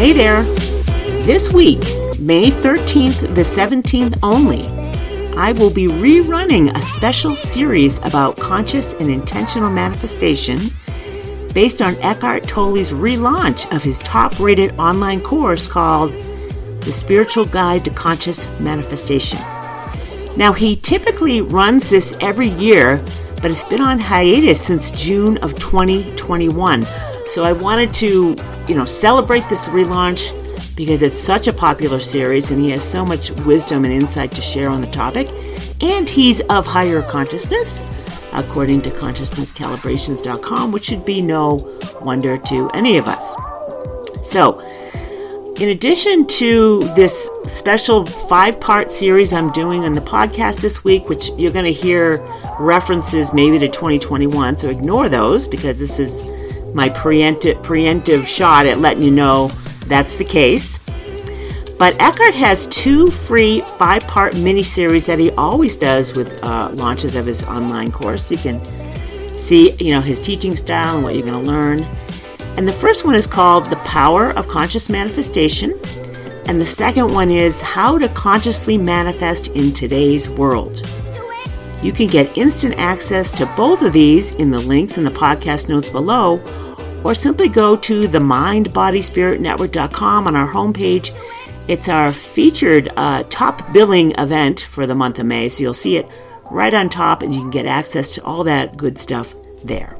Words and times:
Hey 0.00 0.14
there! 0.14 0.44
This 1.26 1.52
week, 1.52 1.80
May 2.18 2.46
13th 2.46 3.34
the 3.34 3.42
17th 3.42 4.18
only, 4.22 4.64
I 5.36 5.52
will 5.52 5.70
be 5.70 5.88
rerunning 5.88 6.74
a 6.74 6.80
special 6.80 7.36
series 7.36 7.98
about 7.98 8.38
conscious 8.38 8.94
and 8.94 9.10
intentional 9.10 9.68
manifestation 9.68 10.58
based 11.52 11.82
on 11.82 11.96
Eckhart 11.96 12.48
Tolle's 12.48 12.94
relaunch 12.94 13.70
of 13.76 13.82
his 13.82 13.98
top 13.98 14.40
rated 14.40 14.70
online 14.78 15.20
course 15.20 15.66
called 15.66 16.12
The 16.80 16.92
Spiritual 16.92 17.44
Guide 17.44 17.84
to 17.84 17.90
Conscious 17.90 18.48
Manifestation. 18.58 19.40
Now, 20.34 20.54
he 20.54 20.76
typically 20.76 21.42
runs 21.42 21.90
this 21.90 22.16
every 22.22 22.48
year, 22.48 23.04
but 23.42 23.50
it's 23.50 23.64
been 23.64 23.82
on 23.82 23.98
hiatus 23.98 24.62
since 24.62 24.92
June 24.92 25.36
of 25.42 25.58
2021. 25.58 26.86
So 27.30 27.44
I 27.44 27.52
wanted 27.52 27.94
to, 27.94 28.34
you 28.66 28.74
know, 28.74 28.84
celebrate 28.84 29.48
this 29.48 29.68
relaunch 29.68 30.36
because 30.76 31.00
it's 31.00 31.16
such 31.16 31.46
a 31.46 31.52
popular 31.52 32.00
series 32.00 32.50
and 32.50 32.60
he 32.60 32.70
has 32.70 32.82
so 32.82 33.06
much 33.06 33.30
wisdom 33.42 33.84
and 33.84 33.94
insight 33.94 34.32
to 34.32 34.42
share 34.42 34.68
on 34.68 34.80
the 34.80 34.88
topic. 34.88 35.28
And 35.80 36.08
he's 36.08 36.40
of 36.50 36.66
higher 36.66 37.02
consciousness, 37.02 37.84
according 38.32 38.82
to 38.82 38.90
consciousnesscalibrations.com, 38.90 40.72
which 40.72 40.86
should 40.86 41.04
be 41.04 41.22
no 41.22 41.78
wonder 42.00 42.36
to 42.36 42.68
any 42.70 42.98
of 42.98 43.06
us. 43.06 43.36
So, 44.28 44.58
in 45.54 45.68
addition 45.68 46.26
to 46.26 46.80
this 46.96 47.30
special 47.46 48.06
five 48.06 48.58
part 48.58 48.90
series 48.90 49.32
I'm 49.32 49.52
doing 49.52 49.84
on 49.84 49.92
the 49.92 50.00
podcast 50.00 50.62
this 50.62 50.82
week, 50.82 51.08
which 51.08 51.30
you're 51.38 51.52
going 51.52 51.64
to 51.64 51.72
hear 51.72 52.16
references 52.58 53.32
maybe 53.32 53.56
to 53.60 53.68
2021, 53.68 54.58
so 54.58 54.68
ignore 54.68 55.08
those 55.08 55.46
because 55.46 55.78
this 55.78 56.00
is 56.00 56.28
my 56.74 56.88
preemptive, 56.90 57.62
preemptive 57.62 58.26
shot 58.26 58.66
at 58.66 58.78
letting 58.78 59.02
you 59.02 59.10
know 59.10 59.48
that's 59.86 60.16
the 60.16 60.24
case. 60.24 60.78
But 61.78 61.98
Eckhart 61.98 62.34
has 62.34 62.66
two 62.66 63.10
free 63.10 63.62
five 63.62 64.06
part 64.06 64.36
mini 64.36 64.62
series 64.62 65.06
that 65.06 65.18
he 65.18 65.30
always 65.32 65.76
does 65.76 66.14
with 66.14 66.42
uh, 66.44 66.70
launches 66.74 67.14
of 67.14 67.24
his 67.24 67.42
online 67.44 67.90
course. 67.90 68.30
You 68.30 68.36
can 68.36 68.62
see, 69.34 69.72
you 69.72 69.92
know, 69.92 70.00
his 70.00 70.20
teaching 70.20 70.54
style 70.54 70.96
and 70.96 71.04
what 71.04 71.14
you're 71.14 71.26
going 71.26 71.42
to 71.42 71.50
learn. 71.50 71.82
And 72.56 72.68
the 72.68 72.72
first 72.72 73.06
one 73.06 73.14
is 73.14 73.26
called 73.26 73.66
The 73.66 73.76
Power 73.76 74.30
of 74.36 74.46
Conscious 74.46 74.90
Manifestation. 74.90 75.80
And 76.46 76.60
the 76.60 76.66
second 76.66 77.12
one 77.12 77.30
is 77.30 77.60
How 77.60 77.96
to 77.96 78.08
Consciously 78.10 78.76
Manifest 78.76 79.48
in 79.48 79.72
Today's 79.72 80.28
World. 80.28 80.82
You 81.82 81.92
can 81.92 82.08
get 82.08 82.36
instant 82.36 82.74
access 82.76 83.32
to 83.38 83.46
both 83.56 83.82
of 83.82 83.92
these 83.92 84.32
in 84.32 84.50
the 84.50 84.58
links 84.58 84.98
in 84.98 85.04
the 85.04 85.10
podcast 85.10 85.68
notes 85.68 85.88
below, 85.88 86.42
or 87.04 87.14
simply 87.14 87.48
go 87.48 87.76
to 87.76 88.06
the 88.06 88.18
mindbodyspiritnetwork.com 88.18 90.26
on 90.26 90.36
our 90.36 90.48
homepage. 90.48 91.16
It's 91.68 91.88
our 91.88 92.12
featured 92.12 92.90
uh, 92.96 93.22
top 93.30 93.72
billing 93.72 94.12
event 94.18 94.60
for 94.60 94.86
the 94.86 94.94
month 94.94 95.18
of 95.18 95.26
May, 95.26 95.48
so 95.48 95.62
you'll 95.62 95.72
see 95.72 95.96
it 95.96 96.06
right 96.50 96.74
on 96.74 96.88
top 96.88 97.22
and 97.22 97.34
you 97.34 97.40
can 97.40 97.50
get 97.50 97.66
access 97.66 98.14
to 98.16 98.24
all 98.24 98.44
that 98.44 98.76
good 98.76 98.98
stuff 98.98 99.34
there. 99.64 99.96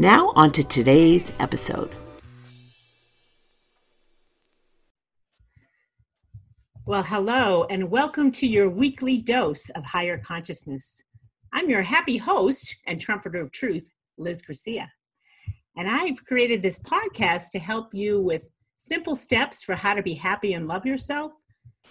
Now, 0.00 0.32
on 0.34 0.50
to 0.52 0.66
today's 0.66 1.30
episode. 1.38 1.94
Well, 6.88 7.02
hello, 7.02 7.64
and 7.68 7.90
welcome 7.90 8.30
to 8.30 8.46
your 8.46 8.70
weekly 8.70 9.20
dose 9.20 9.70
of 9.70 9.82
higher 9.84 10.16
consciousness. 10.18 11.02
I'm 11.52 11.68
your 11.68 11.82
happy 11.82 12.16
host 12.16 12.76
and 12.86 13.00
trumpeter 13.00 13.40
of 13.40 13.50
truth, 13.50 13.92
Liz 14.18 14.40
Garcia. 14.40 14.88
And 15.76 15.90
I've 15.90 16.24
created 16.24 16.62
this 16.62 16.78
podcast 16.78 17.50
to 17.50 17.58
help 17.58 17.88
you 17.92 18.22
with 18.22 18.42
simple 18.78 19.16
steps 19.16 19.64
for 19.64 19.74
how 19.74 19.94
to 19.94 20.02
be 20.02 20.14
happy 20.14 20.52
and 20.52 20.68
love 20.68 20.86
yourself, 20.86 21.32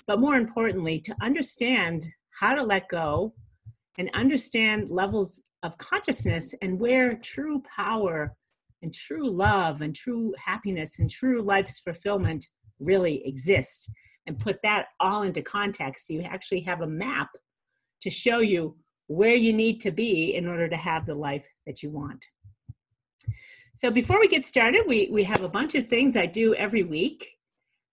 but 0.07 0.21
more 0.21 0.35
importantly, 0.35 1.01
to 1.01 1.15
understand 1.21 2.07
how 2.29 2.55
to 2.55 2.63
let 2.63 2.87
go 2.87 3.33
and 3.97 4.09
understand 4.13 4.89
levels 4.89 5.41
of 5.63 5.77
consciousness 5.77 6.55
and 6.61 6.79
where 6.79 7.15
true 7.15 7.61
power 7.63 8.33
and 8.81 8.93
true 8.93 9.29
love 9.29 9.81
and 9.81 9.93
true 9.93 10.33
happiness 10.37 10.99
and 10.99 11.09
true 11.09 11.41
life's 11.41 11.79
fulfillment 11.79 12.47
really 12.79 13.27
exist 13.27 13.91
and 14.27 14.39
put 14.39 14.61
that 14.63 14.87
all 14.99 15.23
into 15.23 15.41
context. 15.41 16.09
You 16.09 16.21
actually 16.21 16.61
have 16.61 16.81
a 16.81 16.87
map 16.87 17.29
to 18.01 18.09
show 18.09 18.39
you 18.39 18.75
where 19.07 19.35
you 19.35 19.53
need 19.53 19.79
to 19.81 19.91
be 19.91 20.35
in 20.35 20.47
order 20.47 20.67
to 20.67 20.75
have 20.75 21.05
the 21.05 21.15
life 21.15 21.45
that 21.65 21.83
you 21.83 21.91
want. 21.91 22.25
So 23.75 23.91
before 23.91 24.19
we 24.19 24.27
get 24.27 24.45
started, 24.45 24.83
we, 24.87 25.09
we 25.11 25.23
have 25.25 25.43
a 25.43 25.49
bunch 25.49 25.75
of 25.75 25.87
things 25.87 26.15
I 26.15 26.25
do 26.25 26.55
every 26.55 26.83
week. 26.83 27.29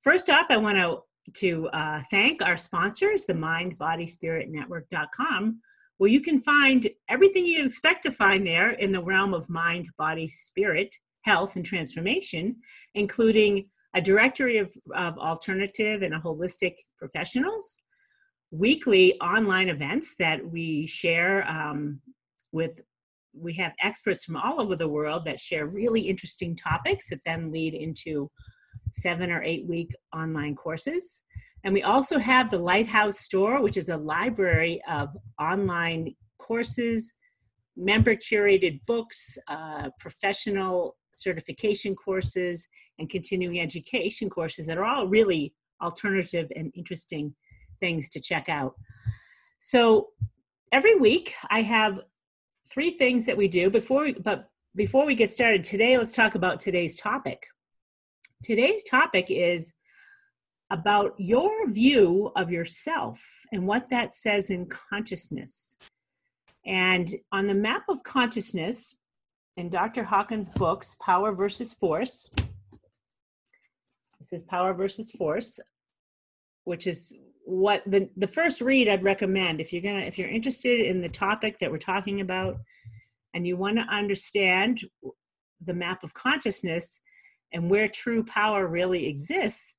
First 0.03 0.31
off, 0.31 0.47
I 0.49 0.57
want 0.57 0.79
to 0.79 1.01
to 1.35 1.69
uh, 1.69 2.03
thank 2.11 2.43
our 2.43 2.57
sponsors, 2.57 3.25
the 3.25 3.33
mindbodyspiritnetwork.com, 3.33 5.61
where 5.99 6.11
you 6.11 6.21
can 6.21 6.41
find 6.41 6.89
everything 7.09 7.47
you 7.47 7.65
expect 7.65 8.03
to 8.03 8.11
find 8.11 8.45
there 8.47 8.71
in 8.71 8.91
the 8.91 9.03
realm 9.03 9.33
of 9.33 9.49
mind, 9.49 9.89
body, 9.99 10.27
spirit, 10.27 10.93
health, 11.23 11.55
and 11.57 11.65
transformation, 11.65 12.57
including 12.95 13.67
a 13.95 14.01
directory 14.01 14.59
of, 14.59 14.75
of 14.95 15.19
alternative 15.19 16.03
and 16.03 16.15
holistic 16.15 16.75
professionals, 16.99 17.83
weekly 18.51 19.19
online 19.21 19.69
events 19.69 20.15
that 20.19 20.45
we 20.45 20.87
share 20.87 21.49
um, 21.49 22.01
with 22.53 22.81
we 23.35 23.55
have 23.55 23.73
experts 23.83 24.25
from 24.25 24.37
all 24.37 24.61
over 24.61 24.77
the 24.77 24.89
world 24.89 25.25
that 25.25 25.41
share 25.41 25.67
really 25.67 26.03
interesting 26.03 26.55
topics 26.55 27.09
that 27.09 27.21
then 27.25 27.51
lead 27.51 27.75
into 27.75 28.31
seven 28.91 29.31
or 29.31 29.43
eight 29.43 29.67
week 29.67 29.91
online 30.15 30.55
courses. 30.55 31.23
And 31.65 31.73
we 31.73 31.83
also 31.83 32.19
have 32.19 32.51
the 32.51 32.59
lighthouse 32.59 33.21
store 33.21 33.63
which 33.63 33.79
is 33.79 33.89
a 33.89 33.97
library 33.97 34.83
of 34.89 35.09
online 35.41 36.15
courses 36.39 37.13
member 37.77 38.15
curated 38.15 38.81
books 38.87 39.39
uh, 39.49 39.89
professional 39.99 40.97
certification 41.13 41.95
courses 41.95 42.67
and 42.99 43.09
continuing 43.09 43.61
education 43.61 44.29
courses 44.29 44.67
that 44.67 44.79
are 44.79 44.85
all 44.85 45.07
really 45.07 45.53
alternative 45.83 46.51
and 46.57 46.73
interesting 46.75 47.35
things 47.81 48.09
to 48.09 48.21
check 48.21 48.49
out. 48.49 48.75
So 49.59 50.09
every 50.73 50.95
week 50.95 51.35
I 51.51 51.63
have 51.63 52.01
three 52.73 52.93
things 52.93 53.27
that 53.27 53.37
we 53.37 53.49
do 53.49 53.71
before 53.71 54.13
but 54.23 54.49
before 54.75 55.05
we 55.05 55.15
get 55.15 55.29
started 55.29 55.63
today 55.63 55.99
let's 55.99 56.15
talk 56.15 56.35
about 56.35 56.61
today's 56.61 56.99
topic. 56.99 57.47
Today's 58.43 58.85
topic 58.85 59.27
is 59.29 59.73
about 60.71 61.13
your 61.19 61.71
view 61.71 62.33
of 62.35 62.51
yourself 62.51 63.23
and 63.53 63.67
what 63.67 63.91
that 63.91 64.15
says 64.15 64.49
in 64.49 64.67
consciousness. 64.67 65.77
And 66.65 67.11
on 67.31 67.47
the 67.47 67.55
map 67.55 67.83
of 67.89 68.03
consciousness, 68.05 68.97
in 69.57 69.69
Dr. 69.69 70.03
Hawkins' 70.03 70.49
books, 70.49 70.97
Power 71.01 71.33
versus 71.33 71.75
Force. 71.75 72.31
This 74.19 74.33
is 74.33 74.43
Power 74.45 74.73
versus 74.73 75.11
Force, 75.13 75.61
which 76.65 76.87
is 76.87 77.13
what 77.45 77.83
the, 77.87 78.09
the 78.17 78.27
first 78.27 78.61
read 78.61 78.89
I'd 78.89 79.03
recommend 79.03 79.61
if 79.61 79.73
you're 79.73 79.83
gonna 79.83 80.05
if 80.05 80.17
you're 80.17 80.29
interested 80.29 80.81
in 80.81 81.01
the 81.01 81.09
topic 81.09 81.59
that 81.59 81.71
we're 81.71 81.77
talking 81.77 82.21
about 82.21 82.57
and 83.35 83.45
you 83.45 83.57
want 83.57 83.77
to 83.79 83.83
understand 83.83 84.81
the 85.65 85.75
map 85.75 86.05
of 86.05 86.15
consciousness 86.15 87.01
and 87.53 87.69
where 87.69 87.89
true 87.89 88.25
power 88.25 88.69
really 88.69 89.07
exists, 89.07 89.75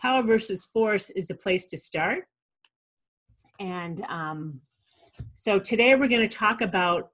Power 0.00 0.22
versus 0.22 0.66
Force 0.72 1.10
is 1.10 1.26
the 1.26 1.34
place 1.34 1.66
to 1.66 1.76
start. 1.76 2.24
And 3.60 4.00
um, 4.08 4.60
so 5.34 5.58
today 5.58 5.94
we're 5.96 6.08
going 6.08 6.28
to 6.28 6.36
talk 6.36 6.60
about 6.60 7.10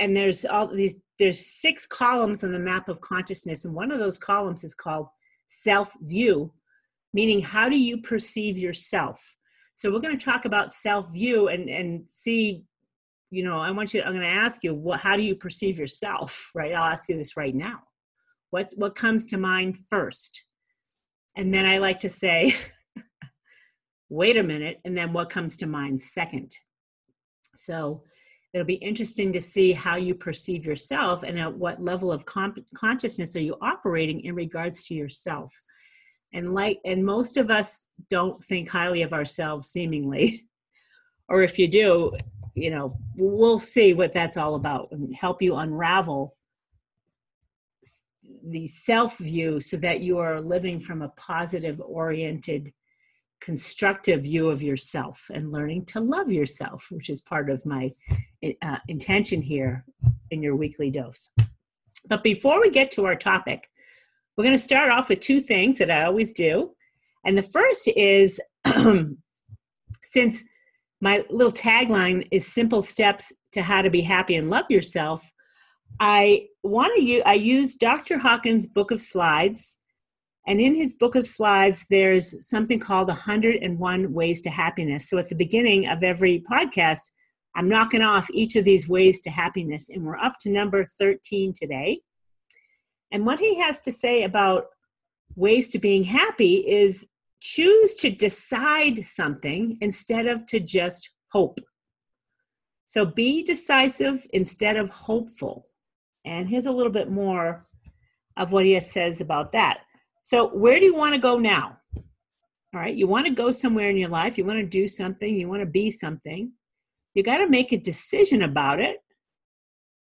and 0.00 0.16
there's 0.16 0.44
all 0.44 0.66
these 0.66 0.96
there's 1.18 1.46
six 1.46 1.86
columns 1.86 2.44
on 2.44 2.52
the 2.52 2.58
map 2.58 2.88
of 2.88 3.00
consciousness 3.00 3.64
and 3.64 3.74
one 3.74 3.90
of 3.90 3.98
those 3.98 4.18
columns 4.18 4.64
is 4.64 4.74
called 4.74 5.08
self 5.48 5.94
view 6.02 6.52
meaning 7.16 7.40
how 7.40 7.66
do 7.68 7.78
you 7.78 7.96
perceive 8.02 8.58
yourself? 8.58 9.36
So 9.74 9.90
we're 9.90 10.00
going 10.00 10.16
to 10.16 10.24
talk 10.24 10.44
about 10.44 10.74
self 10.74 11.10
view 11.12 11.48
and 11.48 11.68
and 11.68 12.04
see 12.08 12.64
you 13.30 13.42
know 13.42 13.56
i 13.56 13.72
want 13.72 13.92
you 13.92 14.00
i'm 14.02 14.12
going 14.12 14.20
to 14.20 14.40
ask 14.44 14.62
you 14.62 14.72
what 14.72 15.00
how 15.00 15.16
do 15.16 15.22
you 15.22 15.34
perceive 15.34 15.78
yourself 15.78 16.50
right? 16.54 16.72
I'll 16.72 16.92
ask 16.92 17.08
you 17.08 17.16
this 17.16 17.36
right 17.36 17.54
now. 17.54 17.80
What 18.50 18.72
what 18.76 18.94
comes 18.94 19.24
to 19.26 19.38
mind 19.38 19.78
first? 19.88 20.44
And 21.36 21.52
then 21.52 21.66
i 21.66 21.78
like 21.78 22.00
to 22.00 22.10
say 22.10 22.54
wait 24.08 24.36
a 24.36 24.42
minute 24.42 24.78
and 24.84 24.96
then 24.96 25.12
what 25.12 25.30
comes 25.30 25.56
to 25.58 25.66
mind 25.66 26.00
second? 26.00 26.52
So 27.56 28.04
it'll 28.56 28.64
be 28.64 28.74
interesting 28.76 29.34
to 29.34 29.40
see 29.40 29.74
how 29.74 29.96
you 29.96 30.14
perceive 30.14 30.64
yourself 30.64 31.22
and 31.22 31.38
at 31.38 31.54
what 31.54 31.82
level 31.82 32.10
of 32.10 32.24
comp- 32.24 32.64
consciousness 32.74 33.36
are 33.36 33.40
you 33.40 33.54
operating 33.60 34.22
in 34.22 34.34
regards 34.34 34.84
to 34.84 34.94
yourself. 34.94 35.52
And 36.32 36.54
like 36.54 36.78
and 36.86 37.04
most 37.04 37.36
of 37.36 37.50
us 37.50 37.86
don't 38.08 38.38
think 38.44 38.70
highly 38.70 39.02
of 39.02 39.12
ourselves 39.12 39.68
seemingly. 39.68 40.44
Or 41.28 41.42
if 41.42 41.58
you 41.58 41.66
do 41.66 42.12
you 42.54 42.70
know 42.70 42.96
we'll 43.16 43.58
see 43.58 43.94
what 43.94 44.12
that's 44.12 44.36
all 44.36 44.54
about 44.54 44.86
and 44.92 45.12
help 45.12 45.42
you 45.42 45.56
unravel 45.56 46.36
the 48.44 48.68
self 48.68 49.18
view 49.18 49.58
so 49.58 49.76
that 49.78 50.02
you 50.02 50.18
are 50.18 50.40
living 50.40 50.78
from 50.78 51.02
a 51.02 51.08
positive 51.16 51.80
oriented 51.80 52.72
constructive 53.40 54.22
view 54.22 54.48
of 54.48 54.62
yourself 54.62 55.30
and 55.32 55.52
learning 55.52 55.84
to 55.84 56.00
love 56.00 56.32
yourself 56.32 56.88
which 56.90 57.10
is 57.10 57.20
part 57.20 57.50
of 57.50 57.64
my 57.66 57.92
uh, 58.62 58.78
intention 58.88 59.40
here 59.40 59.84
in 60.30 60.42
your 60.42 60.56
weekly 60.56 60.90
dose. 60.90 61.30
But 62.08 62.22
before 62.22 62.60
we 62.60 62.70
get 62.70 62.90
to 62.92 63.04
our 63.04 63.16
topic 63.16 63.68
we're 64.36 64.44
going 64.44 64.56
to 64.56 64.62
start 64.62 64.90
off 64.90 65.08
with 65.08 65.20
two 65.20 65.40
things 65.40 65.78
that 65.78 65.90
i 65.90 66.04
always 66.04 66.32
do. 66.32 66.72
And 67.24 67.36
the 67.36 67.42
first 67.42 67.88
is 67.96 68.40
since 70.02 70.44
my 71.00 71.24
little 71.30 71.52
tagline 71.52 72.26
is 72.30 72.46
simple 72.46 72.82
steps 72.82 73.32
to 73.52 73.62
how 73.62 73.82
to 73.82 73.90
be 73.90 74.00
happy 74.00 74.36
and 74.36 74.50
love 74.50 74.64
yourself 74.70 75.30
i 76.00 76.46
want 76.62 76.92
to 76.94 77.02
use 77.02 77.22
i 77.26 77.34
use 77.34 77.74
dr 77.74 78.18
hawkins 78.18 78.66
book 78.66 78.90
of 78.90 79.00
slides 79.00 79.78
and 80.46 80.60
in 80.60 80.74
his 80.74 80.94
book 80.94 81.14
of 81.14 81.26
slides 81.26 81.84
there's 81.90 82.48
something 82.48 82.78
called 82.78 83.08
101 83.08 84.12
ways 84.12 84.40
to 84.42 84.50
happiness 84.50 85.08
so 85.08 85.18
at 85.18 85.28
the 85.28 85.34
beginning 85.34 85.88
of 85.88 86.02
every 86.02 86.42
podcast 86.50 87.12
i'm 87.54 87.68
knocking 87.68 88.02
off 88.02 88.28
each 88.30 88.56
of 88.56 88.64
these 88.64 88.88
ways 88.88 89.20
to 89.20 89.30
happiness 89.30 89.88
and 89.88 90.02
we're 90.04 90.18
up 90.18 90.34
to 90.40 90.50
number 90.50 90.84
13 90.98 91.52
today 91.54 92.00
and 93.12 93.24
what 93.24 93.38
he 93.38 93.54
has 93.56 93.80
to 93.80 93.92
say 93.92 94.24
about 94.24 94.66
ways 95.36 95.70
to 95.70 95.78
being 95.78 96.04
happy 96.04 96.56
is 96.68 97.06
choose 97.40 97.94
to 97.94 98.10
decide 98.10 99.04
something 99.04 99.78
instead 99.80 100.26
of 100.26 100.46
to 100.46 100.60
just 100.60 101.10
hope. 101.30 101.60
So 102.86 103.04
be 103.04 103.42
decisive 103.42 104.26
instead 104.32 104.76
of 104.76 104.90
hopeful. 104.90 105.64
And 106.24 106.48
here's 106.48 106.66
a 106.66 106.72
little 106.72 106.92
bit 106.92 107.10
more 107.10 107.66
of 108.36 108.52
what 108.52 108.64
he 108.64 108.78
says 108.80 109.20
about 109.20 109.52
that. 109.52 109.80
So, 110.26 110.48
where 110.48 110.80
do 110.80 110.84
you 110.84 110.96
want 110.96 111.14
to 111.14 111.20
go 111.20 111.38
now? 111.38 111.78
All 111.94 112.80
right, 112.80 112.96
you 112.96 113.06
want 113.06 113.28
to 113.28 113.32
go 113.32 113.52
somewhere 113.52 113.90
in 113.90 113.96
your 113.96 114.08
life, 114.08 114.36
you 114.36 114.44
want 114.44 114.58
to 114.58 114.66
do 114.66 114.88
something, 114.88 115.36
you 115.36 115.48
want 115.48 115.60
to 115.60 115.66
be 115.66 115.92
something. 115.92 116.50
You 117.14 117.22
got 117.22 117.38
to 117.38 117.48
make 117.48 117.70
a 117.70 117.78
decision 117.78 118.42
about 118.42 118.80
it, 118.80 118.96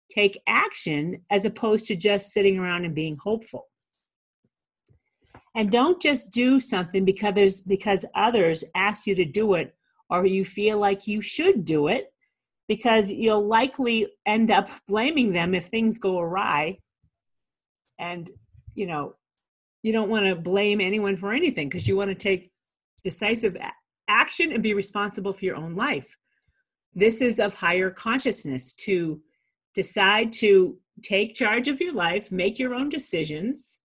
take 0.08 0.40
action, 0.46 1.24
as 1.30 1.44
opposed 1.44 1.86
to 1.86 1.96
just 1.96 2.30
sitting 2.30 2.56
around 2.56 2.84
and 2.84 2.94
being 2.94 3.16
hopeful 3.16 3.66
and 5.56 5.72
don't 5.72 6.00
just 6.00 6.30
do 6.30 6.60
something 6.60 7.04
because 7.04 7.34
there's 7.34 7.60
because 7.60 8.04
others 8.14 8.62
ask 8.76 9.08
you 9.08 9.16
to 9.16 9.24
do 9.24 9.54
it 9.54 9.74
or 10.08 10.24
you 10.24 10.44
feel 10.44 10.78
like 10.78 11.08
you 11.08 11.20
should 11.20 11.64
do 11.64 11.88
it 11.88 12.12
because 12.68 13.10
you'll 13.10 13.44
likely 13.44 14.06
end 14.24 14.52
up 14.52 14.68
blaming 14.86 15.32
them 15.32 15.52
if 15.52 15.66
things 15.66 15.98
go 15.98 16.20
awry 16.20 16.78
and 17.98 18.30
you 18.76 18.86
know 18.86 19.14
you 19.82 19.92
don't 19.92 20.10
want 20.10 20.26
to 20.26 20.34
blame 20.34 20.80
anyone 20.80 21.16
for 21.16 21.32
anything 21.32 21.68
because 21.68 21.88
you 21.88 21.96
want 21.96 22.10
to 22.10 22.14
take 22.14 22.50
decisive 23.02 23.56
action 24.08 24.52
and 24.52 24.62
be 24.62 24.74
responsible 24.74 25.32
for 25.32 25.44
your 25.44 25.56
own 25.56 25.74
life. 25.74 26.16
This 26.94 27.20
is 27.20 27.38
of 27.38 27.54
higher 27.54 27.90
consciousness 27.90 28.72
to 28.74 29.20
decide 29.74 30.32
to 30.32 30.78
take 31.02 31.34
charge 31.34 31.68
of 31.68 31.80
your 31.80 31.92
life 31.92 32.30
make 32.30 32.58
your 32.58 32.74
own 32.74 32.88
decisions 32.88 33.80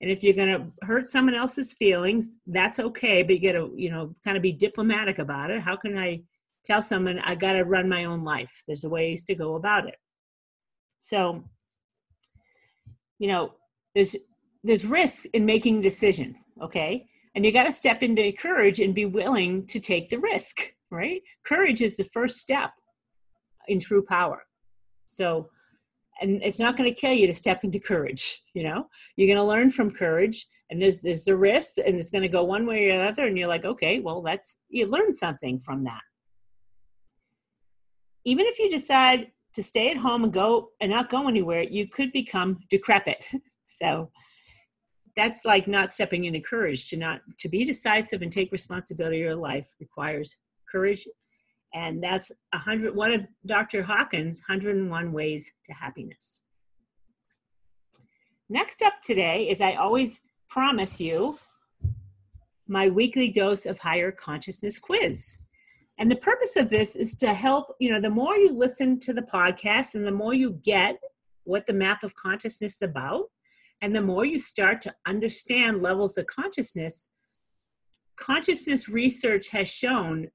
and 0.00 0.10
if 0.10 0.22
you're 0.22 0.34
going 0.34 0.48
to 0.48 0.86
hurt 0.86 1.06
someone 1.06 1.34
else's 1.34 1.74
feelings 1.74 2.36
that's 2.46 2.78
okay 2.78 3.22
but 3.22 3.38
you 3.38 3.52
got 3.52 3.58
to 3.58 3.72
you 3.76 3.90
know 3.90 4.12
kind 4.24 4.36
of 4.36 4.42
be 4.42 4.52
diplomatic 4.52 5.18
about 5.18 5.50
it. 5.50 5.60
How 5.60 5.76
can 5.76 5.98
i 5.98 6.22
tell 6.64 6.82
someone 6.82 7.18
i 7.20 7.34
got 7.34 7.52
to 7.52 7.62
run 7.62 7.88
my 7.88 8.04
own 8.04 8.24
life. 8.24 8.64
There's 8.66 8.84
ways 8.84 9.24
to 9.24 9.34
go 9.34 9.54
about 9.56 9.86
it. 9.86 9.96
So 10.98 11.44
you 13.18 13.28
know 13.28 13.54
there's 13.94 14.16
there's 14.66 14.86
risk 14.86 15.26
in 15.32 15.44
making 15.44 15.78
a 15.78 15.82
decision 15.82 16.34
okay? 16.62 17.06
And 17.34 17.44
you 17.44 17.52
got 17.52 17.64
to 17.64 17.72
step 17.72 18.02
into 18.02 18.32
courage 18.32 18.80
and 18.80 18.94
be 18.94 19.04
willing 19.04 19.66
to 19.66 19.78
take 19.78 20.08
the 20.08 20.18
risk 20.18 20.72
right? 20.90 21.20
Courage 21.44 21.82
is 21.82 21.96
the 21.96 22.04
first 22.04 22.38
step 22.38 22.70
in 23.68 23.80
true 23.80 24.04
power. 24.04 24.42
So 25.04 25.48
and 26.20 26.42
it's 26.42 26.60
not 26.60 26.76
going 26.76 26.92
to 26.92 26.98
kill 26.98 27.12
you 27.12 27.26
to 27.26 27.34
step 27.34 27.62
into 27.64 27.78
courage 27.78 28.42
you 28.54 28.62
know? 28.62 28.86
You're 29.16 29.28
going 29.28 29.44
to 29.44 29.52
learn 29.52 29.70
from 29.70 29.90
courage 29.90 30.46
and 30.70 30.80
there's 30.80 31.00
there's 31.02 31.24
the 31.24 31.36
risk 31.36 31.78
and 31.84 31.96
it's 31.96 32.10
going 32.10 32.22
to 32.22 32.28
go 32.28 32.44
one 32.44 32.66
way 32.66 32.90
or 32.90 32.98
the 32.98 33.04
other 33.04 33.26
and 33.26 33.38
you're 33.38 33.48
like 33.48 33.64
okay 33.64 34.00
well 34.00 34.22
that's 34.22 34.58
you 34.68 34.86
learn 34.86 35.12
something 35.12 35.58
from 35.60 35.84
that. 35.84 36.00
Even 38.24 38.46
if 38.46 38.58
you 38.58 38.68
decide 38.68 39.30
to 39.54 39.62
stay 39.62 39.90
at 39.90 39.96
home 39.96 40.24
and 40.24 40.32
go 40.32 40.70
and 40.80 40.90
not 40.90 41.08
go 41.08 41.28
anywhere 41.28 41.62
you 41.62 41.88
could 41.88 42.12
become 42.12 42.58
decrepit. 42.70 43.28
So 43.68 44.10
that's 45.16 45.44
like 45.44 45.66
not 45.66 45.92
stepping 45.92 46.26
into 46.26 46.40
courage 46.40 46.88
to 46.90 46.96
not 46.96 47.22
to 47.38 47.48
be 47.48 47.64
decisive 47.64 48.22
and 48.22 48.30
take 48.30 48.52
responsibility 48.52 49.16
of 49.16 49.24
your 49.24 49.34
life 49.34 49.74
requires 49.80 50.36
courage. 50.70 51.08
And 51.74 52.02
that's 52.02 52.30
a 52.52 52.58
hundred 52.58 52.94
one 52.94 53.12
of 53.12 53.26
dr 53.46 53.82
hawkins 53.82 54.42
101 54.46 55.12
ways 55.12 55.50
to 55.64 55.72
happiness. 55.72 56.40
Next 58.48 58.82
up 58.82 58.94
today 59.02 59.48
is 59.48 59.60
i 59.60 59.74
always 59.74 60.20
promise 60.48 61.00
you 61.00 61.38
my 62.68 62.88
weekly 62.88 63.30
dose 63.30 63.64
of 63.66 63.78
higher 63.78 64.12
consciousness 64.12 64.78
quiz. 64.78 65.38
And 65.98 66.10
the 66.10 66.16
purpose 66.16 66.56
of 66.56 66.68
this 66.68 66.94
is 66.94 67.14
to 67.16 67.32
help 67.32 67.74
you 67.80 67.90
know 67.90 68.00
the 68.00 68.10
more 68.10 68.36
you 68.36 68.52
listen 68.52 69.00
to 69.00 69.14
the 69.14 69.22
podcast 69.22 69.94
and 69.94 70.06
the 70.06 70.12
more 70.12 70.34
you 70.34 70.52
get 70.62 70.98
what 71.44 71.64
the 71.64 71.72
map 71.72 72.02
of 72.02 72.14
consciousness 72.16 72.76
is 72.76 72.82
about 72.82 73.30
and 73.82 73.94
the 73.94 74.00
more 74.00 74.24
you 74.24 74.38
start 74.38 74.80
to 74.82 74.94
understand 75.06 75.82
levels 75.82 76.16
of 76.18 76.26
consciousness 76.26 77.08
consciousness 78.16 78.88
research 78.88 79.48
has 79.48 79.68
shown 79.68 80.28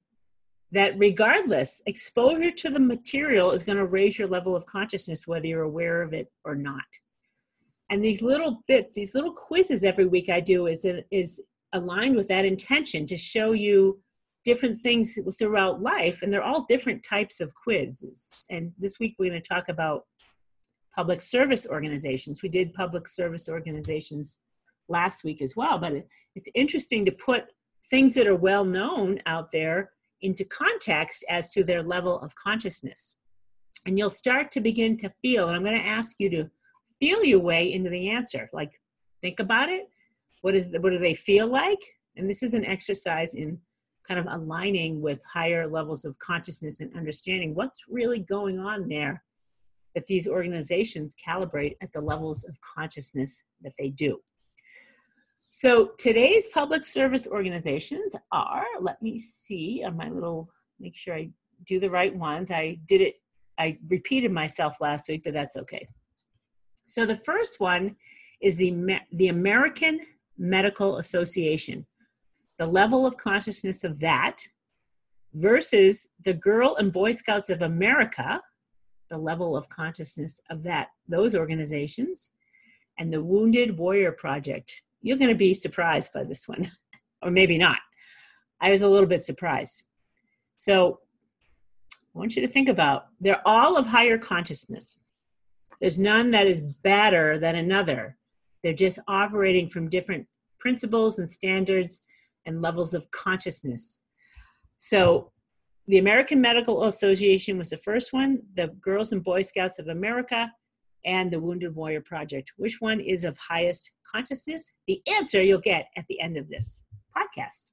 that 0.70 0.98
regardless, 0.98 1.82
exposure 1.86 2.50
to 2.50 2.70
the 2.70 2.80
material 2.80 3.50
is 3.50 3.62
going 3.62 3.76
to 3.76 3.86
raise 3.86 4.18
your 4.18 4.28
level 4.28 4.56
of 4.56 4.64
consciousness, 4.64 5.26
whether 5.26 5.46
you're 5.46 5.62
aware 5.62 6.00
of 6.00 6.14
it 6.14 6.32
or 6.44 6.54
not. 6.54 6.80
And 7.90 8.02
these 8.02 8.22
little 8.22 8.62
bits, 8.66 8.94
these 8.94 9.14
little 9.14 9.34
quizzes 9.34 9.84
every 9.84 10.06
week 10.06 10.30
I 10.30 10.40
do 10.40 10.66
is, 10.66 10.86
is 11.10 11.42
aligned 11.74 12.16
with 12.16 12.28
that 12.28 12.46
intention 12.46 13.04
to 13.06 13.18
show 13.18 13.52
you 13.52 14.00
different 14.44 14.78
things 14.78 15.18
throughout 15.38 15.82
life. 15.82 16.22
And 16.22 16.32
they're 16.32 16.42
all 16.42 16.64
different 16.64 17.02
types 17.02 17.40
of 17.40 17.54
quizzes. 17.54 18.30
And 18.48 18.72
this 18.78 18.98
week 18.98 19.16
we're 19.18 19.30
going 19.30 19.42
to 19.42 19.46
talk 19.46 19.68
about 19.68 20.06
public 20.94 21.20
service 21.22 21.66
organizations. 21.66 22.42
We 22.42 22.48
did 22.48 22.74
public 22.74 23.08
service 23.08 23.48
organizations 23.48 24.36
last 24.88 25.24
week 25.24 25.40
as 25.42 25.54
well, 25.56 25.78
but 25.78 25.92
it's 26.34 26.48
interesting 26.54 27.04
to 27.04 27.12
put 27.12 27.44
things 27.90 28.14
that 28.14 28.26
are 28.26 28.36
well 28.36 28.64
known 28.64 29.20
out 29.26 29.50
there 29.50 29.90
into 30.20 30.44
context 30.44 31.24
as 31.28 31.52
to 31.52 31.64
their 31.64 31.82
level 31.82 32.20
of 32.20 32.34
consciousness. 32.36 33.16
And 33.86 33.98
you'll 33.98 34.10
start 34.10 34.50
to 34.52 34.60
begin 34.60 34.96
to 34.98 35.12
feel, 35.22 35.48
and 35.48 35.56
I'm 35.56 35.64
going 35.64 35.80
to 35.80 35.88
ask 35.88 36.16
you 36.18 36.30
to 36.30 36.50
feel 37.00 37.24
your 37.24 37.40
way 37.40 37.72
into 37.72 37.90
the 37.90 38.10
answer. 38.10 38.48
Like, 38.52 38.70
think 39.20 39.40
about 39.40 39.68
it. 39.68 39.88
What 40.42 40.54
is 40.54 40.68
what 40.80 40.90
do 40.90 40.98
they 40.98 41.14
feel 41.14 41.46
like? 41.46 41.80
And 42.16 42.28
this 42.28 42.42
is 42.42 42.54
an 42.54 42.64
exercise 42.64 43.34
in 43.34 43.58
kind 44.06 44.20
of 44.20 44.26
aligning 44.28 45.00
with 45.00 45.22
higher 45.24 45.68
levels 45.68 46.04
of 46.04 46.18
consciousness 46.18 46.80
and 46.80 46.94
understanding 46.96 47.54
what's 47.54 47.84
really 47.88 48.18
going 48.18 48.58
on 48.58 48.88
there 48.88 49.22
that 49.94 50.06
these 50.06 50.26
organizations 50.28 51.14
calibrate 51.14 51.76
at 51.80 51.92
the 51.92 52.00
levels 52.00 52.44
of 52.44 52.58
consciousness 52.60 53.44
that 53.62 53.72
they 53.78 53.90
do. 53.90 54.18
So 55.36 55.92
today's 55.98 56.48
public 56.48 56.84
service 56.84 57.26
organizations 57.26 58.16
are, 58.32 58.66
let 58.80 59.00
me 59.02 59.18
see 59.18 59.84
on 59.86 59.96
my 59.96 60.08
little, 60.08 60.50
make 60.80 60.96
sure 60.96 61.14
I 61.14 61.30
do 61.66 61.78
the 61.78 61.90
right 61.90 62.14
ones. 62.14 62.50
I 62.50 62.78
did 62.86 63.00
it, 63.00 63.16
I 63.58 63.78
repeated 63.88 64.32
myself 64.32 64.76
last 64.80 65.08
week, 65.08 65.22
but 65.24 65.34
that's 65.34 65.56
okay. 65.56 65.86
So 66.86 67.06
the 67.06 67.14
first 67.14 67.60
one 67.60 67.96
is 68.40 68.56
the, 68.56 68.98
the 69.12 69.28
American 69.28 70.00
Medical 70.36 70.96
Association, 70.96 71.86
the 72.58 72.66
level 72.66 73.06
of 73.06 73.16
consciousness 73.16 73.84
of 73.84 74.00
that 74.00 74.38
versus 75.34 76.08
the 76.24 76.34
Girl 76.34 76.76
and 76.76 76.92
Boy 76.92 77.12
Scouts 77.12 77.50
of 77.50 77.62
America, 77.62 78.40
the 79.12 79.18
level 79.18 79.54
of 79.54 79.68
consciousness 79.68 80.40
of 80.48 80.62
that, 80.62 80.88
those 81.06 81.36
organizations, 81.36 82.30
and 82.98 83.12
the 83.12 83.22
Wounded 83.22 83.76
Warrior 83.76 84.12
Project, 84.12 84.80
you're 85.02 85.18
going 85.18 85.28
to 85.30 85.36
be 85.36 85.52
surprised 85.52 86.14
by 86.14 86.24
this 86.24 86.48
one, 86.48 86.70
or 87.22 87.30
maybe 87.30 87.58
not. 87.58 87.78
I 88.62 88.70
was 88.70 88.80
a 88.80 88.88
little 88.88 89.06
bit 89.06 89.20
surprised. 89.20 89.84
So 90.56 91.00
I 91.92 92.18
want 92.18 92.34
you 92.34 92.40
to 92.40 92.48
think 92.48 92.70
about 92.70 93.08
they're 93.20 93.42
all 93.44 93.76
of 93.76 93.86
higher 93.86 94.16
consciousness. 94.16 94.96
There's 95.78 95.98
none 95.98 96.30
that 96.30 96.46
is 96.46 96.62
better 96.82 97.38
than 97.38 97.56
another. 97.56 98.16
They're 98.62 98.72
just 98.72 98.98
operating 99.08 99.68
from 99.68 99.90
different 99.90 100.26
principles 100.58 101.18
and 101.18 101.28
standards 101.28 102.00
and 102.46 102.62
levels 102.62 102.94
of 102.94 103.10
consciousness. 103.10 103.98
So 104.78 105.31
the 105.88 105.98
American 105.98 106.40
Medical 106.40 106.84
Association 106.84 107.58
was 107.58 107.70
the 107.70 107.76
first 107.76 108.12
one, 108.12 108.40
the 108.54 108.68
Girls 108.80 109.12
and 109.12 109.22
Boy 109.22 109.42
Scouts 109.42 109.78
of 109.78 109.88
America, 109.88 110.50
and 111.04 111.30
the 111.30 111.40
Wounded 111.40 111.74
Warrior 111.74 112.00
Project. 112.00 112.52
Which 112.56 112.76
one 112.80 113.00
is 113.00 113.24
of 113.24 113.36
highest 113.36 113.90
consciousness? 114.06 114.70
The 114.86 115.02
answer 115.08 115.42
you'll 115.42 115.58
get 115.58 115.88
at 115.96 116.04
the 116.08 116.20
end 116.20 116.36
of 116.36 116.48
this 116.48 116.84
podcast. 117.16 117.70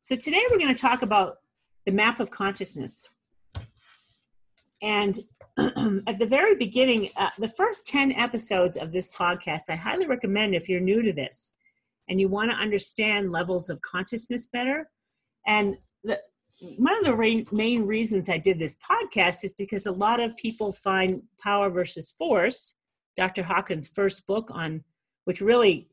So 0.00 0.14
today 0.16 0.42
we're 0.50 0.58
going 0.58 0.74
to 0.74 0.80
talk 0.80 1.02
about 1.02 1.36
the 1.86 1.92
map 1.92 2.20
of 2.20 2.30
consciousness. 2.30 3.08
And 4.80 5.18
at 5.58 6.18
the 6.18 6.26
very 6.26 6.54
beginning, 6.54 7.10
uh, 7.16 7.30
the 7.38 7.48
first 7.48 7.84
10 7.86 8.12
episodes 8.12 8.76
of 8.76 8.92
this 8.92 9.08
podcast, 9.08 9.62
I 9.68 9.76
highly 9.76 10.06
recommend 10.06 10.54
if 10.54 10.68
you're 10.68 10.80
new 10.80 11.02
to 11.02 11.12
this 11.12 11.52
and 12.08 12.20
you 12.20 12.28
want 12.28 12.50
to 12.50 12.56
understand 12.56 13.30
levels 13.30 13.68
of 13.68 13.80
consciousness 13.82 14.46
better. 14.46 14.88
And 15.46 15.76
the, 16.02 16.20
one 16.60 16.96
of 16.98 17.04
the 17.04 17.46
main 17.52 17.86
reasons 17.86 18.28
I 18.28 18.38
did 18.38 18.58
this 18.58 18.76
podcast 18.76 19.44
is 19.44 19.54
because 19.54 19.86
a 19.86 19.92
lot 19.92 20.20
of 20.20 20.36
people 20.36 20.72
find 20.72 21.22
Power 21.40 21.70
versus 21.70 22.14
Force, 22.18 22.74
Dr. 23.16 23.42
Hawkins' 23.42 23.88
first 23.88 24.26
book 24.26 24.50
on, 24.52 24.84
which 25.24 25.40
really 25.40 25.88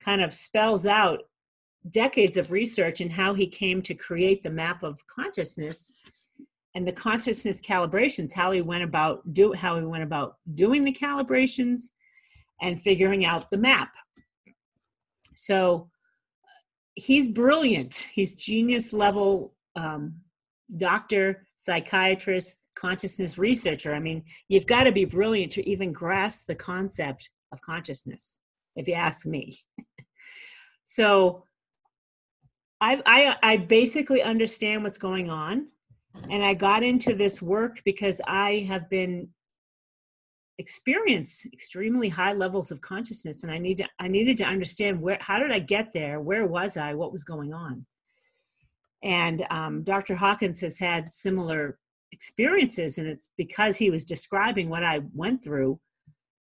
kind 0.00 0.22
of 0.22 0.32
spells 0.32 0.86
out 0.86 1.20
decades 1.90 2.36
of 2.36 2.50
research 2.50 3.00
and 3.00 3.10
how 3.10 3.32
he 3.32 3.46
came 3.46 3.80
to 3.80 3.94
create 3.94 4.42
the 4.42 4.50
map 4.50 4.82
of 4.82 5.00
consciousness 5.06 5.90
and 6.74 6.86
the 6.86 6.92
consciousness 6.92 7.58
calibrations 7.60 8.34
how 8.34 8.50
he 8.50 8.60
went 8.60 8.84
about 8.84 9.22
do 9.32 9.54
how 9.54 9.78
he 9.78 9.84
went 9.84 10.04
about 10.04 10.36
doing 10.52 10.84
the 10.84 10.92
calibrations 10.92 11.84
and 12.60 12.78
figuring 12.78 13.24
out 13.24 13.48
the 13.48 13.56
map 13.56 13.94
so 15.34 15.88
he's 16.96 17.30
brilliant 17.30 18.06
he's 18.12 18.36
genius 18.36 18.92
level 18.92 19.54
um, 19.80 20.14
doctor 20.76 21.46
psychiatrist 21.56 22.56
consciousness 22.76 23.38
researcher. 23.38 23.94
I 23.94 24.00
mean 24.00 24.22
you've 24.48 24.66
got 24.66 24.84
to 24.84 24.92
be 24.92 25.04
brilliant 25.04 25.52
to 25.52 25.68
even 25.68 25.92
grasp 25.92 26.46
the 26.46 26.54
concept 26.54 27.30
of 27.52 27.60
consciousness 27.60 28.38
if 28.76 28.86
you 28.88 28.94
ask 28.94 29.26
me. 29.26 29.58
So 30.84 31.44
I, 32.80 33.00
I 33.06 33.36
i 33.42 33.56
basically 33.56 34.22
understand 34.22 34.82
what's 34.82 34.98
going 34.98 35.30
on 35.30 35.68
and 36.30 36.44
i 36.44 36.54
got 36.54 36.82
into 36.82 37.14
this 37.14 37.40
work 37.40 37.80
because 37.84 38.20
i 38.26 38.66
have 38.68 38.88
been 38.88 39.28
experience 40.58 41.46
extremely 41.52 42.08
high 42.08 42.32
levels 42.32 42.70
of 42.70 42.80
consciousness 42.80 43.42
and 43.42 43.52
i 43.52 43.58
need 43.58 43.78
to 43.78 43.86
i 43.98 44.08
needed 44.08 44.36
to 44.38 44.44
understand 44.44 45.00
where 45.00 45.18
how 45.20 45.38
did 45.38 45.50
i 45.50 45.58
get 45.58 45.92
there? 45.92 46.20
Where 46.20 46.46
was 46.46 46.76
i? 46.76 46.94
What 46.94 47.12
was 47.12 47.24
going 47.24 47.52
on 47.54 47.86
and 49.02 49.46
um, 49.50 49.82
dr 49.82 50.14
hawkins 50.14 50.60
has 50.60 50.78
had 50.78 51.12
similar 51.12 51.78
experiences 52.12 52.98
and 52.98 53.06
it's 53.06 53.30
because 53.36 53.76
he 53.76 53.90
was 53.90 54.04
describing 54.04 54.68
what 54.68 54.84
i 54.84 55.00
went 55.14 55.42
through 55.42 55.78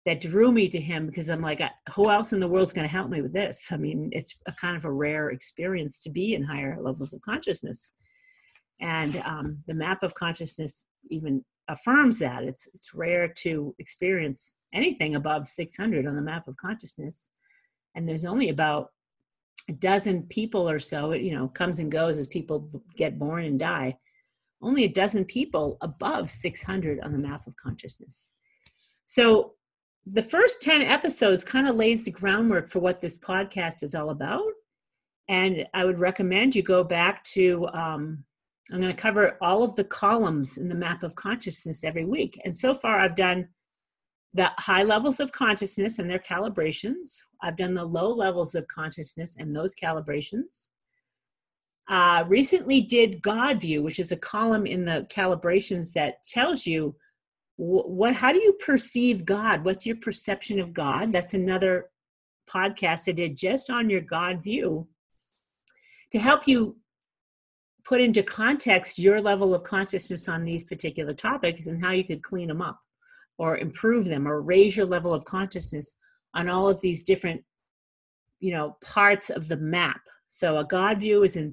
that 0.08 0.22
drew 0.22 0.54
me 0.54 0.70
to 0.70 0.80
him 0.80 1.06
because 1.06 1.30
i'm 1.30 1.42
like 1.42 1.62
who 1.94 2.10
else 2.10 2.32
in 2.32 2.40
the 2.40 2.48
world's 2.48 2.72
going 2.72 2.88
to 2.88 2.92
help 2.92 3.10
me 3.10 3.22
with 3.22 3.34
this? 3.34 3.68
I 3.72 3.78
mean 3.78 4.10
it's 4.14 4.36
a 4.48 4.54
kind 4.54 4.78
of 4.78 4.86
a 4.86 4.92
rare 4.92 5.30
experience 5.30 6.00
to 6.02 6.10
be 6.10 6.34
in 6.34 6.44
higher 6.44 6.78
levels 6.82 7.14
of 7.14 7.22
consciousness. 7.22 7.92
And 8.80 9.18
um, 9.26 9.64
the 9.68 9.74
map 9.74 10.04
of 10.04 10.14
consciousness 10.14 10.88
even 11.10 11.44
affirms 11.68 12.20
that. 12.20 12.44
It's 12.44 12.68
it's 12.74 12.94
rare 12.94 13.28
to 13.40 13.76
experience 13.80 14.54
anything 14.74 15.16
above 15.16 15.46
600 15.46 16.08
on 16.08 16.16
the 16.16 16.22
map 16.22 16.48
of 16.48 16.56
consciousness 16.56 17.30
and 17.96 18.08
there's 18.08 18.26
only 18.26 18.50
about 18.50 18.92
a 19.70 19.74
dozen 19.74 20.24
people 20.24 20.70
or 20.70 20.80
so 20.80 21.14
you 21.14 21.34
know 21.34 21.48
comes 21.50 21.80
and 21.80 21.92
goes 21.92 22.20
as 22.20 22.28
people 22.28 22.70
get 22.96 23.20
born 23.20 23.46
and 23.46 23.60
die. 23.60 23.98
Only 24.62 24.86
a 24.86 24.90
dozen 24.90 25.26
people 25.26 25.78
above 25.82 26.30
600 26.32 27.00
on 27.02 27.12
the 27.12 27.20
map 27.20 27.46
of 27.46 27.56
consciousness. 27.58 28.32
So 29.06 29.54
the 30.06 30.24
first 30.24 30.62
10 30.62 30.82
episodes 30.82 31.44
kind 31.44 31.68
of 31.68 31.76
lays 31.76 32.06
the 32.06 32.12
groundwork 32.12 32.70
for 32.70 32.80
what 32.80 33.00
this 33.00 33.20
podcast 33.20 33.84
is 33.84 33.94
all 33.94 34.10
about. 34.10 34.44
And 35.30 35.68
i 35.74 35.84
would 35.84 36.00
recommend 36.00 36.56
you 36.56 36.64
go 36.64 36.84
back 36.84 37.24
to 37.36 37.68
um, 37.74 38.24
I'm 38.72 38.82
going 38.82 38.94
to 38.94 39.02
cover 39.02 39.38
all 39.42 39.64
of 39.64 39.76
the 39.76 39.84
columns 39.86 40.58
in 40.58 40.68
the 40.68 40.76
map 40.76 41.04
of 41.04 41.16
consciousness 41.16 41.84
every 41.84 42.06
week. 42.06 42.40
And 42.44 42.56
so 42.56 42.74
far, 42.74 43.00
I've 43.00 43.16
done 43.16 43.48
the 44.34 44.52
high 44.58 44.84
levels 44.84 45.20
of 45.20 45.32
consciousness 45.32 46.00
and 46.00 46.10
their 46.10 46.20
calibrations. 46.20 47.22
I've 47.42 47.58
done 47.58 47.74
the 47.74 47.84
low 47.84 48.10
levels 48.10 48.56
of 48.56 48.68
consciousness 48.68 49.38
and 49.38 49.56
those 49.56 49.74
calibrations. 49.76 50.70
Uh, 51.90 52.26
recently 52.28 52.82
did 52.82 53.22
God 53.22 53.62
view, 53.62 53.82
which 53.82 54.00
is 54.00 54.12
a 54.12 54.18
column 54.18 54.66
in 54.66 54.84
the 54.86 55.08
calibrations 55.10 55.94
that 55.94 56.24
tells 56.24 56.66
you 56.68 56.96
what, 57.56 57.90
what 57.90 58.14
how 58.14 58.34
do 58.34 58.40
you 58.40 58.54
perceive 58.54 59.26
God? 59.26 59.64
What's 59.64 59.86
your 59.86 59.96
perception 59.96 60.60
of 60.60 60.74
God? 60.74 61.12
That's 61.12 61.34
another 61.34 61.90
podcast 62.50 63.10
I 63.10 63.14
did 63.14 63.38
just 63.38 63.70
on 63.70 63.90
your 63.90 64.02
God 64.02 64.44
view 64.44 64.88
to 66.12 66.20
help 66.20 66.48
you 66.48 66.78
put 67.84 68.02
into 68.02 68.22
context 68.22 69.00
your 69.00 69.22
level 69.22 69.54
of 69.54 69.64
consciousness 69.64 70.28
on 70.28 70.44
these 70.44 70.64
particular 70.64 71.14
topics 71.14 71.68
and 71.68 71.84
how 71.84 71.92
you 71.92 72.04
could 72.04 72.22
clean 72.22 72.50
them 72.50 72.62
up 72.62 72.80
or 73.38 73.58
improve 73.58 74.06
them 74.06 74.28
or 74.28 74.42
raise 74.42 74.76
your 74.76 74.86
level 74.86 75.14
of 75.14 75.26
consciousness 75.26 75.94
on 76.34 76.50
all 76.50 76.70
of 76.70 76.80
these 76.82 77.04
different 77.04 77.42
you 78.40 78.52
know 78.52 78.78
parts 78.84 79.30
of 79.30 79.48
the 79.48 79.58
map 79.58 80.02
so 80.28 80.58
a 80.58 80.66
god 80.66 81.00
view 81.00 81.24
is 81.24 81.38
a 81.38 81.52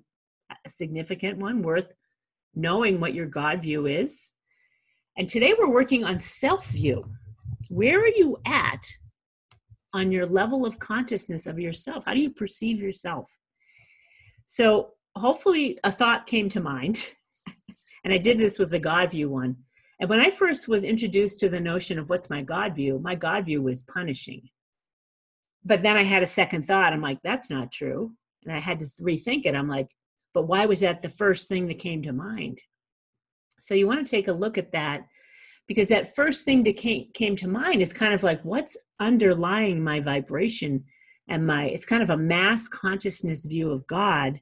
significant 0.68 1.38
one 1.38 1.62
worth 1.62 1.92
knowing 2.54 3.00
what 3.00 3.14
your 3.14 3.26
god 3.26 3.62
view 3.62 3.86
is 3.86 4.32
and 5.16 5.28
today 5.28 5.54
we're 5.58 5.72
working 5.72 6.04
on 6.04 6.20
self 6.20 6.66
view 6.66 7.04
where 7.70 8.00
are 8.00 8.08
you 8.08 8.36
at 8.46 8.86
on 9.94 10.10
your 10.10 10.26
level 10.26 10.66
of 10.66 10.78
consciousness 10.78 11.46
of 11.46 11.58
yourself 11.58 12.04
how 12.04 12.12
do 12.12 12.20
you 12.20 12.30
perceive 12.30 12.82
yourself 12.82 13.38
so 14.46 14.92
hopefully 15.16 15.78
a 15.84 15.92
thought 15.92 16.26
came 16.26 16.48
to 16.50 16.60
mind. 16.60 17.10
and 18.04 18.12
I 18.12 18.18
did 18.18 18.38
this 18.38 18.58
with 18.58 18.70
the 18.70 18.78
God 18.78 19.10
view 19.10 19.30
one. 19.30 19.56
And 20.00 20.10
when 20.10 20.20
I 20.20 20.30
first 20.30 20.68
was 20.68 20.84
introduced 20.84 21.38
to 21.40 21.48
the 21.48 21.60
notion 21.60 21.98
of 21.98 22.10
what's 22.10 22.30
my 22.30 22.42
God 22.42 22.74
view, 22.74 22.98
my 22.98 23.14
God 23.14 23.46
view 23.46 23.62
was 23.62 23.84
punishing. 23.84 24.48
But 25.64 25.80
then 25.80 25.96
I 25.96 26.02
had 26.02 26.22
a 26.22 26.26
second 26.26 26.66
thought. 26.66 26.92
I'm 26.92 27.00
like, 27.00 27.18
that's 27.22 27.48
not 27.48 27.72
true. 27.72 28.12
And 28.44 28.54
I 28.54 28.58
had 28.58 28.78
to 28.80 28.86
rethink 29.00 29.46
it. 29.46 29.54
I'm 29.54 29.68
like, 29.68 29.90
but 30.34 30.48
why 30.48 30.66
was 30.66 30.80
that 30.80 31.00
the 31.00 31.08
first 31.08 31.48
thing 31.48 31.66
that 31.68 31.78
came 31.78 32.02
to 32.02 32.12
mind? 32.12 32.60
So 33.60 33.74
you 33.74 33.86
want 33.86 34.04
to 34.04 34.10
take 34.10 34.28
a 34.28 34.32
look 34.32 34.58
at 34.58 34.72
that 34.72 35.06
because 35.66 35.88
that 35.88 36.14
first 36.14 36.44
thing 36.44 36.62
that 36.64 36.76
came, 36.76 37.06
came 37.14 37.36
to 37.36 37.48
mind 37.48 37.80
is 37.80 37.92
kind 37.92 38.12
of 38.12 38.22
like 38.22 38.42
what's 38.42 38.76
underlying 39.00 39.82
my 39.82 40.00
vibration 40.00 40.84
and 41.28 41.46
my, 41.46 41.66
it's 41.66 41.86
kind 41.86 42.02
of 42.02 42.10
a 42.10 42.16
mass 42.16 42.68
consciousness 42.68 43.46
view 43.46 43.70
of 43.70 43.86
God 43.86 44.40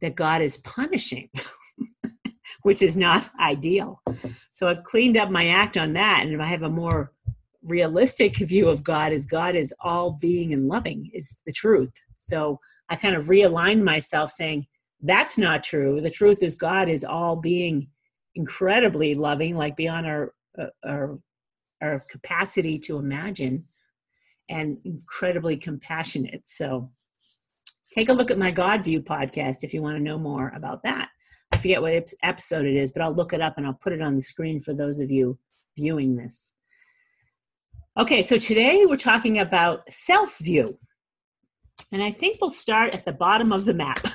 that 0.00 0.16
God 0.16 0.42
is 0.42 0.58
punishing, 0.58 1.28
which 2.68 2.82
is 2.82 2.98
not 2.98 3.30
ideal. 3.40 4.02
So 4.52 4.68
I've 4.68 4.84
cleaned 4.84 5.16
up 5.16 5.30
my 5.30 5.48
act 5.48 5.78
on 5.78 5.94
that, 5.94 6.26
and 6.26 6.42
I 6.42 6.44
have 6.44 6.64
a 6.64 6.68
more 6.68 7.12
realistic 7.62 8.36
view 8.52 8.68
of 8.68 8.84
God 8.84 9.10
as 9.14 9.24
God 9.24 9.56
is 9.56 9.72
all 9.80 10.12
being 10.12 10.52
and 10.52 10.68
loving 10.68 11.10
is 11.14 11.40
the 11.46 11.52
truth. 11.52 11.90
So 12.18 12.60
I 12.90 12.96
kind 12.96 13.16
of 13.16 13.28
realigned 13.28 13.82
myself 13.82 14.32
saying, 14.32 14.66
that's 15.00 15.38
not 15.38 15.64
true. 15.64 16.02
The 16.02 16.10
truth 16.10 16.42
is 16.42 16.58
God 16.58 16.90
is 16.90 17.04
all 17.04 17.36
being 17.36 17.88
incredibly 18.34 19.14
loving, 19.14 19.56
like 19.56 19.74
beyond 19.74 20.06
our, 20.06 20.34
uh, 20.58 20.66
our, 20.84 21.18
our 21.80 22.00
capacity 22.10 22.78
to 22.80 22.98
imagine, 22.98 23.64
and 24.50 24.78
incredibly 24.84 25.56
compassionate. 25.56 26.42
So 26.44 26.90
take 27.94 28.10
a 28.10 28.12
look 28.12 28.30
at 28.30 28.38
my 28.38 28.50
God 28.50 28.84
View 28.84 29.00
podcast 29.00 29.58
if 29.62 29.72
you 29.72 29.80
want 29.80 29.96
to 29.96 30.02
know 30.02 30.18
more 30.18 30.52
about 30.54 30.82
that. 30.82 31.08
I 31.58 31.60
forget 31.60 31.82
what 31.82 32.12
episode 32.22 32.66
it 32.66 32.76
is, 32.76 32.92
but 32.92 33.02
I'll 33.02 33.12
look 33.12 33.32
it 33.32 33.40
up 33.40 33.54
and 33.56 33.66
I'll 33.66 33.72
put 33.82 33.92
it 33.92 34.00
on 34.00 34.14
the 34.14 34.22
screen 34.22 34.60
for 34.60 34.72
those 34.74 35.00
of 35.00 35.10
you 35.10 35.36
viewing 35.76 36.14
this. 36.14 36.52
Okay, 37.98 38.22
so 38.22 38.38
today 38.38 38.86
we're 38.86 38.96
talking 38.96 39.40
about 39.40 39.80
self 39.90 40.38
view. 40.38 40.78
And 41.90 42.00
I 42.00 42.12
think 42.12 42.38
we'll 42.40 42.50
start 42.50 42.94
at 42.94 43.04
the 43.04 43.10
bottom 43.10 43.52
of 43.52 43.64
the 43.64 43.74
map 43.74 44.06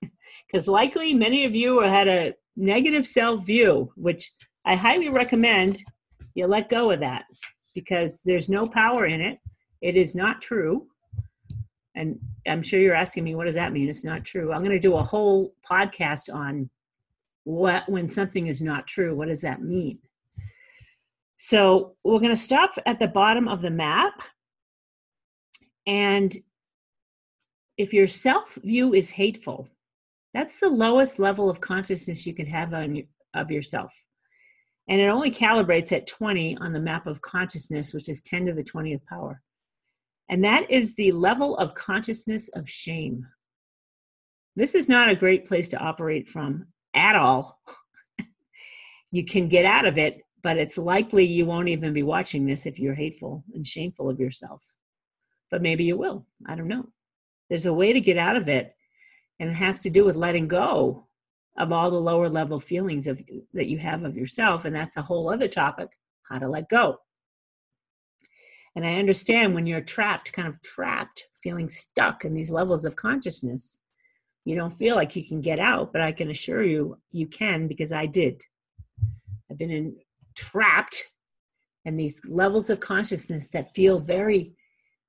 because 0.46 0.66
likely 0.66 1.12
many 1.12 1.44
of 1.44 1.54
you 1.54 1.82
had 1.82 2.08
a 2.08 2.32
negative 2.56 3.06
self 3.06 3.44
view, 3.44 3.92
which 3.96 4.32
I 4.64 4.74
highly 4.74 5.10
recommend 5.10 5.84
you 6.32 6.46
let 6.46 6.70
go 6.70 6.92
of 6.92 7.00
that 7.00 7.26
because 7.74 8.22
there's 8.24 8.48
no 8.48 8.64
power 8.64 9.04
in 9.04 9.20
it. 9.20 9.38
It 9.82 9.98
is 9.98 10.14
not 10.14 10.40
true. 10.40 10.86
And 11.94 12.18
I'm 12.46 12.62
sure 12.62 12.80
you're 12.80 12.94
asking 12.94 13.24
me, 13.24 13.34
what 13.34 13.44
does 13.44 13.56
that 13.56 13.72
mean? 13.72 13.88
It's 13.88 14.04
not 14.04 14.24
true. 14.24 14.52
I'm 14.52 14.62
going 14.62 14.70
to 14.70 14.78
do 14.78 14.96
a 14.96 15.02
whole 15.02 15.54
podcast 15.68 16.32
on 16.32 16.70
what 17.44 17.88
when 17.88 18.06
something 18.06 18.46
is 18.46 18.62
not 18.62 18.86
true. 18.86 19.14
What 19.14 19.28
does 19.28 19.40
that 19.40 19.62
mean? 19.62 19.98
So 21.36 21.96
we're 22.04 22.20
going 22.20 22.30
to 22.30 22.36
stop 22.36 22.72
at 22.86 22.98
the 22.98 23.08
bottom 23.08 23.48
of 23.48 23.62
the 23.62 23.70
map. 23.70 24.22
And 25.86 26.36
if 27.76 27.94
your 27.94 28.06
self 28.06 28.56
view 28.56 28.94
is 28.94 29.10
hateful, 29.10 29.68
that's 30.34 30.60
the 30.60 30.68
lowest 30.68 31.18
level 31.18 31.50
of 31.50 31.60
consciousness 31.60 32.26
you 32.26 32.34
can 32.34 32.46
have 32.46 32.74
on, 32.74 33.02
of 33.34 33.50
yourself. 33.50 33.92
And 34.88 35.00
it 35.00 35.06
only 35.06 35.30
calibrates 35.30 35.92
at 35.92 36.06
20 36.06 36.58
on 36.58 36.72
the 36.72 36.80
map 36.80 37.06
of 37.06 37.22
consciousness, 37.22 37.94
which 37.94 38.08
is 38.08 38.20
10 38.22 38.46
to 38.46 38.52
the 38.52 38.64
20th 38.64 39.04
power. 39.06 39.40
And 40.30 40.44
that 40.44 40.70
is 40.70 40.94
the 40.94 41.10
level 41.10 41.56
of 41.58 41.74
consciousness 41.74 42.48
of 42.50 42.68
shame. 42.68 43.26
This 44.54 44.76
is 44.76 44.88
not 44.88 45.08
a 45.08 45.16
great 45.16 45.44
place 45.44 45.66
to 45.68 45.78
operate 45.78 46.28
from 46.28 46.66
at 46.94 47.16
all. 47.16 47.60
you 49.10 49.24
can 49.24 49.48
get 49.48 49.64
out 49.64 49.86
of 49.86 49.98
it, 49.98 50.22
but 50.42 50.56
it's 50.56 50.78
likely 50.78 51.24
you 51.24 51.46
won't 51.46 51.68
even 51.68 51.92
be 51.92 52.04
watching 52.04 52.46
this 52.46 52.64
if 52.64 52.78
you're 52.78 52.94
hateful 52.94 53.44
and 53.54 53.66
shameful 53.66 54.08
of 54.08 54.20
yourself. 54.20 54.64
But 55.50 55.62
maybe 55.62 55.84
you 55.84 55.98
will. 55.98 56.24
I 56.46 56.54
don't 56.54 56.68
know. 56.68 56.86
There's 57.48 57.66
a 57.66 57.74
way 57.74 57.92
to 57.92 58.00
get 58.00 58.16
out 58.16 58.36
of 58.36 58.48
it, 58.48 58.72
and 59.40 59.50
it 59.50 59.54
has 59.54 59.80
to 59.80 59.90
do 59.90 60.04
with 60.04 60.14
letting 60.14 60.46
go 60.46 61.08
of 61.58 61.72
all 61.72 61.90
the 61.90 62.00
lower 62.00 62.28
level 62.28 62.60
feelings 62.60 63.08
of 63.08 63.20
that 63.52 63.66
you 63.66 63.78
have 63.78 64.04
of 64.04 64.16
yourself 64.16 64.64
and 64.64 64.74
that's 64.74 64.96
a 64.96 65.02
whole 65.02 65.32
other 65.32 65.48
topic 65.48 65.88
how 66.30 66.38
to 66.38 66.48
let 66.48 66.68
go 66.68 66.96
and 68.76 68.86
i 68.86 68.94
understand 68.94 69.54
when 69.54 69.66
you're 69.66 69.80
trapped 69.80 70.32
kind 70.32 70.48
of 70.48 70.60
trapped 70.62 71.24
feeling 71.42 71.68
stuck 71.68 72.24
in 72.24 72.34
these 72.34 72.50
levels 72.50 72.84
of 72.84 72.96
consciousness 72.96 73.78
you 74.44 74.56
don't 74.56 74.72
feel 74.72 74.96
like 74.96 75.14
you 75.14 75.26
can 75.26 75.40
get 75.40 75.58
out 75.58 75.92
but 75.92 76.02
i 76.02 76.12
can 76.12 76.30
assure 76.30 76.62
you 76.62 76.96
you 77.10 77.26
can 77.26 77.68
because 77.68 77.92
i 77.92 78.06
did 78.06 78.42
i've 79.50 79.58
been 79.58 79.70
in 79.70 79.96
trapped 80.36 81.04
and 81.84 81.98
these 81.98 82.20
levels 82.26 82.70
of 82.70 82.80
consciousness 82.80 83.48
that 83.50 83.72
feel 83.72 83.98
very 83.98 84.52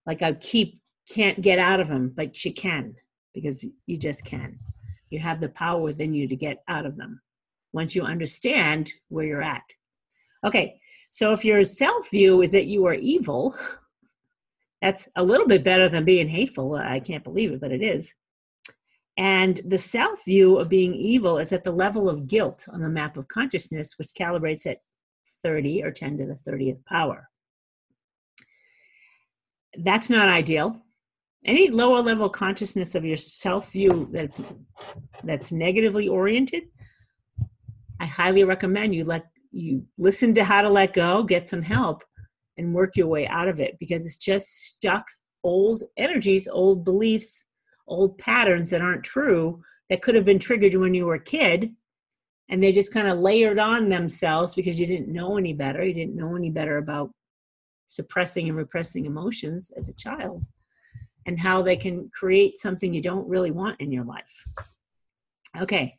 like 0.06 0.22
i 0.22 0.32
keep 0.34 0.80
can't 1.10 1.42
get 1.42 1.60
out 1.60 1.80
of 1.80 1.88
them 1.88 2.12
but 2.16 2.44
you 2.46 2.54
can 2.54 2.94
because 3.34 3.66
you 3.86 3.98
just 3.98 4.24
can 4.24 4.58
you 5.12 5.20
have 5.20 5.40
the 5.40 5.50
power 5.50 5.82
within 5.82 6.14
you 6.14 6.28
to 6.28 6.36
get 6.36 6.64
out 6.68 6.86
of 6.86 6.98
them 6.98 7.22
once 7.74 7.96
you 7.96 8.04
understand 8.04 8.92
where 9.10 9.26
you're 9.26 9.44
at. 9.44 9.64
Okay, 10.46 10.80
so 11.12 11.32
if 11.32 11.46
your 11.46 11.64
self 11.64 12.10
view 12.10 12.42
is 12.42 12.52
that 12.54 12.66
you 12.66 12.88
are 12.88 12.96
evil, 12.96 13.56
that's 14.82 15.08
a 15.16 15.24
little 15.24 15.48
bit 15.48 15.64
better 15.64 15.88
than 15.88 16.04
being 16.04 16.28
hateful. 16.28 16.74
I 16.74 17.00
can't 17.00 17.24
believe 17.24 17.52
it, 17.52 17.62
but 17.62 17.72
it 17.72 17.84
is. 17.84 18.12
And 19.18 19.62
the 19.66 19.78
self 19.78 20.26
view 20.26 20.58
of 20.58 20.70
being 20.70 20.96
evil 20.96 21.38
is 21.38 21.52
at 21.52 21.64
the 21.64 21.72
level 21.72 22.10
of 22.10 22.26
guilt 22.26 22.66
on 22.72 22.82
the 22.82 22.90
map 22.90 23.18
of 23.18 23.28
consciousness, 23.28 24.00
which 24.00 24.16
calibrates 24.20 24.66
at 24.66 24.80
30 25.44 25.84
or 25.84 25.92
10 25.92 26.18
to 26.18 26.26
the 26.26 26.52
30th 26.52 26.84
power. 26.86 27.30
That's 29.78 30.10
not 30.10 30.28
ideal 30.28 30.82
any 31.46 31.70
lower 31.70 32.02
level 32.02 32.30
consciousness 32.30 32.96
of 32.96 33.06
your 33.06 33.18
self 33.18 33.72
view 33.72 34.08
that's 34.12 34.42
that's 35.24 35.52
negatively 35.52 36.08
oriented 36.08 36.64
i 38.00 38.06
highly 38.06 38.44
recommend 38.44 38.94
you 38.94 39.04
let 39.04 39.26
you 39.52 39.86
listen 39.98 40.34
to 40.34 40.44
how 40.44 40.62
to 40.62 40.70
let 40.70 40.94
go 40.94 41.24
get 41.24 41.48
some 41.48 41.62
help 41.62 42.04
and 42.58 42.74
work 42.74 42.96
your 42.96 43.08
way 43.08 43.28
out 43.28 43.48
of 43.48 43.60
it 43.60 43.76
because 43.80 44.06
it's 44.06 44.18
just 44.18 44.66
stuck 44.66 45.06
old 45.44 45.84
energies 45.98 46.48
old 46.48 46.84
beliefs 46.84 47.46
old 47.88 48.18
patterns 48.18 48.70
that 48.70 48.82
aren't 48.82 49.04
true 49.04 49.62
that 49.90 50.02
could 50.02 50.16
have 50.16 50.26
been 50.26 50.40
triggered 50.40 50.76
when 50.76 50.94
you 50.94 51.06
were 51.06 51.16
a 51.16 51.24
kid 51.24 51.72
and 52.50 52.62
they 52.62 52.72
just 52.72 52.94
kind 52.94 53.08
of 53.08 53.20
layered 53.20 53.60
on 53.60 53.90
themselves 53.90 54.54
because 54.54 54.80
you 54.80 54.86
didn't 54.86 55.12
know 55.12 55.38
any 55.38 55.54
better 55.54 55.84
you 55.84 55.94
didn't 55.94 56.16
know 56.16 56.36
any 56.36 56.50
better 56.50 56.78
about 56.78 57.12
suppressing 57.88 58.48
and 58.48 58.58
repressing 58.58 59.06
emotions 59.06 59.72
as 59.76 59.90
a 59.90 59.94
child 59.94 60.46
and 61.26 61.40
how 61.40 61.62
they 61.62 61.76
can 61.76 62.10
create 62.14 62.58
something 62.58 62.94
you 62.94 63.02
don't 63.02 63.28
really 63.28 63.52
want 63.52 63.80
in 63.80 63.92
your 63.92 64.06
life. 64.06 64.46
Okay, 65.60 65.96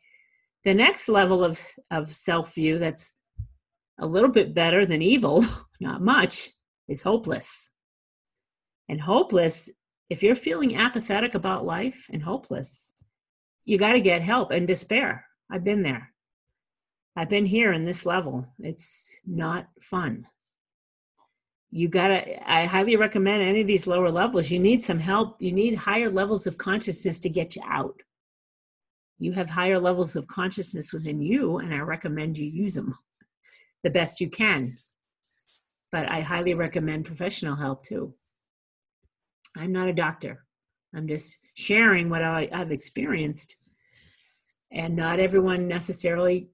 the 0.65 0.73
next 0.73 1.07
level 1.07 1.43
of, 1.43 1.61
of 1.91 2.09
self 2.09 2.55
view 2.55 2.79
that's 2.79 3.13
a 3.99 4.05
little 4.05 4.29
bit 4.29 4.53
better 4.53 4.85
than 4.85 5.01
evil, 5.01 5.43
not 5.79 6.01
much, 6.01 6.49
is 6.87 7.01
hopeless. 7.01 7.69
And 8.89 8.99
hopeless, 8.99 9.69
if 10.09 10.21
you're 10.21 10.35
feeling 10.35 10.75
apathetic 10.75 11.35
about 11.35 11.65
life 11.65 12.07
and 12.11 12.21
hopeless, 12.21 12.91
you 13.65 13.77
got 13.77 13.93
to 13.93 14.01
get 14.01 14.21
help 14.21 14.51
and 14.51 14.67
despair. 14.67 15.25
I've 15.51 15.63
been 15.63 15.81
there. 15.81 16.11
I've 17.15 17.29
been 17.29 17.45
here 17.45 17.73
in 17.73 17.85
this 17.85 18.05
level. 18.05 18.45
It's 18.59 19.19
not 19.25 19.67
fun 19.81 20.25
you 21.75 21.87
gotta 21.87 22.51
i 22.51 22.65
highly 22.65 22.95
recommend 22.95 23.41
any 23.41 23.61
of 23.61 23.67
these 23.67 23.87
lower 23.87 24.11
levels 24.11 24.51
you 24.51 24.59
need 24.59 24.83
some 24.83 24.99
help 24.99 25.35
you 25.41 25.51
need 25.51 25.73
higher 25.73 26.09
levels 26.09 26.45
of 26.45 26.55
consciousness 26.57 27.17
to 27.17 27.29
get 27.29 27.55
you 27.55 27.63
out 27.67 27.99
you 29.17 29.31
have 29.31 29.49
higher 29.49 29.79
levels 29.79 30.15
of 30.15 30.27
consciousness 30.27 30.93
within 30.93 31.19
you 31.19 31.57
and 31.57 31.73
i 31.73 31.79
recommend 31.79 32.37
you 32.37 32.45
use 32.45 32.75
them 32.75 32.95
the 33.83 33.89
best 33.89 34.21
you 34.21 34.29
can. 34.29 34.71
But 35.91 36.09
i 36.09 36.21
highly 36.21 36.53
recommend 36.53 37.05
professional 37.05 37.55
help 37.55 37.83
too. 37.83 38.13
I'm 39.55 39.71
not 39.71 39.87
a 39.87 39.93
doctor. 39.93 40.45
I'm 40.95 41.07
just 41.07 41.37
sharing 41.55 42.09
what 42.09 42.23
I, 42.23 42.49
i've 42.51 42.71
experienced. 42.71 43.55
And 44.71 44.95
not 44.95 45.19
everyone 45.19 45.67
necessarily 45.67 46.49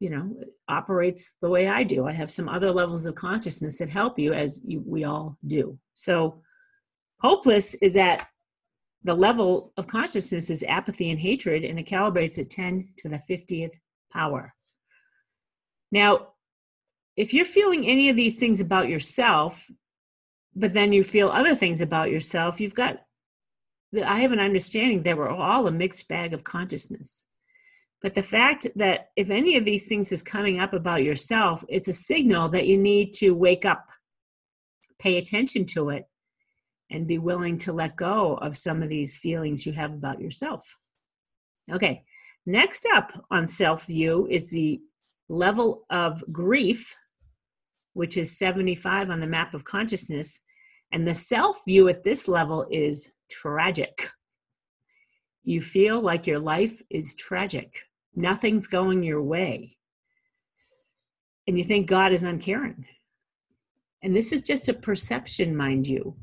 you 0.00 0.10
know 0.10 0.32
operates 0.68 1.32
the 1.42 1.48
way 1.48 1.68
i 1.68 1.82
do. 1.82 2.06
I 2.06 2.12
have 2.12 2.30
some 2.30 2.48
other 2.48 2.70
levels 2.70 3.04
of 3.06 3.14
consciousness 3.14 3.78
that 3.78 3.88
help 3.88 4.18
you 4.18 4.32
as 4.32 4.62
you, 4.64 4.82
we 4.86 5.04
all 5.04 5.36
do. 5.46 5.78
So 5.94 6.40
hopeless 7.20 7.74
is 7.74 7.96
at 7.96 8.26
the 9.04 9.14
level 9.14 9.72
of 9.76 9.86
consciousness 9.86 10.50
is 10.50 10.64
apathy 10.66 11.10
and 11.10 11.18
hatred 11.18 11.64
and 11.64 11.78
it 11.78 11.86
calibrates 11.86 12.38
at 12.38 12.50
10 12.50 12.88
to 12.98 13.08
the 13.08 13.20
50th 13.28 13.74
power. 14.12 14.54
Now 15.92 16.28
if 17.18 17.34
you're 17.34 17.44
feeling 17.44 17.86
any 17.86 18.08
of 18.08 18.16
these 18.16 18.38
things 18.38 18.60
about 18.60 18.88
yourself 18.88 19.70
but 20.54 20.72
then 20.72 20.92
you 20.92 21.02
feel 21.02 21.28
other 21.28 21.54
things 21.54 21.80
about 21.80 22.10
yourself 22.10 22.60
you've 22.60 22.74
got 22.74 23.00
i 24.04 24.20
have 24.20 24.32
an 24.32 24.40
understanding 24.40 25.02
that 25.02 25.16
we're 25.16 25.28
all 25.28 25.66
a 25.66 25.70
mixed 25.70 26.08
bag 26.08 26.32
of 26.32 26.44
consciousness 26.44 27.26
but 28.00 28.14
the 28.14 28.22
fact 28.22 28.66
that 28.76 29.10
if 29.16 29.30
any 29.30 29.56
of 29.56 29.64
these 29.64 29.88
things 29.88 30.12
is 30.12 30.22
coming 30.22 30.60
up 30.60 30.72
about 30.72 31.02
yourself, 31.02 31.64
it's 31.68 31.88
a 31.88 31.92
signal 31.92 32.48
that 32.50 32.66
you 32.66 32.78
need 32.78 33.12
to 33.14 33.32
wake 33.32 33.64
up, 33.64 33.88
pay 35.00 35.18
attention 35.18 35.64
to 35.66 35.90
it, 35.90 36.06
and 36.90 37.08
be 37.08 37.18
willing 37.18 37.58
to 37.58 37.72
let 37.72 37.96
go 37.96 38.34
of 38.36 38.56
some 38.56 38.82
of 38.82 38.88
these 38.88 39.18
feelings 39.18 39.66
you 39.66 39.72
have 39.72 39.92
about 39.92 40.20
yourself. 40.20 40.78
Okay, 41.72 42.04
next 42.46 42.86
up 42.94 43.12
on 43.30 43.46
self 43.46 43.86
view 43.86 44.26
is 44.30 44.48
the 44.48 44.80
level 45.28 45.84
of 45.90 46.22
grief, 46.32 46.96
which 47.98 48.16
is 48.16 48.38
75 48.38 49.10
on 49.10 49.20
the 49.20 49.26
map 49.26 49.54
of 49.54 49.64
consciousness. 49.64 50.40
And 50.92 51.06
the 51.06 51.14
self 51.14 51.60
view 51.66 51.88
at 51.88 52.02
this 52.02 52.28
level 52.28 52.66
is 52.70 53.12
tragic. 53.30 54.08
You 55.42 55.60
feel 55.60 56.00
like 56.00 56.26
your 56.26 56.38
life 56.38 56.80
is 56.90 57.14
tragic 57.16 57.70
nothing's 58.18 58.66
going 58.66 59.02
your 59.02 59.22
way 59.22 59.76
and 61.46 61.56
you 61.56 61.64
think 61.64 61.86
god 61.86 62.12
is 62.12 62.24
uncaring 62.24 62.84
and 64.02 64.14
this 64.14 64.32
is 64.32 64.42
just 64.42 64.68
a 64.68 64.74
perception 64.74 65.56
mind 65.56 65.86
you 65.86 66.14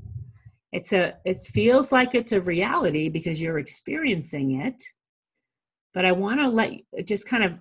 it's 0.72 0.92
a 0.92 1.14
it 1.24 1.42
feels 1.44 1.92
like 1.92 2.14
it's 2.14 2.34
a 2.34 2.42
reality 2.42 3.08
because 3.08 3.42
you're 3.42 3.60
experiencing 3.60 4.60
it 4.62 4.82
but 5.94 6.06
i 6.06 6.12
want 6.12 6.40
to 6.40 6.48
let 6.48 6.74
just 7.06 7.28
kind 7.28 7.44
of 7.44 7.58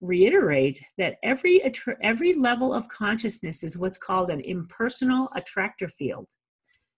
reiterate 0.00 0.80
that 0.98 1.16
every 1.22 1.62
every 2.02 2.34
level 2.34 2.74
of 2.74 2.88
consciousness 2.88 3.62
is 3.62 3.78
what's 3.78 3.98
called 3.98 4.30
an 4.30 4.40
impersonal 4.40 5.28
attractor 5.34 5.88
field 5.88 6.28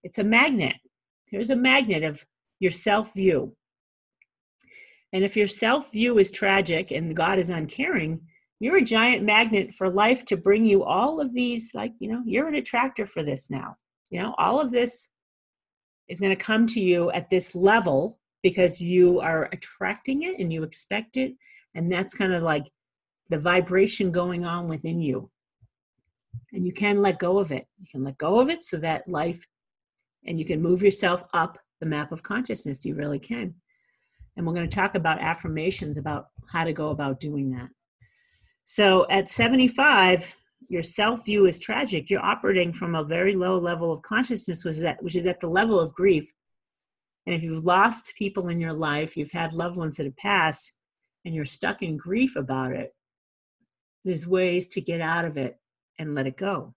it's 0.02 0.18
a 0.18 0.24
magnet 0.24 0.76
there's 1.30 1.50
a 1.50 1.56
magnet 1.56 2.02
of 2.02 2.24
your 2.58 2.70
self 2.70 3.14
view 3.14 3.54
and 5.12 5.24
if 5.24 5.36
your 5.36 5.46
self 5.46 5.92
view 5.92 6.18
is 6.18 6.30
tragic 6.30 6.90
and 6.90 7.16
God 7.16 7.38
is 7.38 7.48
uncaring, 7.48 8.20
you're 8.60 8.78
a 8.78 8.82
giant 8.82 9.22
magnet 9.22 9.72
for 9.72 9.88
life 9.88 10.24
to 10.26 10.36
bring 10.36 10.64
you 10.64 10.82
all 10.82 11.20
of 11.20 11.32
these, 11.32 11.72
like, 11.74 11.92
you 12.00 12.10
know, 12.10 12.22
you're 12.26 12.48
an 12.48 12.54
attractor 12.54 13.06
for 13.06 13.22
this 13.22 13.50
now. 13.50 13.76
You 14.10 14.20
know, 14.20 14.34
all 14.38 14.60
of 14.60 14.70
this 14.70 15.08
is 16.08 16.20
going 16.20 16.36
to 16.36 16.44
come 16.44 16.66
to 16.66 16.80
you 16.80 17.10
at 17.12 17.30
this 17.30 17.54
level 17.54 18.18
because 18.42 18.80
you 18.80 19.20
are 19.20 19.48
attracting 19.52 20.22
it 20.22 20.38
and 20.38 20.52
you 20.52 20.62
expect 20.62 21.16
it. 21.16 21.32
And 21.74 21.90
that's 21.90 22.14
kind 22.14 22.32
of 22.32 22.42
like 22.42 22.70
the 23.28 23.38
vibration 23.38 24.10
going 24.10 24.44
on 24.44 24.68
within 24.68 25.00
you. 25.00 25.30
And 26.52 26.64
you 26.64 26.72
can 26.72 27.02
let 27.02 27.18
go 27.18 27.38
of 27.38 27.52
it. 27.52 27.66
You 27.78 27.86
can 27.90 28.04
let 28.04 28.18
go 28.18 28.40
of 28.40 28.48
it 28.48 28.62
so 28.62 28.76
that 28.78 29.08
life, 29.08 29.44
and 30.26 30.38
you 30.38 30.44
can 30.44 30.62
move 30.62 30.82
yourself 30.82 31.24
up 31.34 31.58
the 31.80 31.86
map 31.86 32.12
of 32.12 32.22
consciousness. 32.22 32.84
You 32.84 32.94
really 32.94 33.18
can. 33.18 33.54
And 34.36 34.46
we're 34.46 34.54
going 34.54 34.68
to 34.68 34.74
talk 34.74 34.94
about 34.94 35.20
affirmations 35.20 35.98
about 35.98 36.26
how 36.50 36.64
to 36.64 36.72
go 36.72 36.90
about 36.90 37.20
doing 37.20 37.50
that. 37.50 37.68
So 38.64 39.06
at 39.10 39.28
75, 39.28 40.34
your 40.68 40.82
self 40.82 41.24
view 41.24 41.46
is 41.46 41.58
tragic. 41.58 42.10
You're 42.10 42.24
operating 42.24 42.72
from 42.72 42.94
a 42.94 43.04
very 43.04 43.34
low 43.34 43.58
level 43.58 43.92
of 43.92 44.02
consciousness, 44.02 44.64
which 44.64 44.76
is, 44.76 44.82
at, 44.82 45.02
which 45.02 45.16
is 45.16 45.26
at 45.26 45.40
the 45.40 45.48
level 45.48 45.78
of 45.78 45.94
grief. 45.94 46.32
And 47.26 47.34
if 47.34 47.42
you've 47.42 47.64
lost 47.64 48.12
people 48.16 48.48
in 48.48 48.60
your 48.60 48.72
life, 48.72 49.16
you've 49.16 49.32
had 49.32 49.52
loved 49.52 49.76
ones 49.76 49.96
that 49.96 50.06
have 50.06 50.16
passed, 50.16 50.72
and 51.24 51.34
you're 51.34 51.44
stuck 51.44 51.82
in 51.82 51.96
grief 51.96 52.36
about 52.36 52.72
it, 52.72 52.94
there's 54.06 54.26
ways 54.26 54.68
to 54.68 54.80
get 54.80 55.00
out 55.00 55.24
of 55.24 55.36
it 55.36 55.58
and 55.98 56.14
let 56.14 56.28
it 56.28 56.36
go. 56.36 56.72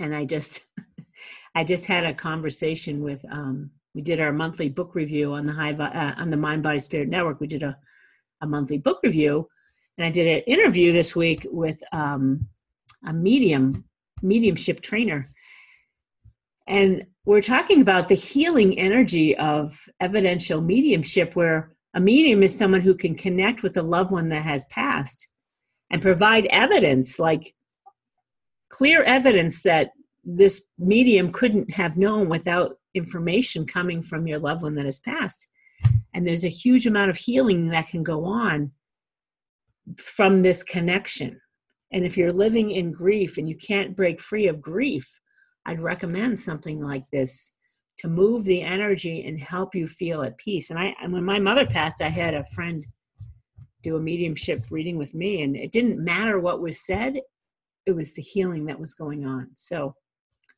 And 0.00 0.14
I 0.14 0.24
just, 0.24 0.66
I 1.54 1.62
just 1.64 1.86
had 1.86 2.04
a 2.04 2.12
conversation 2.12 3.02
with. 3.02 3.24
Um, 3.30 3.70
we 3.94 4.00
did 4.00 4.20
our 4.20 4.32
monthly 4.32 4.70
book 4.70 4.94
review 4.94 5.34
on 5.34 5.44
the 5.46 5.52
high 5.52 5.72
uh, 5.74 6.14
on 6.16 6.30
the 6.30 6.36
Mind 6.36 6.62
Body 6.62 6.78
Spirit 6.78 7.08
Network. 7.08 7.40
We 7.40 7.46
did 7.46 7.62
a 7.62 7.76
a 8.40 8.46
monthly 8.46 8.78
book 8.78 9.00
review, 9.04 9.46
and 9.96 10.04
I 10.04 10.10
did 10.10 10.26
an 10.26 10.42
interview 10.46 10.92
this 10.92 11.14
week 11.14 11.46
with 11.50 11.80
um, 11.92 12.48
a 13.06 13.12
medium 13.12 13.84
mediumship 14.22 14.80
trainer, 14.80 15.30
and 16.66 17.04
we're 17.26 17.42
talking 17.42 17.82
about 17.82 18.08
the 18.08 18.14
healing 18.14 18.78
energy 18.78 19.36
of 19.36 19.78
evidential 20.00 20.62
mediumship, 20.62 21.36
where 21.36 21.74
a 21.94 22.00
medium 22.00 22.42
is 22.42 22.58
someone 22.58 22.80
who 22.80 22.94
can 22.94 23.14
connect 23.14 23.62
with 23.62 23.76
a 23.76 23.82
loved 23.82 24.10
one 24.10 24.30
that 24.30 24.42
has 24.42 24.64
passed 24.70 25.28
and 25.92 26.02
provide 26.02 26.46
evidence, 26.46 27.18
like 27.18 27.54
clear 28.70 29.02
evidence 29.02 29.62
that 29.62 29.90
this 30.24 30.62
medium 30.78 31.30
couldn't 31.30 31.70
have 31.70 31.96
known 31.96 32.28
without 32.28 32.78
information 32.94 33.66
coming 33.66 34.02
from 34.02 34.26
your 34.26 34.38
loved 34.38 34.62
one 34.62 34.74
that 34.74 34.86
has 34.86 35.00
passed. 35.00 35.46
And 36.14 36.26
there's 36.26 36.44
a 36.44 36.48
huge 36.48 36.86
amount 36.86 37.10
of 37.10 37.16
healing 37.16 37.68
that 37.68 37.88
can 37.88 38.02
go 38.02 38.24
on 38.24 38.72
from 39.98 40.40
this 40.40 40.62
connection. 40.62 41.40
And 41.92 42.04
if 42.04 42.16
you're 42.16 42.32
living 42.32 42.70
in 42.70 42.92
grief 42.92 43.36
and 43.36 43.48
you 43.48 43.56
can't 43.56 43.96
break 43.96 44.20
free 44.20 44.46
of 44.46 44.62
grief, 44.62 45.20
I'd 45.66 45.82
recommend 45.82 46.40
something 46.40 46.80
like 46.80 47.02
this 47.12 47.52
to 47.98 48.08
move 48.08 48.44
the 48.44 48.62
energy 48.62 49.24
and 49.26 49.38
help 49.38 49.74
you 49.74 49.86
feel 49.86 50.22
at 50.22 50.38
peace. 50.38 50.70
And 50.70 50.78
I, 50.78 50.94
and 51.02 51.12
when 51.12 51.24
my 51.24 51.38
mother 51.38 51.66
passed, 51.66 52.00
I 52.00 52.08
had 52.08 52.34
a 52.34 52.46
friend 52.46 52.86
do 53.82 53.96
a 53.96 54.00
mediumship 54.00 54.64
reading 54.70 54.96
with 54.96 55.14
me, 55.14 55.42
and 55.42 55.56
it 55.56 55.72
didn't 55.72 56.02
matter 56.02 56.38
what 56.38 56.60
was 56.60 56.84
said; 56.84 57.20
it 57.86 57.92
was 57.92 58.14
the 58.14 58.22
healing 58.22 58.66
that 58.66 58.78
was 58.78 58.94
going 58.94 59.26
on. 59.26 59.50
So, 59.56 59.94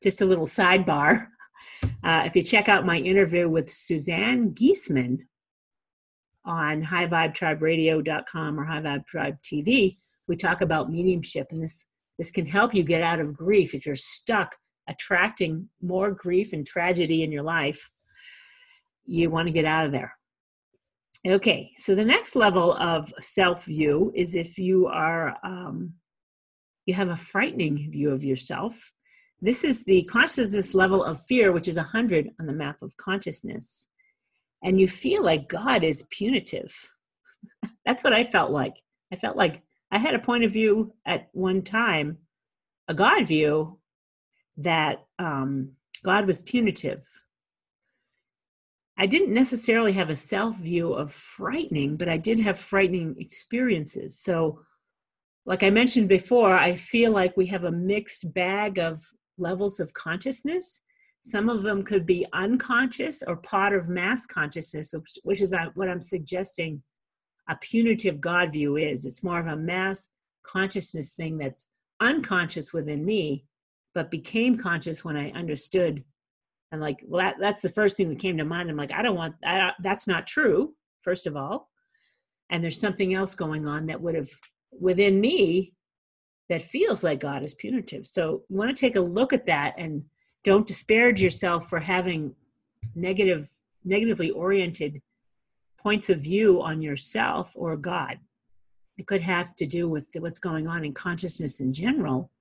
just 0.01 0.21
a 0.21 0.25
little 0.25 0.45
sidebar. 0.45 1.27
Uh, 2.03 2.23
if 2.25 2.35
you 2.35 2.43
check 2.43 2.69
out 2.69 2.85
my 2.85 2.99
interview 2.99 3.49
with 3.49 3.71
Suzanne 3.71 4.53
Giesemann 4.53 5.17
on 6.43 6.83
highvibetriberadio.com 6.83 8.59
or 8.59 8.65
High 8.65 8.81
Vibe 8.81 9.39
TV, 9.41 9.97
we 10.27 10.35
talk 10.35 10.61
about 10.61 10.91
mediumship, 10.91 11.47
and 11.51 11.63
this 11.63 11.85
this 12.17 12.31
can 12.31 12.45
help 12.45 12.73
you 12.73 12.83
get 12.83 13.01
out 13.01 13.19
of 13.19 13.35
grief 13.35 13.73
if 13.73 13.85
you're 13.85 13.95
stuck 13.95 14.55
attracting 14.87 15.67
more 15.81 16.11
grief 16.11 16.53
and 16.53 16.65
tragedy 16.65 17.23
in 17.23 17.31
your 17.31 17.43
life. 17.43 17.89
You 19.05 19.29
want 19.29 19.47
to 19.47 19.51
get 19.51 19.65
out 19.65 19.85
of 19.85 19.91
there. 19.91 20.15
Okay, 21.27 21.71
so 21.75 21.95
the 21.95 22.05
next 22.05 22.35
level 22.35 22.73
of 22.73 23.11
self 23.19 23.65
view 23.65 24.11
is 24.13 24.35
if 24.35 24.59
you 24.59 24.85
are 24.85 25.35
um, 25.43 25.93
you 26.85 26.93
have 26.93 27.09
a 27.09 27.15
frightening 27.15 27.89
view 27.91 28.11
of 28.11 28.23
yourself. 28.23 28.79
This 29.41 29.63
is 29.63 29.83
the 29.85 30.03
consciousness 30.03 30.75
level 30.75 31.03
of 31.03 31.23
fear, 31.25 31.51
which 31.51 31.67
is 31.67 31.77
100 31.77 32.29
on 32.39 32.45
the 32.45 32.53
map 32.53 32.81
of 32.83 32.95
consciousness. 32.97 33.87
And 34.63 34.79
you 34.79 34.87
feel 34.87 35.23
like 35.23 35.49
God 35.49 35.83
is 35.83 36.05
punitive. 36.11 36.73
That's 37.85 38.03
what 38.03 38.13
I 38.13 38.23
felt 38.23 38.51
like. 38.51 38.75
I 39.11 39.15
felt 39.15 39.35
like 39.35 39.63
I 39.91 39.97
had 39.97 40.13
a 40.13 40.19
point 40.19 40.43
of 40.43 40.51
view 40.51 40.93
at 41.07 41.29
one 41.33 41.63
time, 41.63 42.17
a 42.87 42.93
God 42.93 43.25
view, 43.25 43.79
that 44.57 45.05
um, 45.17 45.71
God 46.03 46.27
was 46.27 46.43
punitive 46.43 47.03
I 48.97 49.05
didn't 49.05 49.33
necessarily 49.33 49.91
have 49.93 50.09
a 50.09 50.15
self 50.15 50.55
view 50.55 50.93
of 50.93 51.11
frightening, 51.11 51.97
but 51.97 52.07
I 52.07 52.17
did 52.17 52.39
have 52.39 52.57
frightening 52.57 53.15
experiences. 53.19 54.19
So, 54.19 54.61
like 55.45 55.63
I 55.63 55.69
mentioned 55.69 56.07
before, 56.07 56.55
I 56.55 56.75
feel 56.75 57.11
like 57.11 57.35
we 57.35 57.45
have 57.47 57.65
a 57.65 57.71
mixed 57.71 58.33
bag 58.33 58.79
of 58.79 59.05
levels 59.37 59.79
of 59.79 59.93
consciousness. 59.93 60.81
Some 61.19 61.49
of 61.49 61.63
them 61.63 61.83
could 61.83 62.05
be 62.05 62.25
unconscious 62.33 63.21
or 63.27 63.35
part 63.37 63.73
of 63.73 63.89
mass 63.89 64.25
consciousness, 64.25 64.93
which 65.23 65.41
is 65.41 65.53
uh, 65.53 65.67
what 65.73 65.89
I'm 65.89 66.01
suggesting 66.01 66.81
a 67.49 67.55
punitive 67.61 68.21
God 68.21 68.53
view 68.53 68.77
is. 68.77 69.05
It's 69.05 69.23
more 69.23 69.39
of 69.39 69.47
a 69.47 69.57
mass 69.57 70.07
consciousness 70.45 71.15
thing 71.15 71.37
that's 71.37 71.67
unconscious 71.99 72.73
within 72.73 73.03
me, 73.03 73.45
but 73.93 74.11
became 74.11 74.57
conscious 74.57 75.03
when 75.03 75.17
I 75.17 75.31
understood 75.31 76.03
and 76.71 76.81
like 76.81 77.03
well 77.07 77.23
that, 77.23 77.35
that's 77.39 77.61
the 77.61 77.69
first 77.69 77.97
thing 77.97 78.09
that 78.09 78.19
came 78.19 78.37
to 78.37 78.45
mind. 78.45 78.69
I'm 78.69 78.77
like 78.77 78.91
i 78.91 79.01
don't 79.01 79.15
want 79.15 79.35
I, 79.45 79.71
that's 79.81 80.07
not 80.07 80.27
true 80.27 80.73
first 81.01 81.27
of 81.27 81.35
all. 81.35 81.69
And 82.49 82.63
there's 82.63 82.79
something 82.79 83.13
else 83.13 83.35
going 83.35 83.67
on 83.67 83.85
that 83.87 84.01
would 84.01 84.15
have 84.15 84.29
within 84.79 85.19
me 85.19 85.73
that 86.49 86.61
feels 86.61 87.03
like 87.03 87.19
god 87.19 87.43
is 87.43 87.55
punitive. 87.55 88.05
So 88.05 88.43
you 88.49 88.57
want 88.57 88.75
to 88.75 88.79
take 88.79 88.95
a 88.95 89.01
look 89.01 89.33
at 89.33 89.45
that 89.45 89.75
and 89.77 90.03
don't 90.43 90.67
disparage 90.67 91.21
yourself 91.21 91.69
for 91.69 91.79
having 91.79 92.35
negative 92.95 93.49
negatively 93.83 94.31
oriented 94.31 95.01
points 95.77 96.09
of 96.09 96.19
view 96.19 96.61
on 96.61 96.81
yourself 96.81 97.53
or 97.55 97.77
god. 97.77 98.19
It 98.97 99.07
could 99.07 99.21
have 99.21 99.55
to 99.57 99.65
do 99.65 99.89
with 99.89 100.09
what's 100.17 100.39
going 100.39 100.67
on 100.67 100.85
in 100.85 100.93
consciousness 100.93 101.59
in 101.59 101.73
general 101.73 102.31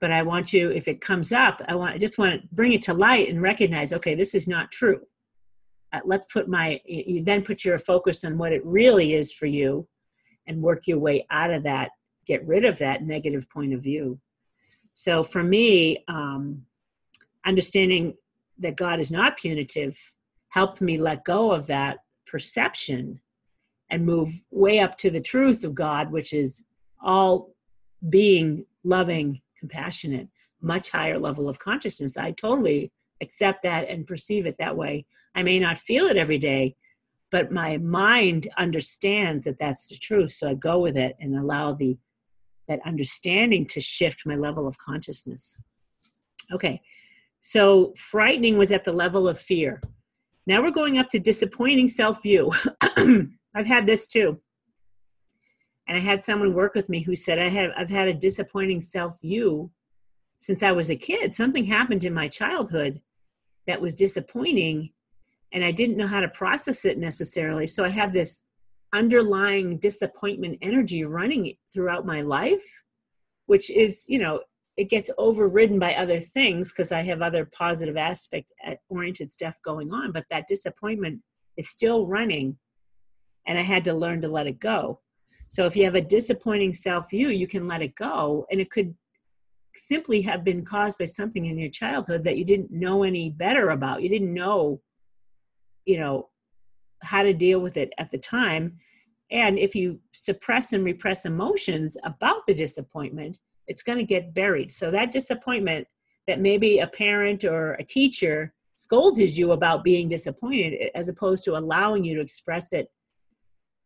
but 0.00 0.10
I 0.10 0.22
want 0.22 0.52
you, 0.52 0.70
if 0.70 0.88
it 0.88 1.00
comes 1.00 1.30
up, 1.30 1.60
I 1.68 1.74
want 1.74 1.94
I 1.94 1.98
just 1.98 2.18
want 2.18 2.40
to 2.40 2.48
bring 2.52 2.72
it 2.72 2.82
to 2.82 2.94
light 2.94 3.28
and 3.28 3.40
recognize, 3.40 3.92
okay, 3.92 4.14
this 4.14 4.34
is 4.34 4.48
not 4.48 4.70
true. 4.70 5.00
Uh, 5.92 6.00
let's 6.04 6.26
put 6.26 6.48
my 6.48 6.80
you 6.86 7.22
then 7.22 7.42
put 7.42 7.64
your 7.64 7.78
focus 7.78 8.24
on 8.24 8.38
what 8.38 8.52
it 8.52 8.64
really 8.64 9.12
is 9.12 9.32
for 9.32 9.46
you 9.46 9.86
and 10.46 10.62
work 10.62 10.86
your 10.86 10.98
way 10.98 11.26
out 11.30 11.50
of 11.50 11.62
that, 11.64 11.90
get 12.26 12.46
rid 12.46 12.64
of 12.64 12.78
that 12.78 13.02
negative 13.04 13.48
point 13.50 13.74
of 13.74 13.82
view. 13.82 14.18
So 14.94 15.22
for 15.22 15.42
me, 15.42 16.04
um, 16.08 16.64
understanding 17.44 18.14
that 18.58 18.76
God 18.76 19.00
is 19.00 19.12
not 19.12 19.36
punitive 19.36 19.98
helped 20.48 20.80
me 20.80 20.98
let 20.98 21.24
go 21.24 21.52
of 21.52 21.66
that 21.68 21.98
perception 22.26 23.20
and 23.90 24.06
move 24.06 24.28
way 24.50 24.78
up 24.80 24.96
to 24.98 25.10
the 25.10 25.20
truth 25.20 25.64
of 25.64 25.74
God, 25.74 26.10
which 26.10 26.32
is 26.32 26.64
all 27.02 27.54
being 28.08 28.64
loving 28.84 29.40
compassionate, 29.60 30.28
much 30.60 30.90
higher 30.90 31.18
level 31.18 31.48
of 31.48 31.58
consciousness. 31.58 32.16
I 32.16 32.32
totally 32.32 32.90
accept 33.22 33.62
that 33.62 33.88
and 33.88 34.06
perceive 34.06 34.46
it 34.46 34.56
that 34.58 34.76
way. 34.76 35.06
I 35.34 35.42
may 35.42 35.60
not 35.60 35.78
feel 35.78 36.06
it 36.06 36.16
every 36.16 36.38
day, 36.38 36.74
but 37.30 37.52
my 37.52 37.76
mind 37.76 38.48
understands 38.58 39.44
that 39.44 39.58
that's 39.58 39.88
the 39.88 39.96
truth. 39.96 40.32
So 40.32 40.48
I 40.48 40.54
go 40.54 40.80
with 40.80 40.96
it 40.96 41.14
and 41.20 41.36
allow 41.36 41.74
the 41.74 41.96
that 42.66 42.80
understanding 42.86 43.66
to 43.66 43.80
shift 43.80 44.22
my 44.24 44.36
level 44.36 44.68
of 44.68 44.78
consciousness. 44.78 45.58
Okay, 46.52 46.80
so 47.40 47.92
frightening 47.96 48.58
was 48.58 48.70
at 48.70 48.84
the 48.84 48.92
level 48.92 49.26
of 49.26 49.40
fear. 49.40 49.82
Now 50.46 50.62
we're 50.62 50.70
going 50.70 50.96
up 50.96 51.08
to 51.08 51.18
disappointing 51.18 51.88
self 51.88 52.22
view. 52.22 52.50
I've 53.54 53.66
had 53.66 53.86
this 53.86 54.06
too 54.06 54.40
and 55.90 55.98
I 55.98 56.00
had 56.02 56.22
someone 56.22 56.54
work 56.54 56.76
with 56.76 56.88
me 56.88 57.02
who 57.02 57.16
said 57.16 57.40
I 57.40 57.48
have 57.48 57.72
I've 57.76 57.90
had 57.90 58.06
a 58.06 58.14
disappointing 58.14 58.80
self 58.80 59.20
view 59.20 59.72
since 60.38 60.62
I 60.62 60.70
was 60.70 60.88
a 60.88 60.94
kid. 60.94 61.34
Something 61.34 61.64
happened 61.64 62.04
in 62.04 62.14
my 62.14 62.28
childhood 62.28 63.02
that 63.66 63.80
was 63.80 63.96
disappointing 63.96 64.90
and 65.52 65.64
I 65.64 65.72
didn't 65.72 65.96
know 65.96 66.06
how 66.06 66.20
to 66.20 66.28
process 66.28 66.84
it 66.84 66.96
necessarily. 66.96 67.66
So 67.66 67.84
I 67.84 67.88
have 67.88 68.12
this 68.12 68.38
underlying 68.92 69.78
disappointment 69.78 70.58
energy 70.62 71.04
running 71.04 71.54
throughout 71.74 72.06
my 72.06 72.20
life, 72.20 72.84
which 73.46 73.68
is, 73.68 74.04
you 74.06 74.20
know, 74.20 74.42
it 74.76 74.90
gets 74.90 75.10
overridden 75.18 75.80
by 75.80 75.94
other 75.94 76.20
things 76.20 76.70
because 76.70 76.92
I 76.92 77.02
have 77.02 77.20
other 77.20 77.46
positive 77.46 77.96
aspect 77.96 78.52
uh, 78.64 78.76
oriented 78.90 79.32
stuff 79.32 79.58
going 79.64 79.92
on, 79.92 80.12
but 80.12 80.24
that 80.30 80.46
disappointment 80.46 81.20
is 81.56 81.68
still 81.68 82.06
running 82.06 82.56
and 83.48 83.58
I 83.58 83.62
had 83.62 83.82
to 83.86 83.92
learn 83.92 84.20
to 84.20 84.28
let 84.28 84.46
it 84.46 84.60
go. 84.60 85.00
So 85.50 85.66
if 85.66 85.76
you 85.76 85.84
have 85.84 85.96
a 85.96 86.00
disappointing 86.00 86.72
self 86.72 87.10
view, 87.10 87.28
you 87.28 87.48
can 87.48 87.66
let 87.66 87.82
it 87.82 87.96
go. 87.96 88.46
And 88.50 88.60
it 88.60 88.70
could 88.70 88.94
simply 89.74 90.22
have 90.22 90.44
been 90.44 90.64
caused 90.64 90.96
by 90.96 91.06
something 91.06 91.44
in 91.44 91.58
your 91.58 91.70
childhood 91.70 92.22
that 92.24 92.38
you 92.38 92.44
didn't 92.44 92.70
know 92.70 93.02
any 93.02 93.30
better 93.30 93.70
about. 93.70 94.00
You 94.00 94.08
didn't 94.08 94.32
know, 94.32 94.80
you 95.84 95.98
know, 95.98 96.28
how 97.02 97.24
to 97.24 97.34
deal 97.34 97.58
with 97.58 97.76
it 97.76 97.92
at 97.98 98.10
the 98.12 98.18
time. 98.18 98.78
And 99.32 99.58
if 99.58 99.74
you 99.74 99.98
suppress 100.12 100.72
and 100.72 100.84
repress 100.84 101.26
emotions 101.26 101.96
about 102.04 102.46
the 102.46 102.54
disappointment, 102.54 103.40
it's 103.66 103.82
going 103.82 103.98
to 103.98 104.04
get 104.04 104.34
buried. 104.34 104.70
So 104.70 104.92
that 104.92 105.10
disappointment 105.10 105.88
that 106.28 106.40
maybe 106.40 106.78
a 106.78 106.86
parent 106.86 107.44
or 107.44 107.72
a 107.74 107.84
teacher 107.84 108.54
scolded 108.74 109.36
you 109.36 109.50
about 109.50 109.82
being 109.82 110.06
disappointed 110.06 110.90
as 110.94 111.08
opposed 111.08 111.42
to 111.44 111.56
allowing 111.56 112.04
you 112.04 112.14
to 112.14 112.20
express 112.20 112.72
it 112.72 112.88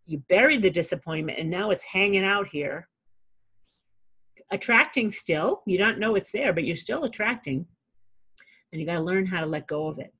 you 0.06 0.18
buried 0.28 0.62
the 0.62 0.70
disappointment 0.70 1.38
and 1.38 1.50
now 1.50 1.70
it's 1.70 1.84
hanging 1.84 2.24
out 2.24 2.46
here 2.48 2.88
attracting 4.50 5.10
still 5.10 5.62
you 5.66 5.78
don't 5.78 5.98
know 5.98 6.14
it's 6.14 6.32
there 6.32 6.52
but 6.52 6.64
you're 6.64 6.76
still 6.76 7.04
attracting 7.04 7.66
and 8.72 8.80
you 8.80 8.86
got 8.86 8.94
to 8.94 9.00
learn 9.00 9.26
how 9.26 9.40
to 9.40 9.46
let 9.46 9.66
go 9.66 9.88
of 9.88 9.98
it 9.98 10.12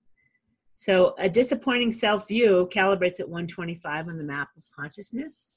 so 0.77 1.14
a 1.18 1.29
disappointing 1.29 1.92
self 1.92 2.27
view 2.27 2.68
calibrates 2.73 3.20
at 3.20 3.29
125 3.29 4.09
on 4.09 4.16
the 4.16 4.25
map 4.25 4.49
of 4.57 4.62
consciousness 4.79 5.55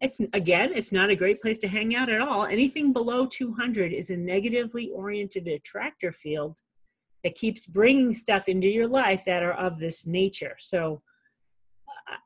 it's 0.00 0.20
again, 0.34 0.72
it's 0.74 0.92
not 0.92 1.10
a 1.10 1.16
great 1.16 1.40
place 1.40 1.58
to 1.58 1.68
hang 1.68 1.96
out 1.96 2.10
at 2.10 2.20
all. 2.20 2.44
Anything 2.44 2.92
below 2.92 3.26
200 3.26 3.92
is 3.92 4.10
a 4.10 4.16
negatively 4.16 4.90
oriented 4.90 5.48
attractor 5.48 6.12
field 6.12 6.58
that 7.24 7.34
keeps 7.34 7.66
bringing 7.66 8.12
stuff 8.12 8.48
into 8.48 8.68
your 8.68 8.86
life 8.86 9.24
that 9.24 9.42
are 9.42 9.54
of 9.54 9.78
this 9.78 10.06
nature. 10.06 10.54
So 10.58 11.02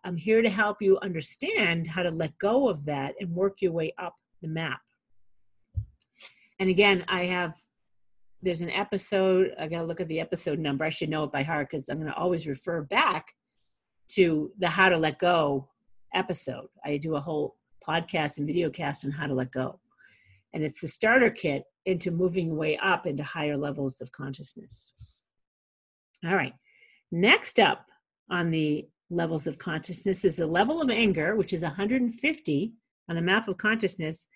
I'm 0.04 0.16
here 0.16 0.42
to 0.42 0.48
help 0.48 0.80
you 0.80 0.98
understand 1.02 1.86
how 1.86 2.02
to 2.02 2.10
let 2.10 2.36
go 2.38 2.68
of 2.68 2.84
that 2.86 3.14
and 3.20 3.34
work 3.34 3.60
your 3.60 3.72
way 3.72 3.92
up 3.98 4.14
the 4.42 4.48
map. 4.48 4.80
And 6.58 6.68
again, 6.68 7.04
I 7.08 7.24
have 7.24 7.54
there's 8.42 8.62
an 8.62 8.70
episode. 8.70 9.54
I 9.58 9.66
got 9.66 9.80
to 9.80 9.84
look 9.84 10.00
at 10.00 10.08
the 10.08 10.20
episode 10.20 10.58
number. 10.58 10.84
I 10.84 10.90
should 10.90 11.10
know 11.10 11.24
it 11.24 11.32
by 11.32 11.42
heart 11.42 11.68
because 11.70 11.88
I'm 11.88 11.98
going 11.98 12.10
to 12.10 12.16
always 12.16 12.46
refer 12.46 12.82
back 12.82 13.26
to 14.12 14.50
the 14.58 14.68
How 14.68 14.88
to 14.88 14.96
Let 14.96 15.18
Go 15.18 15.68
episode. 16.14 16.68
I 16.84 16.96
do 16.96 17.16
a 17.16 17.20
whole 17.20 17.56
podcast 17.86 18.38
and 18.38 18.46
video 18.46 18.70
cast 18.70 19.04
on 19.04 19.10
how 19.10 19.26
to 19.26 19.34
let 19.34 19.52
go. 19.52 19.78
And 20.54 20.64
it's 20.64 20.80
the 20.80 20.88
starter 20.88 21.30
kit 21.30 21.64
into 21.86 22.10
moving 22.10 22.56
way 22.56 22.78
up 22.78 23.06
into 23.06 23.22
higher 23.22 23.56
levels 23.56 24.00
of 24.00 24.10
consciousness. 24.12 24.92
All 26.26 26.34
right. 26.34 26.54
Next 27.12 27.60
up 27.60 27.86
on 28.30 28.50
the 28.50 28.86
levels 29.10 29.46
of 29.46 29.58
consciousness 29.58 30.24
is 30.24 30.36
the 30.36 30.46
level 30.46 30.80
of 30.80 30.88
anger, 30.88 31.36
which 31.36 31.52
is 31.52 31.62
150 31.62 32.72
on 33.08 33.16
the 33.16 33.22
map 33.22 33.48
of 33.48 33.58
consciousness, 33.58 34.26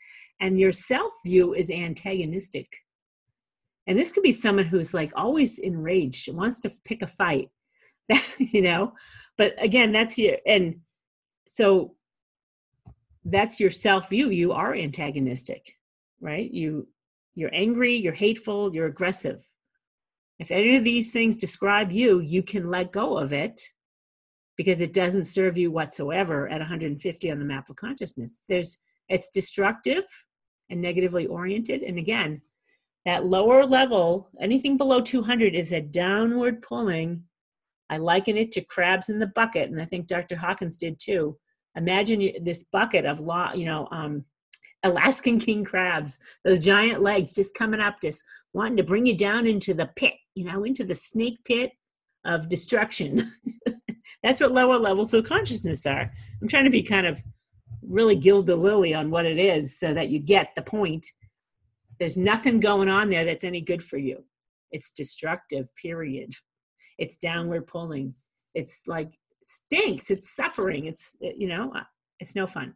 and 0.40 0.58
your 0.58 0.72
self 0.72 1.12
view 1.24 1.54
is 1.54 1.70
antagonistic. 1.70 2.66
And 3.86 3.98
this 3.98 4.10
could 4.10 4.22
be 4.22 4.32
someone 4.32 4.64
who's 4.64 4.92
like 4.92 5.12
always 5.14 5.58
enraged, 5.58 6.32
wants 6.32 6.60
to 6.60 6.72
pick 6.84 7.02
a 7.02 7.06
fight, 7.06 7.48
you 8.38 8.62
know. 8.62 8.92
But 9.38 9.54
again, 9.62 9.92
that's 9.92 10.18
your 10.18 10.36
and 10.46 10.76
so 11.46 11.94
that's 13.24 13.60
your 13.60 13.70
self 13.70 14.10
view. 14.10 14.30
You 14.30 14.52
are 14.52 14.74
antagonistic, 14.74 15.76
right? 16.20 16.50
You 16.50 16.88
you're 17.36 17.54
angry, 17.54 17.94
you're 17.94 18.12
hateful, 18.12 18.74
you're 18.74 18.86
aggressive. 18.86 19.44
If 20.38 20.50
any 20.50 20.76
of 20.76 20.84
these 20.84 21.12
things 21.12 21.36
describe 21.36 21.92
you, 21.92 22.20
you 22.20 22.42
can 22.42 22.68
let 22.68 22.92
go 22.92 23.16
of 23.18 23.32
it 23.32 23.60
because 24.56 24.80
it 24.80 24.92
doesn't 24.92 25.24
serve 25.24 25.58
you 25.58 25.70
whatsoever 25.70 26.48
at 26.48 26.60
150 26.60 27.30
on 27.30 27.38
the 27.38 27.44
map 27.44 27.68
of 27.68 27.76
consciousness. 27.76 28.42
There's 28.48 28.78
it's 29.08 29.28
destructive 29.28 30.04
and 30.70 30.80
negatively 30.80 31.26
oriented. 31.26 31.82
And 31.82 31.98
again, 31.98 32.40
that 33.04 33.26
lower 33.26 33.66
level, 33.66 34.30
anything 34.40 34.76
below 34.76 35.00
200 35.00 35.54
is 35.54 35.72
a 35.72 35.80
downward 35.80 36.62
pulling. 36.62 37.22
I 37.90 37.98
liken 37.98 38.36
it 38.36 38.50
to 38.52 38.62
crabs 38.62 39.10
in 39.10 39.18
the 39.18 39.26
bucket, 39.26 39.70
and 39.70 39.80
I 39.80 39.84
think 39.84 40.06
Dr. 40.06 40.36
Hawkins 40.36 40.76
did 40.76 40.98
too. 40.98 41.36
Imagine 41.76 42.30
this 42.42 42.64
bucket 42.72 43.04
of 43.04 43.20
law, 43.20 43.52
you 43.52 43.66
know, 43.66 43.88
um, 43.90 44.24
Alaskan 44.84 45.38
king 45.38 45.64
crabs, 45.64 46.18
those 46.44 46.64
giant 46.64 47.02
legs 47.02 47.34
just 47.34 47.54
coming 47.54 47.80
up, 47.80 47.96
just 48.02 48.22
wanting 48.52 48.76
to 48.76 48.82
bring 48.82 49.06
you 49.06 49.16
down 49.16 49.46
into 49.46 49.74
the 49.74 49.90
pit, 49.96 50.14
you 50.34 50.44
know, 50.44 50.64
into 50.64 50.84
the 50.84 50.94
snake 50.94 51.38
pit 51.44 51.72
of 52.24 52.48
destruction. 52.48 53.32
That's 54.22 54.40
what 54.40 54.52
lower 54.52 54.78
levels 54.78 55.14
of 55.14 55.24
consciousness 55.24 55.86
are. 55.86 56.10
I'm 56.40 56.48
trying 56.48 56.64
to 56.64 56.70
be 56.70 56.82
kind 56.82 57.06
of 57.06 57.22
really 57.82 58.16
gild 58.16 58.46
the 58.46 58.56
lily 58.56 58.94
on 58.94 59.10
what 59.10 59.26
it 59.26 59.38
is 59.38 59.78
so 59.78 59.92
that 59.94 60.08
you 60.08 60.18
get 60.18 60.54
the 60.54 60.62
point. 60.62 61.06
There's 61.98 62.16
nothing 62.16 62.60
going 62.60 62.88
on 62.88 63.10
there 63.10 63.24
that's 63.24 63.44
any 63.44 63.60
good 63.60 63.82
for 63.82 63.98
you. 63.98 64.24
It's 64.70 64.90
destructive, 64.90 65.68
period. 65.76 66.32
It's 66.98 67.16
downward 67.16 67.66
pulling. 67.66 68.14
It's 68.54 68.82
like 68.86 69.18
stinks. 69.44 70.10
It's 70.10 70.34
suffering. 70.34 70.86
It's, 70.86 71.16
you 71.20 71.48
know, 71.48 71.72
it's 72.20 72.34
no 72.34 72.46
fun. 72.46 72.74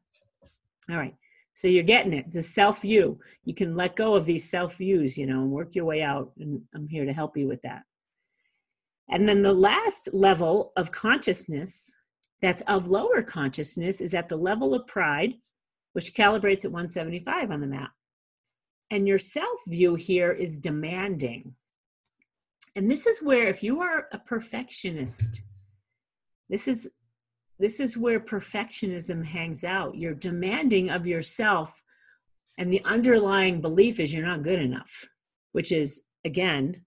All 0.91 0.97
right. 0.97 1.15
So 1.55 1.67
you're 1.67 1.83
getting 1.83 2.13
it. 2.13 2.33
The 2.33 2.43
self 2.43 2.83
view. 2.83 3.19
You 3.45 3.55
can 3.55 3.75
let 3.75 3.97
go 3.97 4.15
of 4.15 4.25
these 4.25 4.49
self 4.49 4.77
views, 4.77 5.19
you 5.19 5.27
know, 5.27 5.41
and 5.43 5.51
work 5.51 5.75
your 5.75 5.85
way 5.85 6.03
out. 6.03 6.31
And 6.39 6.63
I'm 6.75 6.87
here 6.87 7.05
to 7.05 7.13
help 7.13 7.37
you 7.37 7.49
with 7.49 7.61
that. 7.63 7.83
And 9.11 9.29
then 9.29 9.43
the 9.43 9.53
last 9.53 10.13
level 10.13 10.73
of 10.77 10.93
consciousness 10.93 11.93
that's 12.41 12.63
of 12.63 12.89
lower 12.89 13.23
consciousness 13.23 14.01
is 14.01 14.15
at 14.15 14.29
the 14.29 14.37
level 14.37 14.75
of 14.75 14.87
pride, 14.87 15.35
which 15.93 16.15
calibrates 16.15 16.65
at 16.65 16.73
175 16.73 17.51
on 17.51 17.61
the 17.61 17.67
map. 17.67 17.91
And 18.91 19.09
your 19.09 19.19
self 19.19 19.61
view 19.67 19.95
here 19.95 20.33
is 20.33 20.59
demanding. 20.59 21.55
And 22.77 22.91
this 22.91 23.07
is 23.07 23.23
where, 23.23 23.49
if 23.49 23.63
you 23.63 23.81
are 23.81 24.09
a 24.13 24.19
perfectionist, 24.19 25.43
this 26.49 26.69
is 26.69 26.89
this 27.59 27.81
is 27.81 27.97
where 27.97 28.21
perfectionism 28.21 29.25
hangs 29.25 29.65
out. 29.65 29.97
You're 29.97 30.15
demanding 30.15 30.91
of 30.91 31.07
yourself, 31.07 31.83
and 32.57 32.73
the 32.73 32.85
underlying 32.85 33.61
belief 33.61 33.99
is 33.99 34.15
you're 34.15 34.25
not 34.25 34.43
good 34.43 34.61
enough, 34.61 35.09
which 35.53 35.73
is 35.73 36.03
again 36.25 36.85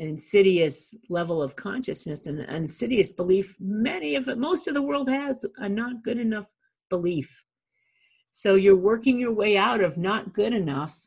an 0.00 0.08
insidious 0.08 0.94
level 1.10 1.42
of 1.42 1.56
consciousness 1.56 2.26
and 2.26 2.40
an 2.40 2.54
insidious 2.54 3.12
belief. 3.12 3.54
Many 3.60 4.16
of 4.16 4.28
it 4.28 4.38
most 4.38 4.66
of 4.66 4.74
the 4.74 4.82
world 4.82 5.10
has 5.10 5.44
a 5.58 5.68
not 5.68 6.02
good 6.02 6.18
enough 6.18 6.46
belief. 6.88 7.44
So 8.30 8.54
you're 8.54 8.76
working 8.76 9.18
your 9.18 9.34
way 9.34 9.58
out 9.58 9.82
of 9.82 9.98
not 9.98 10.32
good 10.32 10.54
enough 10.54 10.98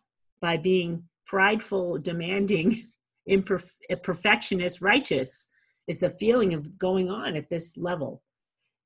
by 0.41 0.58
being 0.58 1.03
prideful 1.25 1.97
demanding 1.97 2.84
imperf- 3.29 3.71
perfectionist 4.03 4.82
righteous 4.82 5.47
is 5.88 5.99
the 5.99 6.12
feeling 6.12 6.53
of 6.53 6.77
going 6.77 7.10
on 7.10 7.36
at 7.36 7.49
this 7.49 7.75
level. 7.75 8.21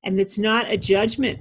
And 0.04 0.18
it's 0.18 0.38
not 0.38 0.70
a 0.70 0.78
judgment. 0.78 1.40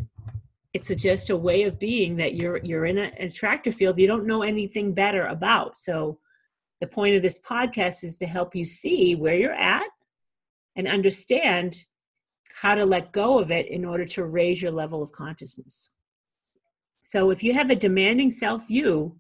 It's 0.74 0.90
a, 0.90 0.96
just 0.96 1.30
a 1.30 1.38
way 1.38 1.64
of 1.64 1.80
being 1.80 2.18
that 2.18 2.34
you're 2.34 2.58
you're 2.58 2.86
in 2.86 2.98
a, 2.98 3.12
an 3.18 3.28
attractor 3.28 3.72
field 3.72 3.98
you 3.98 4.08
don't 4.08 4.28
know 4.28 4.44
anything 4.44 4.94
better 4.94 5.26
about. 5.28 5.78
So 5.78 6.20
the 6.80 6.88
point 6.88 7.16
of 7.16 7.22
this 7.22 7.40
podcast 7.40 8.04
is 8.04 8.18
to 8.18 8.26
help 8.26 8.56
you 8.56 8.66
see 8.66 9.16
where 9.16 9.36
you're 9.36 9.54
at 9.54 9.88
and 10.76 10.88
understand 10.88 11.86
how 12.62 12.76
to 12.76 12.86
let 12.86 13.12
go 13.12 13.40
of 13.40 13.52
it 13.52 13.68
in 13.68 13.84
order 13.86 14.06
to 14.06 14.26
raise 14.26 14.62
your 14.62 14.72
level 14.72 15.02
of 15.02 15.12
consciousness. 15.12 15.90
So, 17.04 17.30
if 17.30 17.44
you 17.44 17.54
have 17.54 17.70
a 17.70 17.76
demanding 17.76 18.32
self 18.32 18.68
view, 18.68 19.18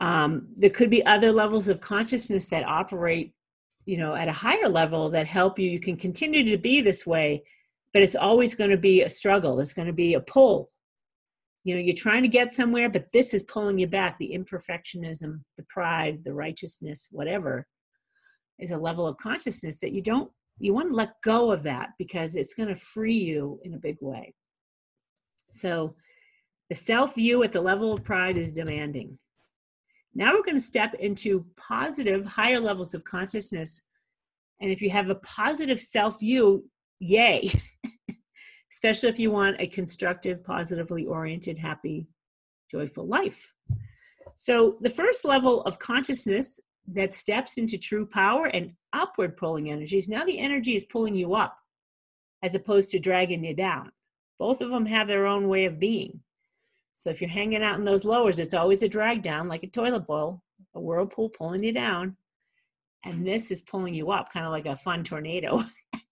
um, 0.00 0.48
there 0.56 0.70
could 0.70 0.90
be 0.90 1.04
other 1.06 1.32
levels 1.32 1.68
of 1.68 1.80
consciousness 1.80 2.46
that 2.46 2.66
operate, 2.66 3.32
you 3.84 3.96
know, 3.96 4.14
at 4.14 4.28
a 4.28 4.32
higher 4.32 4.68
level 4.68 5.10
that 5.10 5.26
help 5.26 5.58
you. 5.58 5.68
You 5.68 5.80
can 5.80 5.96
continue 5.96 6.44
to 6.44 6.58
be 6.58 6.80
this 6.80 7.06
way, 7.06 7.42
but 7.92 8.02
it's 8.02 8.16
always 8.16 8.54
going 8.54 8.70
to 8.70 8.76
be 8.76 9.02
a 9.02 9.10
struggle. 9.10 9.58
It's 9.60 9.72
going 9.72 9.86
to 9.86 9.92
be 9.92 10.14
a 10.14 10.20
pull 10.20 10.68
you 11.68 11.74
know 11.74 11.80
you're 11.80 11.94
trying 11.94 12.22
to 12.22 12.28
get 12.28 12.50
somewhere 12.50 12.88
but 12.88 13.12
this 13.12 13.34
is 13.34 13.42
pulling 13.44 13.78
you 13.78 13.86
back. 13.86 14.16
The 14.18 14.32
imperfectionism 14.34 15.40
the 15.58 15.64
pride 15.68 16.24
the 16.24 16.32
righteousness 16.32 17.08
whatever 17.10 17.66
is 18.58 18.70
a 18.70 18.78
level 18.78 19.06
of 19.06 19.18
consciousness 19.18 19.78
that 19.80 19.92
you 19.92 20.00
don't 20.00 20.30
you 20.58 20.72
want 20.72 20.88
to 20.88 20.94
let 20.94 21.20
go 21.22 21.52
of 21.52 21.62
that 21.64 21.90
because 21.98 22.36
it's 22.36 22.54
going 22.54 22.70
to 22.70 22.74
free 22.74 23.18
you 23.18 23.60
in 23.64 23.74
a 23.74 23.78
big 23.78 23.98
way. 24.00 24.34
So 25.52 25.94
the 26.70 26.74
self 26.74 27.14
view 27.14 27.42
at 27.42 27.52
the 27.52 27.60
level 27.60 27.92
of 27.92 28.02
pride 28.02 28.38
is 28.38 28.50
demanding. 28.50 29.18
Now 30.14 30.32
we're 30.32 30.42
going 30.42 30.56
to 30.56 30.60
step 30.60 30.94
into 30.94 31.44
positive 31.58 32.24
higher 32.24 32.60
levels 32.60 32.94
of 32.94 33.04
consciousness 33.04 33.82
and 34.60 34.70
if 34.70 34.80
you 34.80 34.88
have 34.88 35.10
a 35.10 35.16
positive 35.16 35.78
self 35.78 36.18
view 36.20 36.64
yay 36.98 37.50
especially 38.78 39.08
if 39.08 39.18
you 39.18 39.32
want 39.32 39.56
a 39.58 39.66
constructive, 39.66 40.44
positively 40.44 41.04
oriented, 41.04 41.58
happy, 41.58 42.06
joyful 42.70 43.04
life. 43.04 43.52
So, 44.36 44.76
the 44.82 44.88
first 44.88 45.24
level 45.24 45.62
of 45.62 45.80
consciousness 45.80 46.60
that 46.86 47.12
steps 47.12 47.58
into 47.58 47.76
true 47.76 48.06
power 48.06 48.46
and 48.46 48.72
upward 48.92 49.36
pulling 49.36 49.68
energies, 49.68 50.08
now 50.08 50.24
the 50.24 50.38
energy 50.38 50.76
is 50.76 50.84
pulling 50.84 51.16
you 51.16 51.34
up 51.34 51.58
as 52.44 52.54
opposed 52.54 52.90
to 52.90 53.00
dragging 53.00 53.42
you 53.42 53.52
down. 53.52 53.90
Both 54.38 54.60
of 54.60 54.70
them 54.70 54.86
have 54.86 55.08
their 55.08 55.26
own 55.26 55.48
way 55.48 55.64
of 55.64 55.80
being. 55.80 56.20
So, 56.94 57.10
if 57.10 57.20
you're 57.20 57.30
hanging 57.30 57.64
out 57.64 57.80
in 57.80 57.84
those 57.84 58.04
lowers, 58.04 58.38
it's 58.38 58.54
always 58.54 58.84
a 58.84 58.88
drag 58.88 59.22
down 59.22 59.48
like 59.48 59.64
a 59.64 59.70
toilet 59.70 60.06
bowl, 60.06 60.40
a 60.76 60.80
whirlpool 60.80 61.30
pulling 61.30 61.64
you 61.64 61.72
down. 61.72 62.16
And 63.04 63.26
this 63.26 63.50
is 63.50 63.62
pulling 63.62 63.94
you 63.94 64.12
up, 64.12 64.32
kind 64.32 64.46
of 64.46 64.52
like 64.52 64.66
a 64.66 64.76
fun 64.76 65.02
tornado. 65.02 65.64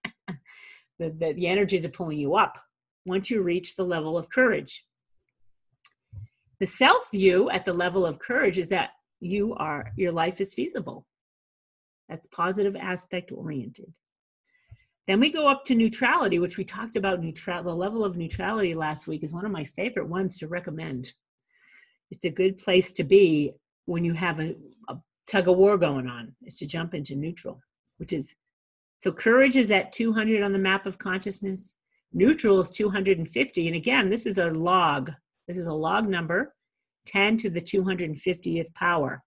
the, 0.98 1.10
the, 1.10 1.32
the 1.32 1.46
energies 1.46 1.84
are 1.84 1.90
pulling 1.90 2.18
you 2.18 2.34
up 2.34 2.58
once 3.04 3.30
you 3.30 3.42
reach 3.42 3.76
the 3.76 3.84
level 3.84 4.18
of 4.18 4.28
courage. 4.30 4.84
The 6.58 6.66
self 6.66 7.10
view 7.10 7.50
at 7.50 7.64
the 7.64 7.72
level 7.72 8.06
of 8.06 8.18
courage 8.18 8.58
is 8.58 8.68
that 8.70 8.90
you 9.20 9.54
are, 9.54 9.92
your 9.96 10.12
life 10.12 10.40
is 10.40 10.54
feasible. 10.54 11.06
That's 12.08 12.26
positive 12.28 12.76
aspect 12.76 13.32
oriented. 13.32 13.92
Then 15.06 15.20
we 15.20 15.30
go 15.30 15.46
up 15.46 15.64
to 15.66 15.74
neutrality, 15.74 16.38
which 16.38 16.58
we 16.58 16.64
talked 16.64 16.96
about 16.96 17.20
neutral 17.20 17.62
the 17.62 17.74
level 17.74 18.04
of 18.04 18.16
neutrality 18.16 18.74
last 18.74 19.06
week 19.06 19.22
is 19.22 19.32
one 19.32 19.44
of 19.44 19.52
my 19.52 19.64
favorite 19.64 20.08
ones 20.08 20.38
to 20.38 20.48
recommend. 20.48 21.12
It's 22.10 22.24
a 22.24 22.30
good 22.30 22.58
place 22.58 22.92
to 22.92 23.04
be 23.04 23.52
when 23.84 24.04
you 24.04 24.14
have 24.14 24.40
a, 24.40 24.56
a 24.88 24.96
tug 25.30 25.48
of 25.48 25.56
war 25.56 25.78
going 25.78 26.08
on, 26.08 26.34
is 26.42 26.56
to 26.58 26.66
jump 26.66 26.92
into 26.92 27.14
neutral, 27.14 27.60
which 27.98 28.12
is 28.12 28.34
so 29.06 29.12
courage 29.12 29.54
is 29.54 29.70
at 29.70 29.92
200 29.92 30.42
on 30.42 30.52
the 30.52 30.58
map 30.58 30.84
of 30.84 30.98
consciousness. 30.98 31.74
Neutral 32.12 32.58
is 32.58 32.70
250. 32.70 33.68
And 33.68 33.76
again, 33.76 34.08
this 34.08 34.26
is 34.26 34.38
a 34.38 34.50
log. 34.50 35.12
This 35.46 35.58
is 35.58 35.68
a 35.68 35.72
log 35.72 36.08
number, 36.08 36.56
10 37.06 37.36
to 37.36 37.48
the 37.48 37.60
250th 37.60 38.74
power. 38.74 39.22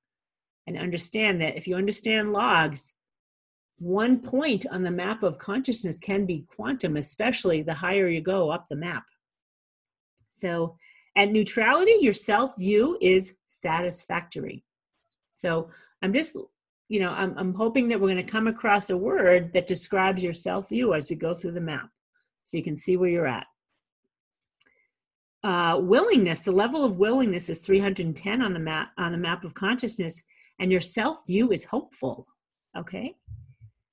And 0.68 0.78
understand 0.78 1.39
that 1.39 1.56
if 1.56 1.65
you 1.65 1.78
understand 1.78 2.34
logs, 2.34 2.94
one 3.78 4.20
point 4.20 4.65
on 4.70 4.84
the 4.84 4.92
map 4.92 5.24
of 5.24 5.38
consciousness 5.38 5.98
can 5.98 6.26
be 6.26 6.46
quantum, 6.54 6.98
especially 6.98 7.62
the 7.62 7.74
higher 7.74 8.10
you 8.10 8.20
go 8.20 8.50
up 8.50 8.65
the 8.68 8.76
map. 8.76 9.06
So 10.28 10.76
at 11.15 11.32
neutrality, 11.32 11.96
your 12.02 12.12
self 12.12 12.58
view 12.58 12.98
is 13.00 13.32
satisfactory. 13.48 14.62
So 15.32 15.70
I'm 16.02 16.12
just, 16.12 16.36
you 16.89 16.99
know, 16.99 17.12
I'm, 17.12 17.38
I'm 17.38 17.54
hoping 17.54 17.88
that 17.88 18.02
we're 18.02 18.08
going 18.08 18.25
to 18.25 18.32
come 18.32 18.47
across 18.47 18.89
a 18.89 18.97
word 18.97 19.54
that 19.54 19.67
describes 19.67 20.23
your 20.23 20.34
self 20.34 20.69
view 20.69 20.95
as 20.95 21.10
we 21.10 21.15
go 21.15 21.34
through 21.34 21.52
the 21.52 21.62
map 21.62 21.89
so 22.43 22.58
you 22.58 22.63
can 22.63 22.75
see 22.75 22.97
where 22.97 23.10
you're 23.10 23.28
at. 23.28 23.45
Uh, 25.43 25.80
willingness, 25.82 26.39
the 26.41 26.52
level 26.52 26.84
of 26.84 26.97
willingness 26.97 27.49
is 27.49 27.60
310 27.60 28.41
on 28.41 28.54
the 28.54 28.60
map 28.60 28.89
on 28.97 29.12
the 29.12 29.17
map 29.17 29.45
of 29.45 29.54
consciousness, 29.54 30.19
and 30.60 30.71
your 30.71 30.82
self 30.82 31.25
view 31.28 31.52
is 31.52 31.63
hopeful. 31.63 32.28
Okay, 32.75 33.15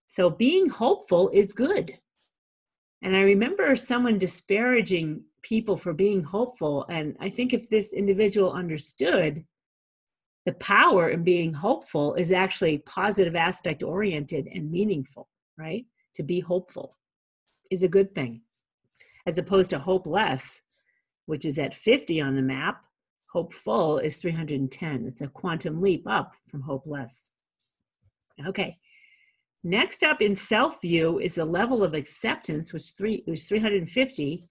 so 0.06 0.30
being 0.30 0.68
hopeful 0.68 1.28
is 1.28 1.52
good. 1.52 1.96
And 3.02 3.14
I 3.14 3.20
remember 3.20 3.76
someone 3.76 4.18
disparaging 4.18 5.22
people 5.42 5.76
for 5.76 5.92
being 5.92 6.24
hopeful, 6.24 6.86
and 6.88 7.14
I 7.20 7.28
think 7.28 7.52
if 7.52 7.68
this 7.68 7.92
individual 7.92 8.52
understood 8.52 9.44
the 10.46 10.54
power 10.54 11.10
in 11.10 11.24
being 11.24 11.52
hopeful 11.52 12.14
is 12.14 12.30
actually 12.30 12.78
positive 12.78 13.34
aspect 13.34 13.82
oriented 13.82 14.48
and 14.54 14.70
meaningful, 14.70 15.28
right? 15.58 15.84
To 16.14 16.22
be 16.22 16.38
hopeful 16.38 16.96
is 17.70 17.82
a 17.82 17.88
good 17.88 18.14
thing 18.14 18.42
as 19.26 19.38
opposed 19.38 19.70
to 19.70 19.78
hopeless, 19.80 20.62
which 21.26 21.44
is 21.44 21.58
at 21.58 21.74
50 21.74 22.20
on 22.20 22.36
the 22.36 22.42
map. 22.42 22.80
Hopeful 23.32 23.98
is 23.98 24.22
310. 24.22 25.06
It's 25.08 25.20
a 25.20 25.26
quantum 25.26 25.82
leap 25.82 26.06
up 26.06 26.34
from 26.48 26.62
hopeless. 26.62 27.32
Okay. 28.46 28.78
Next 29.64 30.04
up 30.04 30.22
in 30.22 30.36
self 30.36 30.80
view 30.80 31.18
is 31.18 31.34
the 31.34 31.44
level 31.44 31.82
of 31.82 31.94
acceptance, 31.94 32.72
which 32.72 32.92
three 32.96 33.24
is 33.26 33.48
350, 33.48 34.46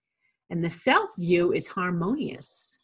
and 0.49 0.62
the 0.62 0.69
self 0.69 1.15
view 1.17 1.53
is 1.53 1.69
harmonious. 1.69 2.81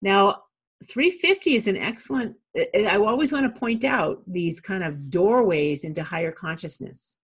Now, 0.00 0.44
350 0.82 1.54
is 1.54 1.68
an 1.68 1.76
excellent, 1.76 2.36
I 2.74 2.96
always 2.96 3.32
want 3.32 3.52
to 3.52 3.60
point 3.60 3.84
out 3.84 4.22
these 4.26 4.60
kind 4.60 4.84
of 4.84 5.10
doorways 5.10 5.84
into 5.84 6.02
higher 6.02 6.32
consciousness. 6.32 7.18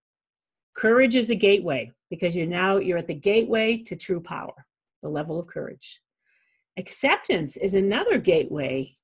Courage 0.74 1.16
is 1.16 1.30
a 1.30 1.34
gateway 1.34 1.90
because 2.10 2.36
you're 2.36 2.46
now 2.46 2.76
you're 2.76 2.98
at 2.98 3.06
the 3.06 3.14
gateway 3.14 3.78
to 3.78 3.96
true 3.96 4.20
power, 4.20 4.54
the 5.02 5.08
level 5.08 5.38
of 5.38 5.46
courage. 5.46 6.00
Acceptance 6.76 7.56
is 7.56 7.74
another 7.74 8.18
gateway 8.18 8.94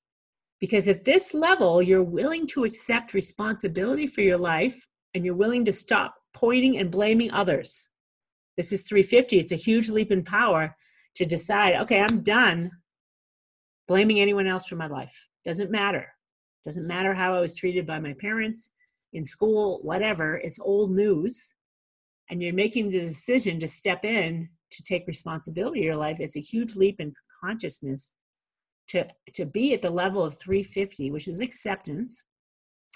because 0.60 0.86
at 0.88 1.04
this 1.04 1.34
level 1.34 1.82
you're 1.82 2.02
willing 2.02 2.46
to 2.46 2.64
accept 2.64 3.14
responsibility 3.14 4.06
for 4.06 4.20
your 4.20 4.38
life 4.38 4.86
and 5.14 5.24
you're 5.24 5.34
willing 5.34 5.64
to 5.64 5.72
stop 5.72 6.14
pointing 6.32 6.78
and 6.78 6.90
blaming 6.90 7.30
others. 7.32 7.88
This 8.56 8.72
is 8.72 8.82
350. 8.82 9.38
It's 9.38 9.52
a 9.52 9.56
huge 9.56 9.88
leap 9.88 10.12
in 10.12 10.22
power 10.22 10.76
to 11.16 11.24
decide, 11.24 11.76
okay, 11.76 12.00
I'm 12.00 12.22
done 12.22 12.70
blaming 13.88 14.20
anyone 14.20 14.46
else 14.46 14.66
for 14.66 14.76
my 14.76 14.86
life. 14.86 15.28
Doesn't 15.44 15.70
matter. 15.70 16.06
Doesn't 16.64 16.86
matter 16.86 17.14
how 17.14 17.34
I 17.34 17.40
was 17.40 17.54
treated 17.54 17.86
by 17.86 17.98
my 17.98 18.14
parents, 18.14 18.70
in 19.12 19.24
school, 19.24 19.80
whatever. 19.82 20.36
It's 20.36 20.58
old 20.58 20.90
news 20.90 21.54
and 22.30 22.42
you're 22.42 22.54
making 22.54 22.90
the 22.90 23.00
decision 23.00 23.58
to 23.60 23.68
step 23.68 24.04
in 24.04 24.48
to 24.70 24.82
take 24.82 25.06
responsibility 25.06 25.80
of 25.80 25.84
your 25.84 25.96
life 25.96 26.20
it's 26.20 26.36
a 26.36 26.40
huge 26.40 26.74
leap 26.74 27.00
in 27.00 27.12
consciousness 27.42 28.12
to 28.88 29.06
to 29.32 29.46
be 29.46 29.74
at 29.74 29.82
the 29.82 29.90
level 29.90 30.22
of 30.22 30.38
350 30.38 31.10
which 31.10 31.28
is 31.28 31.40
acceptance 31.40 32.24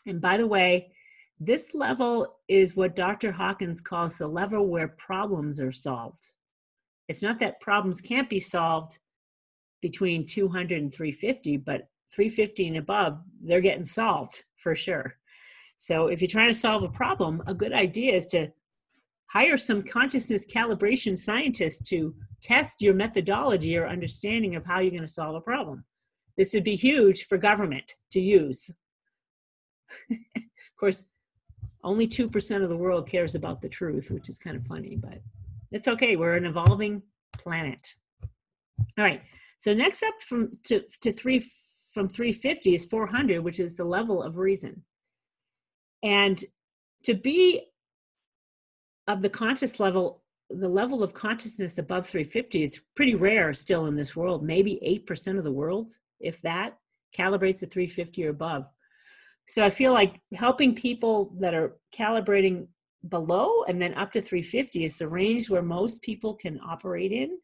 and 0.06 0.20
by 0.20 0.36
the 0.36 0.46
way 0.46 0.90
this 1.40 1.74
level 1.74 2.38
is 2.48 2.76
what 2.76 2.96
dr 2.96 3.30
hawkins 3.32 3.80
calls 3.80 4.18
the 4.18 4.26
level 4.26 4.66
where 4.66 4.88
problems 4.88 5.60
are 5.60 5.72
solved 5.72 6.30
it's 7.08 7.22
not 7.22 7.38
that 7.38 7.60
problems 7.60 8.00
can't 8.00 8.28
be 8.28 8.40
solved 8.40 8.98
between 9.80 10.26
200 10.26 10.80
and 10.80 10.92
350 10.92 11.56
but 11.58 11.88
350 12.12 12.68
and 12.68 12.76
above 12.78 13.20
they're 13.42 13.60
getting 13.60 13.84
solved 13.84 14.44
for 14.56 14.74
sure 14.74 15.14
so 15.76 16.08
if 16.08 16.20
you're 16.20 16.28
trying 16.28 16.50
to 16.50 16.58
solve 16.58 16.82
a 16.82 16.88
problem 16.88 17.42
a 17.46 17.54
good 17.54 17.72
idea 17.72 18.14
is 18.14 18.26
to 18.26 18.48
hire 19.28 19.56
some 19.56 19.82
consciousness 19.82 20.46
calibration 20.46 21.16
scientists 21.18 21.86
to 21.88 22.14
test 22.42 22.80
your 22.80 22.94
methodology 22.94 23.76
or 23.76 23.86
understanding 23.86 24.56
of 24.56 24.64
how 24.64 24.80
you're 24.80 24.90
going 24.90 25.02
to 25.02 25.08
solve 25.08 25.36
a 25.36 25.40
problem. 25.40 25.84
This 26.36 26.54
would 26.54 26.64
be 26.64 26.76
huge 26.76 27.26
for 27.26 27.36
government 27.36 27.94
to 28.12 28.20
use. 28.20 28.70
of 30.10 30.16
course, 30.78 31.04
only 31.84 32.06
2% 32.06 32.62
of 32.62 32.68
the 32.68 32.76
world 32.76 33.08
cares 33.08 33.34
about 33.34 33.60
the 33.60 33.68
truth, 33.68 34.10
which 34.10 34.28
is 34.28 34.38
kind 34.38 34.56
of 34.56 34.66
funny, 34.66 34.96
but 34.96 35.20
it's 35.72 35.88
okay. 35.88 36.16
We're 36.16 36.36
an 36.36 36.46
evolving 36.46 37.02
planet. 37.36 37.94
All 38.96 39.04
right. 39.04 39.22
So 39.58 39.74
next 39.74 40.02
up 40.02 40.14
from 40.22 40.52
to, 40.64 40.82
to 41.02 41.12
three 41.12 41.44
from 41.92 42.08
350 42.08 42.74
is 42.74 42.84
400, 42.84 43.40
which 43.40 43.60
is 43.60 43.76
the 43.76 43.84
level 43.84 44.22
of 44.22 44.38
reason. 44.38 44.82
And 46.02 46.42
to 47.04 47.14
be 47.14 47.66
of 49.08 49.22
the 49.22 49.30
conscious 49.30 49.80
level 49.80 50.22
the 50.50 50.68
level 50.68 51.02
of 51.02 51.12
consciousness 51.12 51.76
above 51.76 52.06
350 52.06 52.62
is 52.62 52.80
pretty 52.96 53.14
rare 53.14 53.52
still 53.52 53.84
in 53.84 53.94
this 53.94 54.16
world. 54.16 54.42
Maybe 54.42 55.04
8% 55.06 55.36
of 55.36 55.44
the 55.44 55.52
world 55.52 55.92
if 56.20 56.40
that 56.40 56.78
calibrates 57.16 57.62
at 57.62 57.70
350 57.70 58.26
or 58.26 58.30
above. 58.30 58.64
So 59.48 59.64
i 59.64 59.70
feel 59.70 59.92
like 59.92 60.20
helping 60.34 60.74
people 60.74 61.34
that 61.38 61.54
are 61.54 61.76
calibrating 61.94 62.66
below 63.08 63.64
and 63.64 63.80
then 63.80 63.94
up 63.94 64.10
to 64.12 64.22
350 64.22 64.84
is 64.84 64.98
the 64.98 65.08
range 65.08 65.48
where 65.50 65.62
most 65.62 66.02
people 66.02 66.34
can 66.34 66.60
operate 66.66 67.12
in 67.12 67.38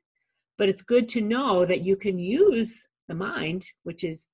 but 0.58 0.68
it's 0.68 0.82
good 0.82 1.08
to 1.08 1.20
know 1.20 1.64
that 1.64 1.82
you 1.82 1.96
can 1.96 2.18
use 2.18 2.86
the 3.08 3.14
mind 3.14 3.64
which 3.82 4.04
is 4.04 4.26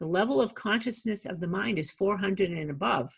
the 0.00 0.06
level 0.06 0.40
of 0.40 0.54
consciousness 0.54 1.24
of 1.24 1.40
the 1.40 1.46
mind 1.46 1.78
is 1.78 1.90
400 1.90 2.50
and 2.50 2.70
above. 2.70 3.10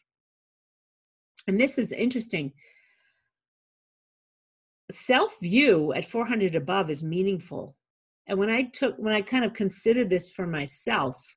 And 1.46 1.59
this 1.59 1.78
is 1.78 1.92
interesting. 1.92 2.52
Self 4.90 5.37
view 5.40 5.92
at 5.94 6.04
400 6.04 6.54
above 6.54 6.90
is 6.90 7.02
meaningful. 7.02 7.74
And 8.28 8.38
when 8.38 8.50
i 8.50 8.62
took 8.62 8.96
when 8.98 9.14
i 9.14 9.20
kind 9.20 9.44
of 9.44 9.52
considered 9.52 10.11
this 10.11 10.30
for 10.30 10.48
myself 10.48 11.37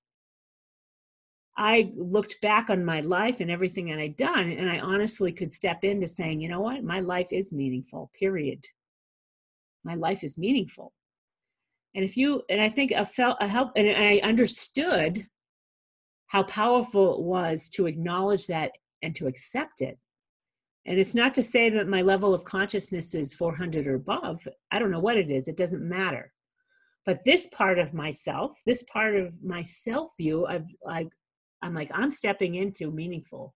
i 1.56 1.92
looked 1.96 2.36
back 2.42 2.72
on 2.72 2.84
my 2.84 3.02
life 3.02 3.42
and 3.42 3.52
everything 3.52 3.88
that 3.88 4.00
i'd 4.00 4.16
done 4.16 4.52
and 4.52 4.68
i 4.68 4.80
honestly 4.80 5.32
could 5.32 5.52
step 5.52 5.84
into 5.84 6.08
saying 6.08 6.42
you 6.42 6.50
know 6.50 6.62
what? 6.62 6.84
My 6.84 7.00
life 7.00 7.32
is 7.32 7.54
meaningful 7.54 8.10
period. 8.18 8.66
My 9.84 9.94
life 9.94 10.24
is 10.24 10.36
meaningful 10.36 10.94
and 11.96 12.04
if 12.04 12.16
you 12.16 12.42
and 12.50 12.62
i 12.62 12.70
think 12.70 12.92
i 12.92 13.04
felt 13.04 13.38
i 13.40 13.48
help 13.48 13.72
and 13.76 13.98
i 13.98 14.20
understood 14.28 15.26
how 16.28 16.44
powerful 16.44 17.16
it 17.16 17.22
was 17.22 17.70
to 17.70 17.88
acknowledge 17.88 18.48
that 18.48 18.72
and 19.02 19.16
to 19.16 19.28
accept 19.28 19.82
it 19.82 19.98
and 20.86 21.00
it's 21.00 21.16
not 21.16 21.34
to 21.36 21.44
say 21.44 21.70
that 21.70 21.88
my 21.88 22.02
level 22.02 22.34
of 22.34 22.44
consciousness 22.44 23.14
is 23.14 23.34
400 23.34 23.86
or 23.86 23.96
above. 23.96 24.48
I 24.72 24.80
don't 24.80 24.90
know 24.90 25.00
what 25.00 25.18
it 25.18 25.30
is, 25.30 25.48
it 25.48 25.56
doesn't 25.56 25.88
matter. 25.88 26.34
But 27.06 27.24
this 27.26 27.48
part 27.48 27.80
of 27.80 27.94
myself, 27.94 28.60
this 28.66 28.84
part 28.92 29.16
of 29.16 29.34
my 29.44 29.62
self 29.62 30.12
view, 30.18 30.48
I've, 30.48 30.66
I, 30.88 31.08
I'm 31.62 31.74
like, 31.74 31.92
I'm 31.94 32.12
stepping 32.12 32.56
into 32.56 32.92
meaningful. 32.92 33.54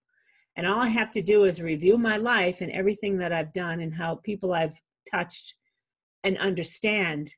And 0.57 0.67
all 0.67 0.79
I 0.79 0.87
have 0.89 1.09
to 1.11 1.21
do 1.21 1.45
is 1.45 1.61
review 1.61 1.97
my 1.97 2.17
life 2.17 2.61
and 2.61 2.71
everything 2.71 3.17
that 3.17 3.33
I've 3.33 3.53
done 3.53 3.79
and 3.79 3.93
how 3.93 4.15
people 4.23 4.53
I've 4.53 4.79
touched 5.09 5.55
and 6.23 6.37
understand 6.37 7.33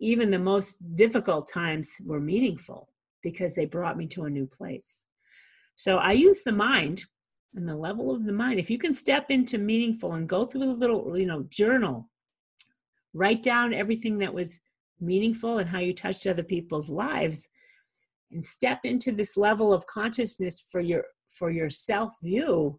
even 0.00 0.30
the 0.30 0.38
most 0.38 0.78
difficult 0.96 1.48
times 1.48 1.96
were 2.04 2.20
meaningful 2.20 2.88
because 3.22 3.54
they 3.54 3.64
brought 3.64 3.96
me 3.96 4.06
to 4.08 4.24
a 4.24 4.30
new 4.30 4.46
place. 4.46 5.04
So 5.76 5.96
I 5.96 6.12
use 6.12 6.42
the 6.42 6.52
mind 6.52 7.04
and 7.54 7.68
the 7.68 7.76
level 7.76 8.14
of 8.14 8.24
the 8.24 8.32
mind 8.32 8.58
if 8.58 8.70
you 8.70 8.78
can 8.78 8.92
step 8.92 9.30
into 9.30 9.58
meaningful 9.58 10.14
and 10.14 10.28
go 10.28 10.44
through 10.44 10.64
a 10.64 10.72
little 10.72 11.16
you 11.16 11.26
know 11.26 11.46
journal 11.50 12.08
write 13.12 13.42
down 13.42 13.72
everything 13.72 14.18
that 14.18 14.32
was 14.32 14.58
meaningful 15.00 15.58
and 15.58 15.68
how 15.68 15.78
you 15.78 15.92
touched 15.92 16.26
other 16.26 16.42
people's 16.42 16.90
lives 16.90 17.48
and 18.32 18.44
step 18.44 18.80
into 18.84 19.12
this 19.12 19.36
level 19.36 19.72
of 19.72 19.86
consciousness 19.86 20.60
for 20.70 20.80
your 20.80 21.04
for 21.28 21.50
your 21.50 21.70
self 21.70 22.14
view 22.22 22.78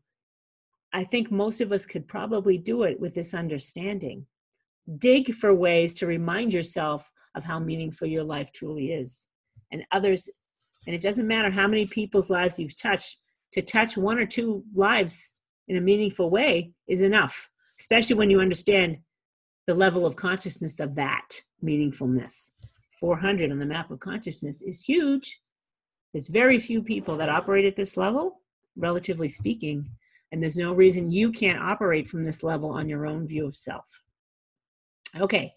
i 0.94 1.04
think 1.04 1.32
most 1.32 1.62
of 1.62 1.72
us 1.72 1.86
could 1.86 2.08
probably 2.08 2.58
do 2.58 2.84
it 2.84 3.00
with 3.00 3.14
this 3.14 3.34
understanding 3.34 4.26
dig 4.98 5.34
for 5.34 5.54
ways 5.54 5.96
to 5.96 6.08
remind 6.08 6.54
yourself 6.54 7.10
of 7.36 7.44
how 7.44 7.60
meaningful 7.60 8.08
your 8.08 8.24
life 8.24 8.52
truly 8.52 8.92
is 8.92 9.28
and 9.72 9.84
others 9.92 10.30
and 10.86 10.96
it 10.96 11.02
doesn't 11.02 11.28
matter 11.28 11.50
how 11.50 11.68
many 11.68 11.86
people's 11.86 12.30
lives 12.30 12.60
you've 12.60 12.78
touched 12.78 13.20
to 13.54 13.62
touch 13.62 13.98
one 13.98 14.20
or 14.20 14.26
two 14.26 14.64
lives 14.74 15.34
in 15.68 15.78
a 15.78 15.82
meaningful 15.82 16.30
way 16.30 16.72
is 16.88 17.02
enough, 17.02 17.50
especially 17.80 18.16
when 18.16 18.30
you 18.30 18.40
understand 18.40 18.98
the 19.68 19.74
level 19.74 20.06
of 20.06 20.16
consciousness 20.16 20.80
of 20.80 20.96
that 20.96 21.28
meaningfulness. 21.64 22.52
400 23.00 23.52
on 23.52 23.60
the 23.60 23.66
map 23.66 23.92
of 23.92 24.00
consciousness 24.00 24.62
is 24.62 24.84
huge. 24.84 25.42
There's 26.14 26.28
very 26.28 26.60
few 26.60 26.84
people 26.84 27.18
that 27.18 27.30
operate 27.30 27.66
at 27.66 27.76
this 27.76 27.98
level, 27.98 28.42
relatively 28.76 29.28
speaking, 29.28 29.88
and 30.32 30.42
there's 30.42 30.58
no 30.58 30.74
reason 30.74 31.12
you 31.12 31.32
can't 31.32 31.62
operate 31.62 32.10
from 32.10 32.24
this 32.24 32.44
level 32.44 32.70
on 32.70 32.88
your 32.88 33.06
own 33.06 33.28
view 33.28 33.48
of 33.48 33.56
self. 33.56 34.04
Okay, 35.20 35.54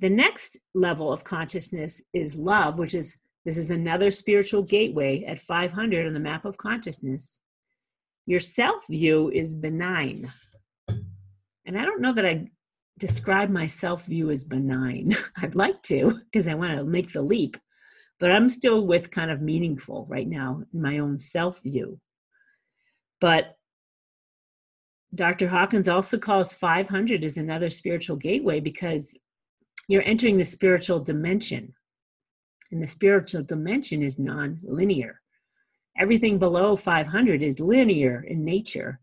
the 0.00 0.10
next 0.10 0.58
level 0.74 1.12
of 1.12 1.24
consciousness 1.24 2.02
is 2.12 2.36
love, 2.36 2.78
which 2.78 2.94
is 2.94 3.16
this 3.44 3.56
is 3.56 3.70
another 3.70 4.10
spiritual 4.10 4.62
gateway 4.62 5.24
at 5.24 5.38
500 5.38 6.06
on 6.06 6.12
the 6.12 6.20
map 6.20 6.44
of 6.44 6.58
consciousness. 6.58 7.40
Your 8.26 8.40
self 8.40 8.86
view 8.88 9.30
is 9.30 9.54
benign. 9.54 10.30
And 10.88 11.78
I 11.78 11.84
don't 11.84 12.00
know 12.00 12.12
that 12.12 12.26
I 12.26 12.48
describe 12.98 13.50
my 13.50 13.66
self 13.66 14.04
view 14.06 14.30
as 14.30 14.44
benign. 14.44 15.14
I'd 15.36 15.54
like 15.54 15.80
to 15.84 16.20
because 16.24 16.48
I 16.48 16.54
want 16.54 16.76
to 16.76 16.84
make 16.84 17.12
the 17.12 17.22
leap, 17.22 17.56
but 18.18 18.32
I'm 18.32 18.50
still 18.50 18.86
with 18.86 19.10
kind 19.10 19.30
of 19.30 19.40
meaningful 19.40 20.06
right 20.08 20.28
now 20.28 20.62
in 20.74 20.82
my 20.82 20.98
own 20.98 21.16
self 21.16 21.62
view. 21.62 22.00
But 23.20 23.56
Dr. 25.14 25.48
Hawkins 25.48 25.88
also 25.88 26.18
calls 26.18 26.52
500 26.52 27.24
as 27.24 27.38
another 27.38 27.70
spiritual 27.70 28.16
gateway 28.16 28.60
because 28.60 29.16
you're 29.88 30.02
entering 30.02 30.36
the 30.36 30.44
spiritual 30.44 30.98
dimension. 30.98 31.72
And 32.72 32.82
the 32.82 32.86
spiritual 32.86 33.42
dimension 33.42 34.02
is 34.02 34.18
non 34.18 34.58
linear. 34.64 35.20
Everything 35.98 36.38
below 36.38 36.76
500 36.76 37.42
is 37.42 37.60
linear 37.60 38.24
in 38.26 38.44
nature. 38.44 39.00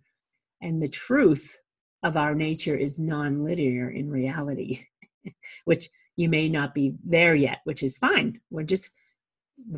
And 0.62 0.82
the 0.82 0.90
truth 0.90 1.58
of 2.04 2.18
our 2.18 2.36
nature 2.36 2.76
is 2.76 3.00
non 3.00 3.44
linear 3.44 3.90
in 3.90 4.10
reality, 4.10 4.86
which 5.66 5.90
you 6.18 6.30
may 6.30 6.50
not 6.50 6.76
be 6.76 6.94
there 7.04 7.36
yet, 7.36 7.60
which 7.64 7.82
is 7.82 7.98
fine. 7.98 8.40
We're 8.52 8.64
just 8.64 8.92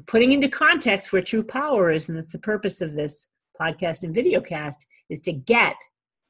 putting 0.08 0.32
into 0.32 0.50
context 0.50 1.14
where 1.14 1.22
true 1.22 1.44
power 1.44 1.92
is. 1.92 2.10
And 2.10 2.18
that's 2.18 2.34
the 2.34 2.40
purpose 2.40 2.82
of 2.82 2.94
this 2.94 3.28
podcast 3.60 4.04
and 4.04 4.14
video 4.14 4.42
cast 4.42 4.86
is 5.10 5.22
to 5.22 5.34
get, 5.34 5.76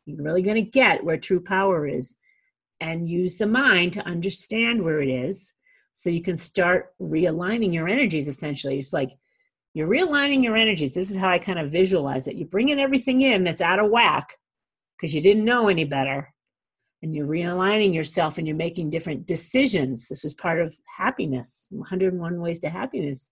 you're 0.05 0.23
really 0.23 0.41
going 0.41 0.55
to 0.55 0.69
get 0.69 1.03
where 1.03 1.17
true 1.17 1.41
power 1.41 1.87
is. 1.87 2.15
And 2.81 3.09
use 3.09 3.37
the 3.37 3.47
mind 3.47 3.93
to 3.93 4.05
understand 4.05 4.83
where 4.83 5.01
it 5.01 5.09
is 5.09 5.53
so 5.93 6.09
you 6.09 6.21
can 6.21 6.35
start 6.35 6.93
realigning 7.01 7.73
your 7.73 7.87
energies 7.87 8.27
essentially. 8.27 8.77
It's 8.77 8.91
like 8.91 9.11
you're 9.73 9.87
realigning 9.87 10.43
your 10.43 10.57
energies. 10.57 10.93
This 10.93 11.09
is 11.09 11.15
how 11.15 11.29
i 11.29 11.39
kind 11.39 11.57
of 11.57 11.71
visualize 11.71 12.27
it. 12.27 12.35
You're 12.35 12.49
bringing 12.49 12.79
everything 12.79 13.21
in 13.21 13.45
that's 13.45 13.61
out 13.61 13.79
of 13.79 13.89
whack 13.89 14.37
because 14.97 15.15
you 15.15 15.21
didn't 15.21 15.45
know 15.45 15.69
any 15.69 15.85
better 15.85 16.33
and 17.01 17.15
you're 17.15 17.27
realigning 17.27 17.93
yourself 17.93 18.37
and 18.37 18.45
you're 18.45 18.57
making 18.57 18.89
different 18.89 19.25
decisions. 19.25 20.09
This 20.09 20.25
is 20.25 20.33
part 20.33 20.59
of 20.59 20.77
happiness. 20.97 21.67
101 21.71 22.41
ways 22.41 22.59
to 22.59 22.69
happiness 22.69 23.31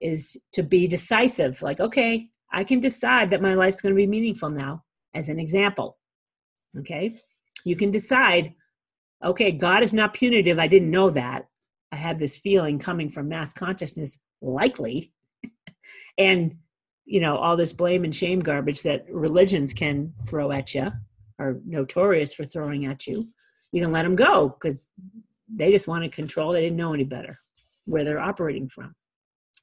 is 0.00 0.36
to 0.54 0.64
be 0.64 0.88
decisive. 0.88 1.62
Like 1.62 1.78
okay 1.78 2.28
i 2.52 2.64
can 2.64 2.80
decide 2.80 3.30
that 3.30 3.42
my 3.42 3.54
life's 3.54 3.80
going 3.80 3.94
to 3.94 3.96
be 3.96 4.06
meaningful 4.06 4.50
now 4.50 4.82
as 5.16 5.28
an 5.28 5.38
example 5.40 5.98
okay 6.78 7.20
you 7.66 7.74
can 7.74 7.90
decide, 7.90 8.54
okay, 9.24 9.50
God 9.50 9.82
is 9.82 9.92
not 9.92 10.14
punitive. 10.14 10.58
I 10.60 10.68
didn't 10.68 10.90
know 10.90 11.10
that. 11.10 11.46
I 11.90 11.96
have 11.96 12.16
this 12.16 12.38
feeling 12.38 12.78
coming 12.78 13.08
from 13.08 13.28
mass 13.28 13.52
consciousness, 13.52 14.16
likely. 14.40 15.12
and, 16.18 16.54
you 17.06 17.20
know, 17.20 17.36
all 17.36 17.56
this 17.56 17.72
blame 17.72 18.04
and 18.04 18.14
shame 18.14 18.38
garbage 18.38 18.82
that 18.84 19.04
religions 19.10 19.74
can 19.74 20.14
throw 20.28 20.52
at 20.52 20.76
you 20.76 20.92
are 21.40 21.60
notorious 21.66 22.32
for 22.32 22.44
throwing 22.44 22.86
at 22.86 23.06
you. 23.08 23.28
You 23.72 23.82
can 23.82 23.90
let 23.90 24.04
them 24.04 24.14
go 24.14 24.48
because 24.48 24.88
they 25.52 25.72
just 25.72 25.88
want 25.88 26.04
to 26.04 26.08
control. 26.08 26.52
They 26.52 26.60
didn't 26.60 26.76
know 26.76 26.94
any 26.94 27.04
better 27.04 27.36
where 27.84 28.04
they're 28.04 28.20
operating 28.20 28.68
from. 28.68 28.94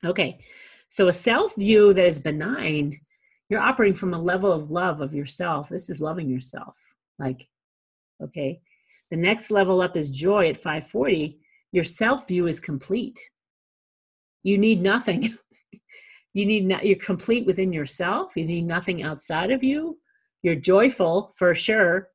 Okay, 0.05 0.39
so 0.89 1.07
a 1.07 1.13
self 1.13 1.55
view 1.55 1.93
that 1.93 2.05
is 2.05 2.19
benign, 2.19 2.91
you're 3.49 3.59
operating 3.59 3.95
from 3.95 4.13
a 4.13 4.21
level 4.21 4.51
of 4.51 4.71
love 4.71 5.01
of 5.01 5.13
yourself. 5.13 5.69
This 5.69 5.89
is 5.89 6.01
loving 6.01 6.29
yourself. 6.29 6.77
Like, 7.19 7.47
Okay. 8.23 8.61
The 9.11 9.17
next 9.17 9.51
level 9.51 9.81
up 9.81 9.97
is 9.97 10.09
joy 10.09 10.49
at 10.49 10.57
540. 10.57 11.39
Your 11.71 11.83
self 11.83 12.27
view 12.27 12.47
is 12.47 12.59
complete. 12.59 13.19
You 14.43 14.57
need 14.57 14.81
nothing. 14.81 15.29
you 16.33 16.45
need 16.45 16.65
not, 16.65 16.85
you're 16.85 16.97
complete 16.97 17.45
within 17.45 17.73
yourself. 17.73 18.33
You 18.35 18.45
need 18.45 18.65
nothing 18.65 19.03
outside 19.03 19.51
of 19.51 19.63
you. 19.63 19.97
You're 20.41 20.55
joyful 20.55 21.31
for 21.37 21.55
sure. 21.55 22.09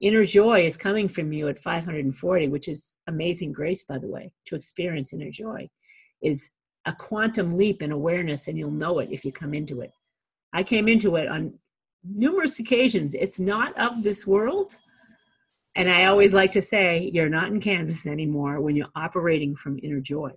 Inner 0.00 0.24
joy 0.24 0.64
is 0.64 0.76
coming 0.76 1.08
from 1.08 1.32
you 1.32 1.48
at 1.48 1.58
540, 1.58 2.48
which 2.48 2.68
is 2.68 2.94
amazing 3.08 3.52
grace, 3.52 3.82
by 3.82 3.98
the 3.98 4.06
way, 4.06 4.32
to 4.46 4.54
experience 4.54 5.12
inner 5.12 5.30
joy 5.30 5.68
is 6.22 6.50
a 6.86 6.92
quantum 6.92 7.50
leap 7.50 7.82
in 7.82 7.92
awareness, 7.92 8.48
and 8.48 8.56
you'll 8.56 8.70
know 8.70 8.98
it 8.98 9.10
if 9.10 9.24
you 9.24 9.32
come 9.32 9.54
into 9.54 9.80
it. 9.80 9.92
I 10.52 10.62
came 10.62 10.88
into 10.88 11.16
it 11.16 11.28
on 11.28 11.54
numerous 12.04 12.58
occasions. 12.58 13.14
It's 13.14 13.40
not 13.40 13.78
of 13.78 14.02
this 14.02 14.26
world, 14.26 14.78
and 15.74 15.90
I 15.90 16.06
always 16.06 16.34
like 16.34 16.52
to 16.52 16.62
say, 16.62 17.10
you're 17.12 17.28
not 17.28 17.48
in 17.48 17.60
Kansas 17.60 18.06
anymore 18.06 18.60
when 18.60 18.74
you're 18.74 18.88
operating 18.96 19.54
from 19.54 19.78
inner 19.82 20.00
joy. 20.00 20.32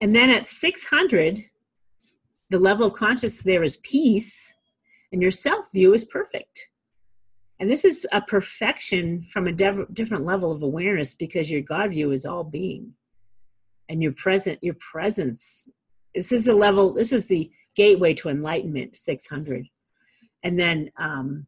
And 0.00 0.14
then 0.14 0.30
at 0.30 0.48
600, 0.48 1.44
the 2.50 2.58
level 2.58 2.86
of 2.86 2.92
consciousness 2.94 3.42
there 3.44 3.62
is 3.62 3.76
peace, 3.78 4.52
and 5.12 5.22
your 5.22 5.30
self 5.30 5.70
view 5.72 5.94
is 5.94 6.04
perfect. 6.04 6.70
And 7.60 7.70
this 7.70 7.84
is 7.84 8.04
a 8.10 8.20
perfection 8.20 9.22
from 9.22 9.46
a 9.46 9.52
dev- 9.52 9.94
different 9.94 10.24
level 10.24 10.50
of 10.50 10.64
awareness 10.64 11.14
because 11.14 11.48
your 11.48 11.60
God 11.60 11.92
view 11.92 12.10
is 12.10 12.26
all 12.26 12.42
being. 12.42 12.94
And 13.88 14.02
your 14.02 14.12
present, 14.14 14.58
your 14.62 14.74
presence. 14.80 15.68
This 16.14 16.32
is 16.32 16.44
the 16.44 16.54
level, 16.54 16.92
this 16.92 17.12
is 17.12 17.26
the 17.26 17.50
gateway 17.76 18.14
to 18.14 18.28
enlightenment, 18.28 18.96
600. 18.96 19.66
And 20.42 20.58
then 20.58 20.90
um, 20.98 21.46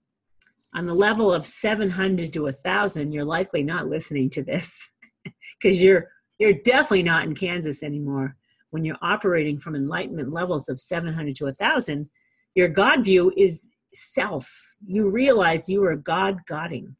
on 0.74 0.86
the 0.86 0.94
level 0.94 1.32
of 1.32 1.46
700 1.46 2.32
to 2.32 2.42
1000 2.42 3.12
you're 3.12 3.24
likely 3.24 3.62
not 3.62 3.88
listening 3.88 4.28
to 4.30 4.42
this 4.42 4.90
because 5.60 5.82
you're 5.82 6.08
you're 6.38 6.52
definitely 6.52 7.04
not 7.04 7.24
in 7.24 7.34
kansas 7.34 7.82
anymore. 7.82 8.36
When 8.70 8.84
you're 8.84 8.98
operating 9.02 9.58
from 9.58 9.76
enlightenment 9.76 10.32
levels 10.32 10.68
of 10.68 10.80
700 10.80 11.36
to 11.36 11.44
1000 11.44 12.08
your 12.54 12.68
god 12.68 13.04
view 13.04 13.32
is 13.36 13.68
self. 13.92 14.74
You 14.84 15.10
realize 15.10 15.68
you 15.68 15.84
are 15.84 15.96
god 15.96 16.38
godding 16.46 16.96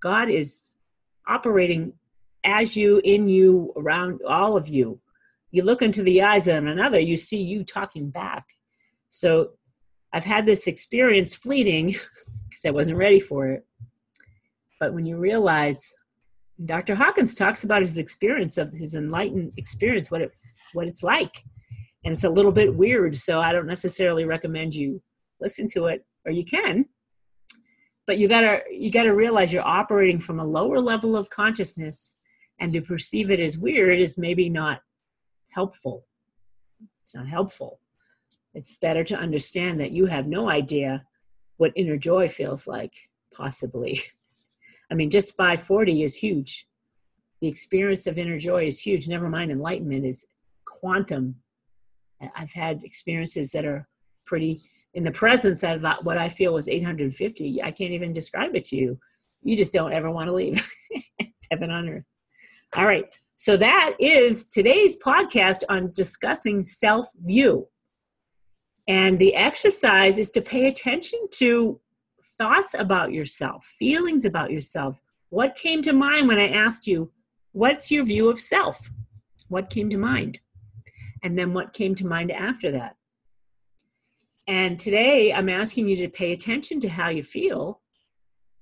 god 0.00 0.30
is 0.30 0.60
operating 1.26 1.92
as 2.44 2.76
you 2.76 3.00
in 3.04 3.28
you 3.28 3.72
around 3.76 4.20
all 4.26 4.56
of 4.56 4.68
you 4.68 5.00
you 5.50 5.62
look 5.62 5.82
into 5.82 6.02
the 6.02 6.22
eyes 6.22 6.46
of 6.46 6.64
another 6.64 6.98
you 6.98 7.16
see 7.16 7.42
you 7.42 7.64
talking 7.64 8.10
back 8.10 8.44
so 9.08 9.50
i've 10.12 10.24
had 10.24 10.46
this 10.46 10.66
experience 10.66 11.34
fleeting 11.34 11.94
because 12.60 12.68
I 12.68 12.74
wasn't 12.74 12.98
ready 12.98 13.20
for 13.20 13.48
it. 13.48 13.66
But 14.78 14.94
when 14.94 15.06
you 15.06 15.16
realize, 15.16 15.92
Dr. 16.64 16.94
Hawkins 16.94 17.34
talks 17.34 17.64
about 17.64 17.82
his 17.82 17.98
experience 17.98 18.58
of 18.58 18.72
his 18.72 18.94
enlightened 18.94 19.52
experience, 19.56 20.10
what 20.10 20.22
it 20.22 20.32
what 20.72 20.86
it's 20.86 21.02
like, 21.02 21.42
and 22.04 22.12
it's 22.12 22.24
a 22.24 22.30
little 22.30 22.52
bit 22.52 22.74
weird. 22.74 23.16
So 23.16 23.40
I 23.40 23.52
don't 23.52 23.66
necessarily 23.66 24.24
recommend 24.24 24.74
you 24.74 25.02
listen 25.40 25.68
to 25.68 25.86
it, 25.86 26.04
or 26.26 26.32
you 26.32 26.44
can. 26.44 26.86
But 28.06 28.18
you 28.18 28.28
gotta 28.28 28.62
you 28.70 28.90
gotta 28.90 29.14
realize 29.14 29.52
you're 29.52 29.66
operating 29.66 30.20
from 30.20 30.40
a 30.40 30.44
lower 30.44 30.80
level 30.80 31.16
of 31.16 31.30
consciousness, 31.30 32.14
and 32.60 32.72
to 32.72 32.80
perceive 32.80 33.30
it 33.30 33.40
as 33.40 33.58
weird 33.58 33.98
is 33.98 34.18
maybe 34.18 34.48
not 34.48 34.80
helpful. 35.52 36.06
It's 37.02 37.14
not 37.14 37.28
helpful. 37.28 37.80
It's 38.54 38.74
better 38.80 39.04
to 39.04 39.16
understand 39.16 39.80
that 39.80 39.92
you 39.92 40.06
have 40.06 40.26
no 40.26 40.48
idea 40.48 41.04
what 41.56 41.72
inner 41.76 41.96
joy 41.96 42.28
feels 42.28 42.66
like, 42.66 42.94
possibly. 43.34 44.00
I 44.90 44.94
mean, 44.94 45.10
just 45.10 45.36
540 45.36 46.02
is 46.02 46.16
huge. 46.16 46.66
The 47.40 47.48
experience 47.48 48.06
of 48.06 48.18
inner 48.18 48.38
joy 48.38 48.66
is 48.66 48.80
huge. 48.80 49.08
Never 49.08 49.28
mind 49.28 49.50
enlightenment 49.50 50.04
is 50.04 50.24
quantum. 50.66 51.36
I've 52.36 52.52
had 52.52 52.82
experiences 52.82 53.50
that 53.52 53.64
are 53.64 53.88
pretty 54.26 54.58
in 54.94 55.04
the 55.04 55.10
presence 55.10 55.62
of 55.62 55.84
uh, 55.84 55.96
what 56.02 56.18
I 56.18 56.28
feel 56.28 56.52
was 56.52 56.68
850. 56.68 57.62
I 57.62 57.70
can't 57.70 57.92
even 57.92 58.12
describe 58.12 58.54
it 58.54 58.64
to 58.66 58.76
you. 58.76 58.98
You 59.42 59.56
just 59.56 59.72
don't 59.72 59.92
ever 59.92 60.10
want 60.10 60.26
to 60.28 60.32
leave. 60.32 60.66
Heaven 61.50 61.70
on 61.70 61.88
earth. 61.88 62.04
All 62.76 62.86
right. 62.86 63.06
So 63.40 63.56
that 63.56 63.96
is 63.98 64.44
today's 64.48 65.02
podcast 65.02 65.62
on 65.70 65.92
discussing 65.94 66.62
self 66.62 67.06
view. 67.24 67.68
And 68.86 69.18
the 69.18 69.34
exercise 69.34 70.18
is 70.18 70.28
to 70.32 70.42
pay 70.42 70.66
attention 70.66 71.20
to 71.36 71.80
thoughts 72.36 72.74
about 72.74 73.14
yourself, 73.14 73.64
feelings 73.64 74.26
about 74.26 74.50
yourself. 74.50 75.00
What 75.30 75.56
came 75.56 75.80
to 75.80 75.94
mind 75.94 76.28
when 76.28 76.38
I 76.38 76.50
asked 76.50 76.86
you, 76.86 77.12
What's 77.52 77.90
your 77.90 78.04
view 78.04 78.28
of 78.28 78.38
self? 78.38 78.90
What 79.48 79.70
came 79.70 79.88
to 79.88 79.96
mind? 79.96 80.38
And 81.22 81.38
then 81.38 81.54
what 81.54 81.72
came 81.72 81.94
to 81.94 82.06
mind 82.06 82.30
after 82.30 82.70
that? 82.72 82.96
And 84.48 84.78
today 84.78 85.32
I'm 85.32 85.48
asking 85.48 85.88
you 85.88 85.96
to 85.96 86.10
pay 86.10 86.32
attention 86.32 86.78
to 86.80 86.90
how 86.90 87.08
you 87.08 87.22
feel 87.22 87.80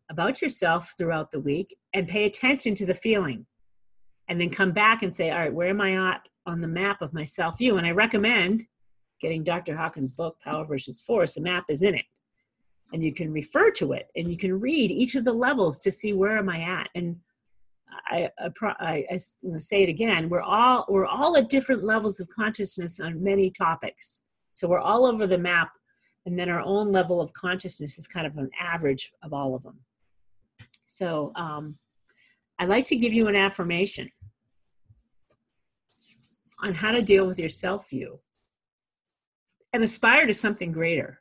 about 0.08 0.40
yourself 0.40 0.94
throughout 0.96 1.32
the 1.32 1.40
week 1.40 1.76
and 1.94 2.06
pay 2.06 2.26
attention 2.26 2.76
to 2.76 2.86
the 2.86 2.94
feeling. 2.94 3.44
And 4.28 4.40
then 4.40 4.50
come 4.50 4.72
back 4.72 5.02
and 5.02 5.14
say, 5.14 5.30
all 5.30 5.38
right, 5.38 5.52
where 5.52 5.68
am 5.68 5.80
I 5.80 6.10
at 6.10 6.28
on 6.46 6.60
the 6.60 6.68
map 6.68 7.02
of 7.02 7.12
my 7.12 7.24
self 7.24 7.58
view? 7.58 7.78
And 7.78 7.86
I 7.86 7.92
recommend 7.92 8.66
getting 9.20 9.42
Dr. 9.42 9.76
Hawkins' 9.76 10.12
book, 10.12 10.38
Power 10.40 10.64
versus 10.64 11.00
Force. 11.00 11.34
The 11.34 11.40
map 11.40 11.64
is 11.68 11.82
in 11.82 11.94
it. 11.94 12.04
And 12.92 13.02
you 13.02 13.12
can 13.12 13.32
refer 13.32 13.70
to 13.72 13.92
it 13.92 14.08
and 14.16 14.30
you 14.30 14.36
can 14.36 14.58
read 14.58 14.90
each 14.90 15.14
of 15.14 15.24
the 15.24 15.32
levels 15.32 15.78
to 15.80 15.90
see 15.90 16.12
where 16.12 16.38
am 16.38 16.48
I 16.48 16.60
at. 16.60 16.88
And 16.94 17.16
I, 18.10 18.30
I, 18.38 18.50
I, 18.62 19.06
I 19.10 19.18
say 19.58 19.82
it 19.82 19.88
again, 19.88 20.28
we're 20.28 20.40
all, 20.40 20.86
we're 20.88 21.06
all 21.06 21.36
at 21.36 21.50
different 21.50 21.84
levels 21.84 22.20
of 22.20 22.28
consciousness 22.30 23.00
on 23.00 23.22
many 23.22 23.50
topics. 23.50 24.22
So 24.54 24.68
we're 24.68 24.78
all 24.78 25.04
over 25.04 25.26
the 25.26 25.38
map. 25.38 25.70
And 26.24 26.38
then 26.38 26.48
our 26.48 26.60
own 26.60 26.92
level 26.92 27.20
of 27.20 27.32
consciousness 27.32 27.98
is 27.98 28.06
kind 28.06 28.26
of 28.26 28.36
an 28.36 28.50
average 28.58 29.12
of 29.22 29.32
all 29.32 29.54
of 29.54 29.62
them. 29.62 29.78
So 30.84 31.32
um, 31.36 31.76
I'd 32.58 32.68
like 32.68 32.84
to 32.86 32.96
give 32.96 33.12
you 33.12 33.28
an 33.28 33.36
affirmation 33.36 34.10
on 36.62 36.74
how 36.74 36.92
to 36.92 37.02
deal 37.02 37.26
with 37.26 37.38
your 37.38 37.48
self 37.48 37.90
view 37.90 38.18
and 39.72 39.82
aspire 39.82 40.26
to 40.26 40.34
something 40.34 40.72
greater. 40.72 41.20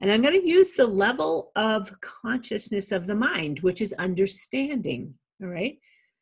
And 0.00 0.10
I'm 0.10 0.22
going 0.22 0.38
to 0.40 0.46
use 0.46 0.74
the 0.74 0.86
level 0.86 1.52
of 1.56 1.92
consciousness 2.00 2.92
of 2.92 3.06
the 3.06 3.14
mind, 3.14 3.60
which 3.60 3.80
is 3.80 3.94
understanding. 3.94 5.14
All 5.42 5.48
right. 5.48 5.78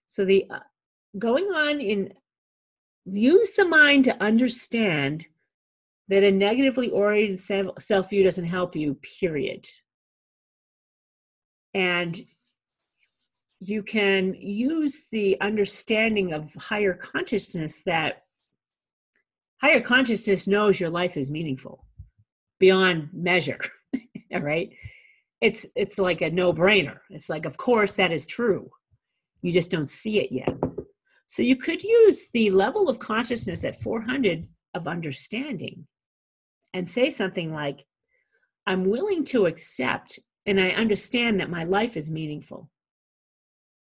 So 0.06 0.24
the 0.24 0.46
uh, 0.50 0.60
going 1.18 1.44
on 1.46 1.80
in 1.80 2.12
use 3.06 3.54
the 3.54 3.66
mind 3.66 4.04
to 4.04 4.22
understand 4.22 5.26
that 6.08 6.22
a 6.22 6.30
negatively 6.30 6.90
oriented 6.90 7.40
self 7.40 8.10
view 8.10 8.22
doesn't 8.22 8.44
help 8.44 8.76
you, 8.76 8.94
period. 9.20 9.66
And 11.72 12.20
you 13.68 13.82
can 13.82 14.34
use 14.34 15.08
the 15.10 15.40
understanding 15.40 16.32
of 16.32 16.52
higher 16.54 16.94
consciousness 16.94 17.82
that 17.86 18.22
higher 19.60 19.80
consciousness 19.80 20.46
knows 20.46 20.78
your 20.78 20.90
life 20.90 21.16
is 21.16 21.30
meaningful 21.30 21.86
beyond 22.58 23.08
measure 23.12 23.60
all 24.34 24.40
right? 24.40 24.70
It's 25.40 25.66
it's 25.76 25.98
like 25.98 26.22
a 26.22 26.30
no-brainer. 26.30 26.98
It's 27.10 27.28
like 27.28 27.46
of 27.46 27.56
course 27.56 27.92
that 27.92 28.12
is 28.12 28.26
true. 28.26 28.70
You 29.42 29.52
just 29.52 29.70
don't 29.70 29.88
see 29.88 30.20
it 30.20 30.32
yet. 30.32 30.54
So 31.26 31.42
you 31.42 31.56
could 31.56 31.82
use 31.82 32.28
the 32.32 32.50
level 32.50 32.88
of 32.88 32.98
consciousness 32.98 33.64
at 33.64 33.80
400 33.80 34.46
of 34.74 34.86
understanding 34.86 35.86
and 36.72 36.88
say 36.88 37.08
something 37.08 37.52
like 37.52 37.86
i'm 38.66 38.84
willing 38.84 39.22
to 39.24 39.46
accept 39.46 40.18
and 40.46 40.60
i 40.60 40.70
understand 40.70 41.38
that 41.38 41.48
my 41.48 41.62
life 41.62 41.96
is 41.96 42.10
meaningful 42.10 42.68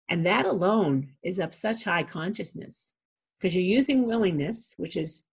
and 0.10 0.26
that 0.26 0.46
alone 0.46 1.14
is 1.24 1.40
of 1.40 1.54
such 1.54 1.84
high 1.84 2.04
consciousness 2.04 2.94
because 3.40 3.56
you're 3.56 3.64
using 3.64 4.06
willingness, 4.08 4.74
which 4.78 4.96
is 4.96 5.24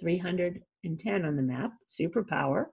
310 0.00 1.24
on 1.24 1.36
the 1.36 1.42
map, 1.42 1.72
superpower. 1.88 2.66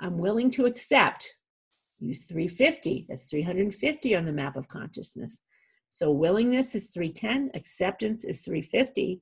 I'm 0.00 0.18
willing 0.18 0.50
to 0.52 0.66
accept, 0.66 1.30
use 1.98 2.24
350, 2.24 3.06
that's 3.08 3.28
350 3.30 4.16
on 4.16 4.24
the 4.24 4.32
map 4.32 4.56
of 4.56 4.68
consciousness. 4.68 5.40
So 5.90 6.12
willingness 6.12 6.74
is 6.74 6.88
310, 6.88 7.50
acceptance 7.54 8.24
is 8.24 8.42
350. 8.42 9.20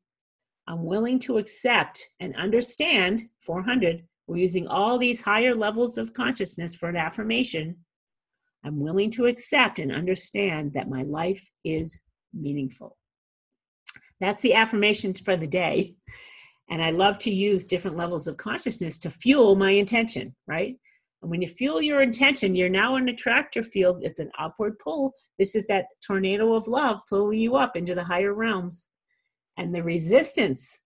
I'm 0.68 0.84
willing 0.84 1.18
to 1.20 1.38
accept 1.38 2.04
and 2.20 2.34
understand 2.36 3.28
400. 3.40 4.04
We're 4.26 4.38
using 4.38 4.66
all 4.66 4.98
these 4.98 5.20
higher 5.20 5.54
levels 5.54 5.96
of 5.96 6.12
consciousness 6.12 6.74
for 6.74 6.88
an 6.88 6.96
affirmation 6.96 7.76
I'm 8.66 8.80
willing 8.80 9.10
to 9.12 9.26
accept 9.26 9.78
and 9.78 9.92
understand 9.92 10.72
that 10.72 10.90
my 10.90 11.02
life 11.04 11.48
is 11.64 11.96
meaningful. 12.34 12.96
That's 14.20 14.42
the 14.42 14.54
affirmation 14.54 15.14
for 15.14 15.36
the 15.36 15.46
day. 15.46 15.94
And 16.68 16.82
I 16.82 16.90
love 16.90 17.18
to 17.20 17.30
use 17.30 17.62
different 17.62 17.96
levels 17.96 18.26
of 18.26 18.36
consciousness 18.38 18.98
to 18.98 19.10
fuel 19.10 19.54
my 19.54 19.70
intention, 19.70 20.34
right? 20.48 20.74
And 21.22 21.30
when 21.30 21.40
you 21.42 21.46
fuel 21.46 21.80
your 21.80 22.02
intention, 22.02 22.56
you're 22.56 22.68
now 22.68 22.96
in 22.96 23.08
attractor 23.08 23.62
field. 23.62 23.98
It's 24.02 24.18
an 24.18 24.32
upward 24.36 24.80
pull. 24.80 25.12
This 25.38 25.54
is 25.54 25.64
that 25.68 25.86
tornado 26.04 26.54
of 26.54 26.66
love 26.66 27.00
pulling 27.08 27.38
you 27.38 27.54
up 27.54 27.76
into 27.76 27.94
the 27.94 28.02
higher 28.04 28.34
realms. 28.34 28.88
And 29.58 29.72
the 29.72 29.82
resistance 29.82 30.80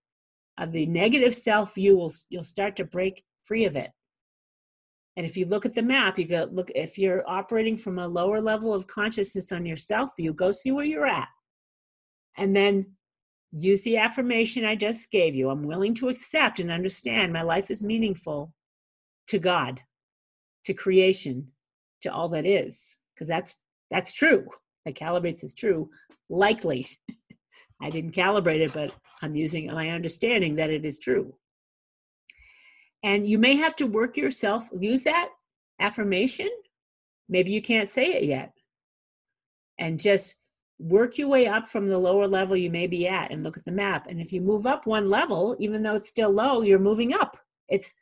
of 0.59 0.71
the 0.71 0.85
negative 0.85 1.35
self, 1.35 1.79
you 1.79 1.97
will 1.97 2.13
you'll 2.29 2.45
start 2.45 2.77
to 2.77 2.85
break 2.85 3.25
free 3.43 3.65
of 3.65 3.75
it. 3.75 3.91
And 5.17 5.27
if 5.27 5.37
you 5.37 5.47
look 5.47 5.67
at 5.67 5.75
the 5.75 5.83
map, 5.83 6.19
you 6.19 6.25
go 6.25 6.49
look 6.51 6.71
if 6.75 6.97
you're 6.97 7.29
operating 7.29 7.77
from 7.77 7.99
a 7.99 8.07
lower 8.09 8.41
level 8.41 8.73
of 8.73 8.87
consciousness 8.87 9.53
on 9.53 9.67
yourself, 9.67 10.11
you 10.19 10.33
go 10.33 10.53
see 10.53 10.71
where 10.71 10.85
you're 10.85 11.07
at. 11.07 11.29
And 12.37 12.55
then 12.55 12.87
use 13.53 13.83
the 13.83 13.97
affirmation 13.97 14.65
I 14.65 14.77
just 14.77 15.11
gave 15.11 15.35
you. 15.35 15.51
I'm 15.51 15.65
willing 15.65 15.95
to 15.95 16.09
accept 16.09 16.61
and 16.61 16.71
understand 16.71 17.33
my 17.33 17.43
life 17.43 17.71
is 17.71 17.83
meaningful 17.83 18.53
to 19.27 19.39
God, 19.39 19.81
to 20.65 20.75
creation, 20.75 21.49
to 22.03 22.13
all 22.13 22.29
that 22.31 22.47
is. 22.47 22.99
Because 23.15 23.27
that's 23.27 23.57
that's 23.91 24.13
true. 24.13 24.47
That 24.85 24.95
calibrates 24.95 25.45
is 25.45 25.55
true. 25.55 25.91
Likely. 26.29 26.87
I 27.83 27.91
didn't 27.91 28.15
calibrate 28.15 28.61
it, 28.61 28.73
but 28.73 28.93
I'm 29.23 29.35
using 29.35 29.67
my 29.67 29.91
understanding 29.91 30.55
that 30.57 30.71
it 30.71 30.85
is 30.85 30.99
true. 30.99 31.35
And 33.03 33.27
you 33.27 33.39
may 33.39 33.57
have 33.57 33.77
to 33.77 33.87
work 33.87 34.17
yourself, 34.17 34.69
use 34.79 35.05
that 35.05 35.31
affirmation. 35.81 36.51
Maybe 37.29 37.51
you 37.51 37.63
can't 37.63 37.91
say 37.91 38.13
it 38.13 38.25
yet. 38.25 38.53
And 39.79 39.99
just 39.99 40.37
work 40.79 41.19
your 41.19 41.29
way 41.29 41.47
up 41.47 41.67
from 41.67 41.89
the 41.89 41.99
lower 41.99 42.27
level 42.27 42.57
you 42.57 42.71
may 42.71 42.87
be 42.87 43.07
at 43.07 43.31
and 43.31 43.43
look 43.43 43.57
at 43.57 43.65
the 43.65 43.73
map. 43.73 44.07
And 44.09 44.21
if 44.21 44.33
you 44.33 44.41
move 44.41 44.67
up 44.67 44.87
one 44.87 45.09
level, 45.09 45.57
even 45.59 45.83
though 45.83 45.95
it's 45.95 46.09
still 46.09 46.31
low, 46.31 46.63
you're 46.63 46.79
moving 46.79 47.15
up. 47.15 47.39
It's 47.69 47.93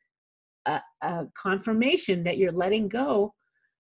a, 0.67 0.81
a 1.03 1.27
confirmation 1.35 2.25
that 2.25 2.39
you're 2.39 2.53
letting 2.53 2.89
go. 2.89 3.35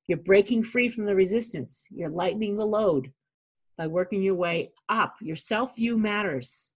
You're 0.06 0.18
breaking 0.18 0.64
free 0.64 0.88
from 0.88 1.04
the 1.04 1.14
resistance. 1.14 1.86
You're 1.90 2.08
lightening 2.08 2.56
the 2.56 2.64
load 2.64 3.12
by 3.76 3.86
working 3.86 4.22
your 4.22 4.34
way 4.34 4.72
up. 4.88 5.16
Your 5.20 5.36
self 5.36 5.76
view 5.76 5.98
matters. 5.98 6.70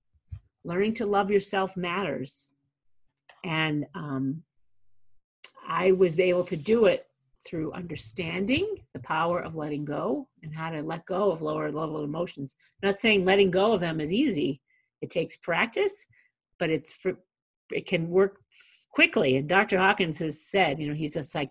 Learning 0.64 0.94
to 0.94 1.06
love 1.06 1.30
yourself 1.30 1.76
matters 1.76 2.51
and 3.44 3.86
um, 3.94 4.42
I 5.66 5.92
was 5.92 6.18
able 6.18 6.44
to 6.44 6.56
do 6.56 6.86
it 6.86 7.06
through 7.46 7.72
understanding 7.72 8.76
the 8.94 9.00
power 9.00 9.40
of 9.40 9.56
letting 9.56 9.84
go 9.84 10.28
and 10.42 10.54
how 10.54 10.70
to 10.70 10.82
let 10.82 11.06
go 11.06 11.32
of 11.32 11.42
lower 11.42 11.72
level 11.72 12.04
emotions. 12.04 12.54
I'm 12.82 12.90
not 12.90 12.98
saying 12.98 13.24
letting 13.24 13.50
go 13.50 13.72
of 13.72 13.80
them 13.80 14.00
is 14.00 14.12
easy. 14.12 14.60
It 15.00 15.10
takes 15.10 15.36
practice, 15.36 16.06
but 16.58 16.70
it's 16.70 16.92
for, 16.92 17.16
it 17.72 17.86
can 17.86 18.08
work 18.10 18.40
quickly. 18.92 19.36
And 19.36 19.48
Dr. 19.48 19.78
Hawkins 19.78 20.18
has 20.20 20.46
said, 20.46 20.78
you 20.78 20.88
know, 20.88 20.94
he's 20.94 21.16
a 21.16 21.22
psych, 21.22 21.50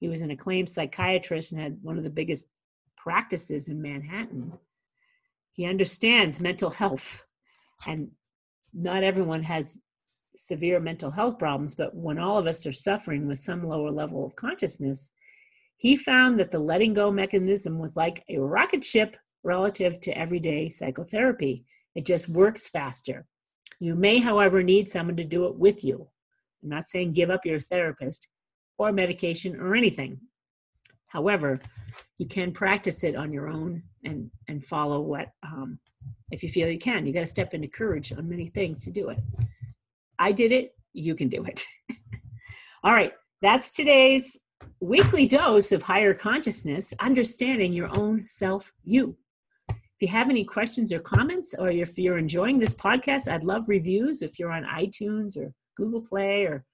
he 0.00 0.08
was 0.08 0.22
an 0.22 0.30
acclaimed 0.30 0.68
psychiatrist 0.68 1.52
and 1.52 1.60
had 1.60 1.78
one 1.82 1.96
of 1.96 2.04
the 2.04 2.10
biggest 2.10 2.46
practices 2.96 3.68
in 3.68 3.80
Manhattan. 3.80 4.52
He 5.52 5.66
understands 5.66 6.40
mental 6.40 6.70
health, 6.70 7.24
and 7.86 8.10
not 8.72 9.04
everyone 9.04 9.44
has 9.44 9.78
severe 10.36 10.80
mental 10.80 11.10
health 11.10 11.38
problems, 11.38 11.74
but 11.74 11.94
when 11.94 12.18
all 12.18 12.38
of 12.38 12.46
us 12.46 12.66
are 12.66 12.72
suffering 12.72 13.26
with 13.26 13.38
some 13.38 13.66
lower 13.66 13.90
level 13.90 14.24
of 14.26 14.36
consciousness, 14.36 15.10
he 15.76 15.96
found 15.96 16.38
that 16.38 16.50
the 16.50 16.58
letting 16.58 16.94
go 16.94 17.10
mechanism 17.10 17.78
was 17.78 17.96
like 17.96 18.24
a 18.28 18.38
rocket 18.38 18.84
ship 18.84 19.16
relative 19.42 20.00
to 20.00 20.16
everyday 20.16 20.68
psychotherapy. 20.68 21.64
It 21.94 22.06
just 22.06 22.28
works 22.28 22.68
faster. 22.68 23.26
You 23.80 23.94
may, 23.94 24.18
however, 24.18 24.62
need 24.62 24.88
someone 24.88 25.16
to 25.16 25.24
do 25.24 25.46
it 25.46 25.56
with 25.56 25.84
you. 25.84 26.08
I'm 26.62 26.70
not 26.70 26.86
saying 26.86 27.12
give 27.12 27.30
up 27.30 27.44
your 27.44 27.60
therapist 27.60 28.28
or 28.78 28.92
medication 28.92 29.56
or 29.60 29.74
anything. 29.74 30.18
However, 31.06 31.60
you 32.18 32.26
can 32.26 32.52
practice 32.52 33.04
it 33.04 33.14
on 33.14 33.32
your 33.32 33.48
own 33.48 33.82
and 34.04 34.30
and 34.48 34.64
follow 34.64 35.00
what 35.00 35.28
um, 35.44 35.78
if 36.30 36.42
you 36.42 36.48
feel 36.48 36.68
you 36.68 36.78
can. 36.78 37.06
You 37.06 37.12
got 37.12 37.20
to 37.20 37.26
step 37.26 37.54
into 37.54 37.68
courage 37.68 38.12
on 38.12 38.28
many 38.28 38.46
things 38.46 38.84
to 38.84 38.90
do 38.90 39.10
it. 39.10 39.18
I 40.24 40.32
did 40.32 40.52
it, 40.52 40.74
you 40.94 41.14
can 41.14 41.28
do 41.28 41.44
it. 41.44 41.66
All 42.82 42.94
right, 42.94 43.12
that's 43.42 43.70
today's 43.70 44.38
weekly 44.80 45.26
dose 45.26 45.70
of 45.70 45.82
higher 45.82 46.14
consciousness, 46.14 46.94
understanding 46.98 47.74
your 47.74 47.94
own 47.94 48.26
self 48.26 48.72
you. 48.84 49.18
If 49.68 50.00
you 50.00 50.08
have 50.08 50.30
any 50.30 50.42
questions 50.42 50.94
or 50.94 51.00
comments, 51.00 51.54
or 51.58 51.68
if 51.68 51.98
you're 51.98 52.16
enjoying 52.16 52.58
this 52.58 52.74
podcast, 52.74 53.28
I'd 53.28 53.44
love 53.44 53.68
reviews. 53.68 54.22
If 54.22 54.38
you're 54.38 54.50
on 54.50 54.64
iTunes 54.64 55.36
or 55.36 55.52
Google 55.76 56.00
Play 56.00 56.46
or 56.46 56.64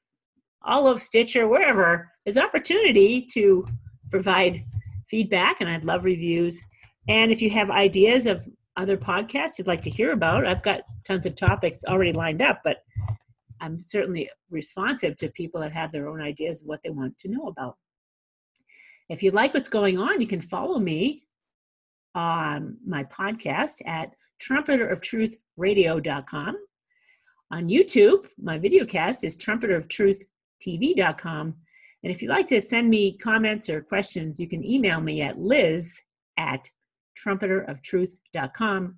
all 0.62 0.86
of 0.86 1.02
Stitcher, 1.02 1.48
wherever, 1.48 2.08
there's 2.24 2.38
opportunity 2.38 3.26
to 3.32 3.66
provide 4.12 4.62
feedback, 5.08 5.60
and 5.60 5.68
I'd 5.68 5.84
love 5.84 6.04
reviews. 6.04 6.62
And 7.08 7.32
if 7.32 7.42
you 7.42 7.50
have 7.50 7.68
ideas 7.68 8.28
of 8.28 8.46
other 8.76 8.96
podcasts 8.96 9.58
you'd 9.58 9.66
like 9.66 9.82
to 9.82 9.90
hear 9.90 10.12
about, 10.12 10.46
I've 10.46 10.62
got 10.62 10.82
tons 11.04 11.26
of 11.26 11.34
topics 11.34 11.80
already 11.88 12.12
lined 12.12 12.42
up, 12.42 12.60
but 12.62 12.84
I'm 13.60 13.80
certainly 13.80 14.30
responsive 14.50 15.16
to 15.18 15.28
people 15.30 15.60
that 15.60 15.72
have 15.72 15.92
their 15.92 16.08
own 16.08 16.20
ideas 16.20 16.62
of 16.62 16.68
what 16.68 16.82
they 16.82 16.90
want 16.90 17.16
to 17.18 17.28
know 17.28 17.46
about. 17.48 17.76
If 19.08 19.22
you 19.22 19.30
like 19.30 19.54
what's 19.54 19.68
going 19.68 19.98
on, 19.98 20.20
you 20.20 20.26
can 20.26 20.40
follow 20.40 20.78
me 20.78 21.22
on 22.14 22.76
my 22.86 23.04
podcast 23.04 23.80
at 23.86 24.14
trumpeteroftruthradio.com. 24.40 26.56
On 27.52 27.62
YouTube, 27.62 28.28
my 28.40 28.58
video 28.58 28.84
cast 28.84 29.24
is 29.24 29.36
trumpeteroftruth.tv.com. 29.36 31.54
And 32.02 32.10
if 32.10 32.22
you'd 32.22 32.30
like 32.30 32.46
to 32.46 32.58
send 32.60 32.88
me 32.88 33.18
comments 33.18 33.68
or 33.68 33.82
questions, 33.82 34.38
you 34.40 34.48
can 34.48 34.64
email 34.64 35.00
me 35.00 35.22
at 35.22 35.38
liz 35.38 36.00
at 36.38 36.70
trumpeteroftruth.com. 37.18 38.96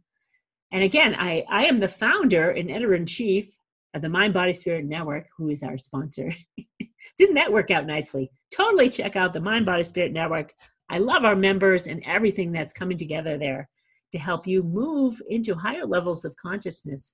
And 0.72 0.82
again, 0.82 1.16
I, 1.18 1.44
I 1.48 1.64
am 1.64 1.80
the 1.80 1.88
founder 1.88 2.50
and 2.50 2.70
editor 2.70 2.92
in 2.94 3.06
chief 3.06 3.56
the 4.01 4.09
Mind 4.09 4.32
Body 4.32 4.53
Spirit 4.53 4.86
Network, 4.86 5.26
who 5.36 5.49
is 5.51 5.62
our 5.62 5.76
sponsor. 5.76 6.32
Didn't 7.18 7.34
that 7.34 7.53
work 7.53 7.70
out 7.70 7.86
nicely? 7.86 8.30
Totally 8.55 8.88
check 8.88 9.16
out 9.16 9.32
the 9.32 9.40
Mind 9.40 9.66
Body 9.66 9.82
Spirit 9.82 10.12
Network. 10.12 10.55
I 10.88 10.99
love 10.99 11.24
our 11.24 11.36
members 11.36 11.88
and 11.88 12.03
everything 12.07 12.53
that's 12.53 12.72
coming 12.72 12.97
together 12.97 13.36
there 13.36 13.68
to 14.12 14.18
help 14.18 14.47
you 14.47 14.62
move 14.62 15.20
into 15.28 15.55
higher 15.55 15.86
levels 15.86 16.24
of 16.24 16.36
consciousness 16.36 17.12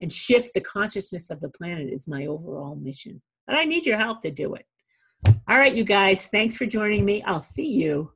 and 0.00 0.12
shift 0.12 0.54
the 0.54 0.60
consciousness 0.60 1.30
of 1.30 1.40
the 1.40 1.48
planet 1.50 1.92
is 1.92 2.08
my 2.08 2.26
overall 2.26 2.76
mission. 2.76 3.20
But 3.46 3.56
I 3.56 3.64
need 3.64 3.86
your 3.86 3.98
help 3.98 4.20
to 4.22 4.30
do 4.30 4.54
it. 4.54 4.64
All 5.48 5.58
right, 5.58 5.74
you 5.74 5.84
guys, 5.84 6.26
thanks 6.26 6.56
for 6.56 6.66
joining 6.66 7.04
me. 7.04 7.22
I'll 7.22 7.40
see 7.40 7.70
you, 7.70 8.12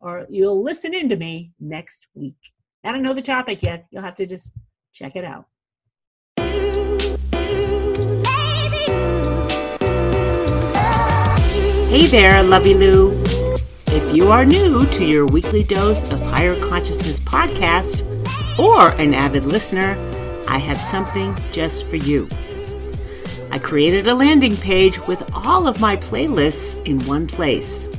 or 0.00 0.26
you'll 0.28 0.62
listen 0.62 0.94
in 0.94 1.08
to 1.10 1.16
me 1.16 1.52
next 1.60 2.08
week. 2.14 2.36
I 2.84 2.92
don't 2.92 3.02
know 3.02 3.14
the 3.14 3.22
topic 3.22 3.62
yet. 3.62 3.86
You'll 3.90 4.02
have 4.02 4.16
to 4.16 4.26
just 4.26 4.52
check 4.92 5.14
it 5.14 5.24
out. 5.24 5.46
Hey 11.98 12.06
there, 12.06 12.44
Lovey 12.44 12.74
Lou. 12.74 13.20
If 13.88 14.14
you 14.14 14.30
are 14.30 14.44
new 14.44 14.86
to 14.86 15.04
your 15.04 15.26
weekly 15.26 15.64
dose 15.64 16.08
of 16.12 16.20
higher 16.20 16.54
consciousness 16.68 17.18
podcast 17.18 18.06
or 18.56 18.92
an 19.00 19.14
avid 19.14 19.44
listener, 19.44 19.96
I 20.46 20.58
have 20.58 20.80
something 20.80 21.36
just 21.50 21.88
for 21.88 21.96
you. 21.96 22.28
I 23.50 23.58
created 23.58 24.06
a 24.06 24.14
landing 24.14 24.56
page 24.56 25.04
with 25.08 25.28
all 25.34 25.66
of 25.66 25.80
my 25.80 25.96
playlists 25.96 26.80
in 26.86 27.04
one 27.04 27.26
place. 27.26 27.90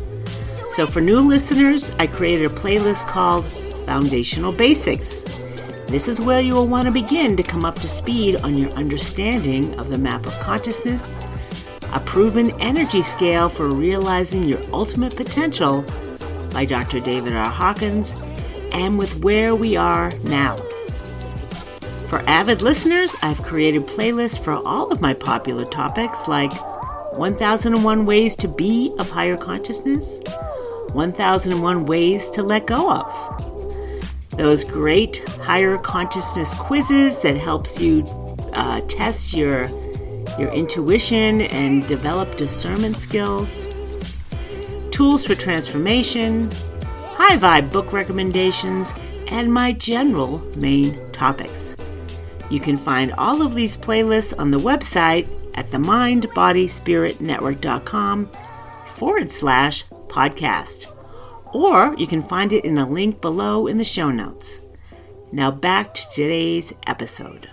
So 0.70 0.86
for 0.86 1.02
new 1.02 1.20
listeners, 1.20 1.91
I 2.00 2.08
created 2.08 2.50
a 2.50 2.56
playlist 2.56 3.06
called 3.06 3.43
Foundational 3.86 4.54
Basics. 4.54 5.24
This 5.88 6.08
is 6.08 6.22
where 6.22 6.39
you 6.39 6.54
will 6.54 6.68
want 6.68 6.86
to 6.86 6.91
begin 6.91 7.36
to 7.36 7.43
come 7.43 7.66
up 7.66 7.76
to 7.80 7.89
speed 7.89 8.38
on 8.38 8.58
your 8.58 8.72
understanding 8.72 9.78
of 9.78 9.89
the 9.89 9.97
map 9.97 10.26
of 10.26 10.39
consciousness 10.39 11.20
a 11.94 12.00
proven 12.00 12.52
energy 12.62 13.02
scale 13.02 13.50
for 13.50 13.68
realizing 13.68 14.44
your 14.44 14.60
ultimate 14.72 15.16
potential 15.16 15.84
by 16.52 16.66
Dr. 16.66 17.00
David 17.00 17.34
R. 17.34 17.50
Hawkins, 17.50 18.14
and 18.72 18.98
with 18.98 19.24
where 19.24 19.56
we 19.56 19.76
are 19.76 20.12
now. 20.24 20.56
For 22.08 22.22
avid 22.28 22.62
listeners, 22.62 23.16
I've 23.22 23.42
created 23.44 23.84
playlists 23.84 24.40
for 24.44 24.54
all 24.54 24.92
of 24.92 25.02
my 25.02 25.14
popular 25.14 25.66
topics 25.66 26.28
like 26.28 26.52
1001 27.14 28.06
Ways 28.06 28.36
to 28.38 28.48
Be 28.48 28.94
of 28.98 29.10
Higher 29.10 29.38
Consciousness, 29.38 30.20
1001 30.94 31.86
Ways 31.86 32.30
to 32.32 32.44
Let 32.44 32.68
Go 32.68 32.92
of. 32.92 33.46
Those 34.32 34.64
great 34.64 35.28
higher 35.42 35.78
consciousness 35.78 36.54
quizzes 36.56 37.22
that 37.22 37.36
helps 37.38 37.80
you 37.80 38.04
uh, 38.54 38.82
test 38.88 39.34
your 39.34 39.68
your 40.38 40.52
intuition 40.52 41.40
and 41.42 41.88
develop 41.88 42.36
discernment 42.36 42.98
skills, 42.98 43.68
tools 44.92 45.26
for 45.26 45.34
transformation, 45.36 46.52
high 47.14 47.38
vibe 47.38 47.72
book 47.72 47.94
recommendations, 47.94 48.94
and 49.28 49.54
my 49.54 49.72
general 49.72 50.40
main 50.58 51.00
topics. 51.12 51.78
You 52.50 52.60
can 52.60 52.76
find 52.78 53.14
all 53.14 53.42
of 53.42 53.56
these 53.56 53.78
playlists 53.78 54.38
on 54.38 54.52
the 54.52 54.60
website 54.60 55.30
at 55.56 55.70
themindbodyspiritnetwork.com 55.70 58.30
forward 58.88 59.32
slash 59.32 59.86
podcast. 60.08 60.88
Or 61.54 61.96
you 61.98 62.08
can 62.08 62.22
find 62.22 62.54
it 62.54 62.64
in 62.66 62.78
a 62.78 62.90
link 62.90 63.22
below 63.22 63.68
in 63.68 63.78
the 63.78 63.84
show 63.84 64.10
notes. 64.12 64.62
Now 65.32 65.52
back 65.52 65.94
to 65.94 66.10
today's 66.10 66.74
episode. 66.88 67.48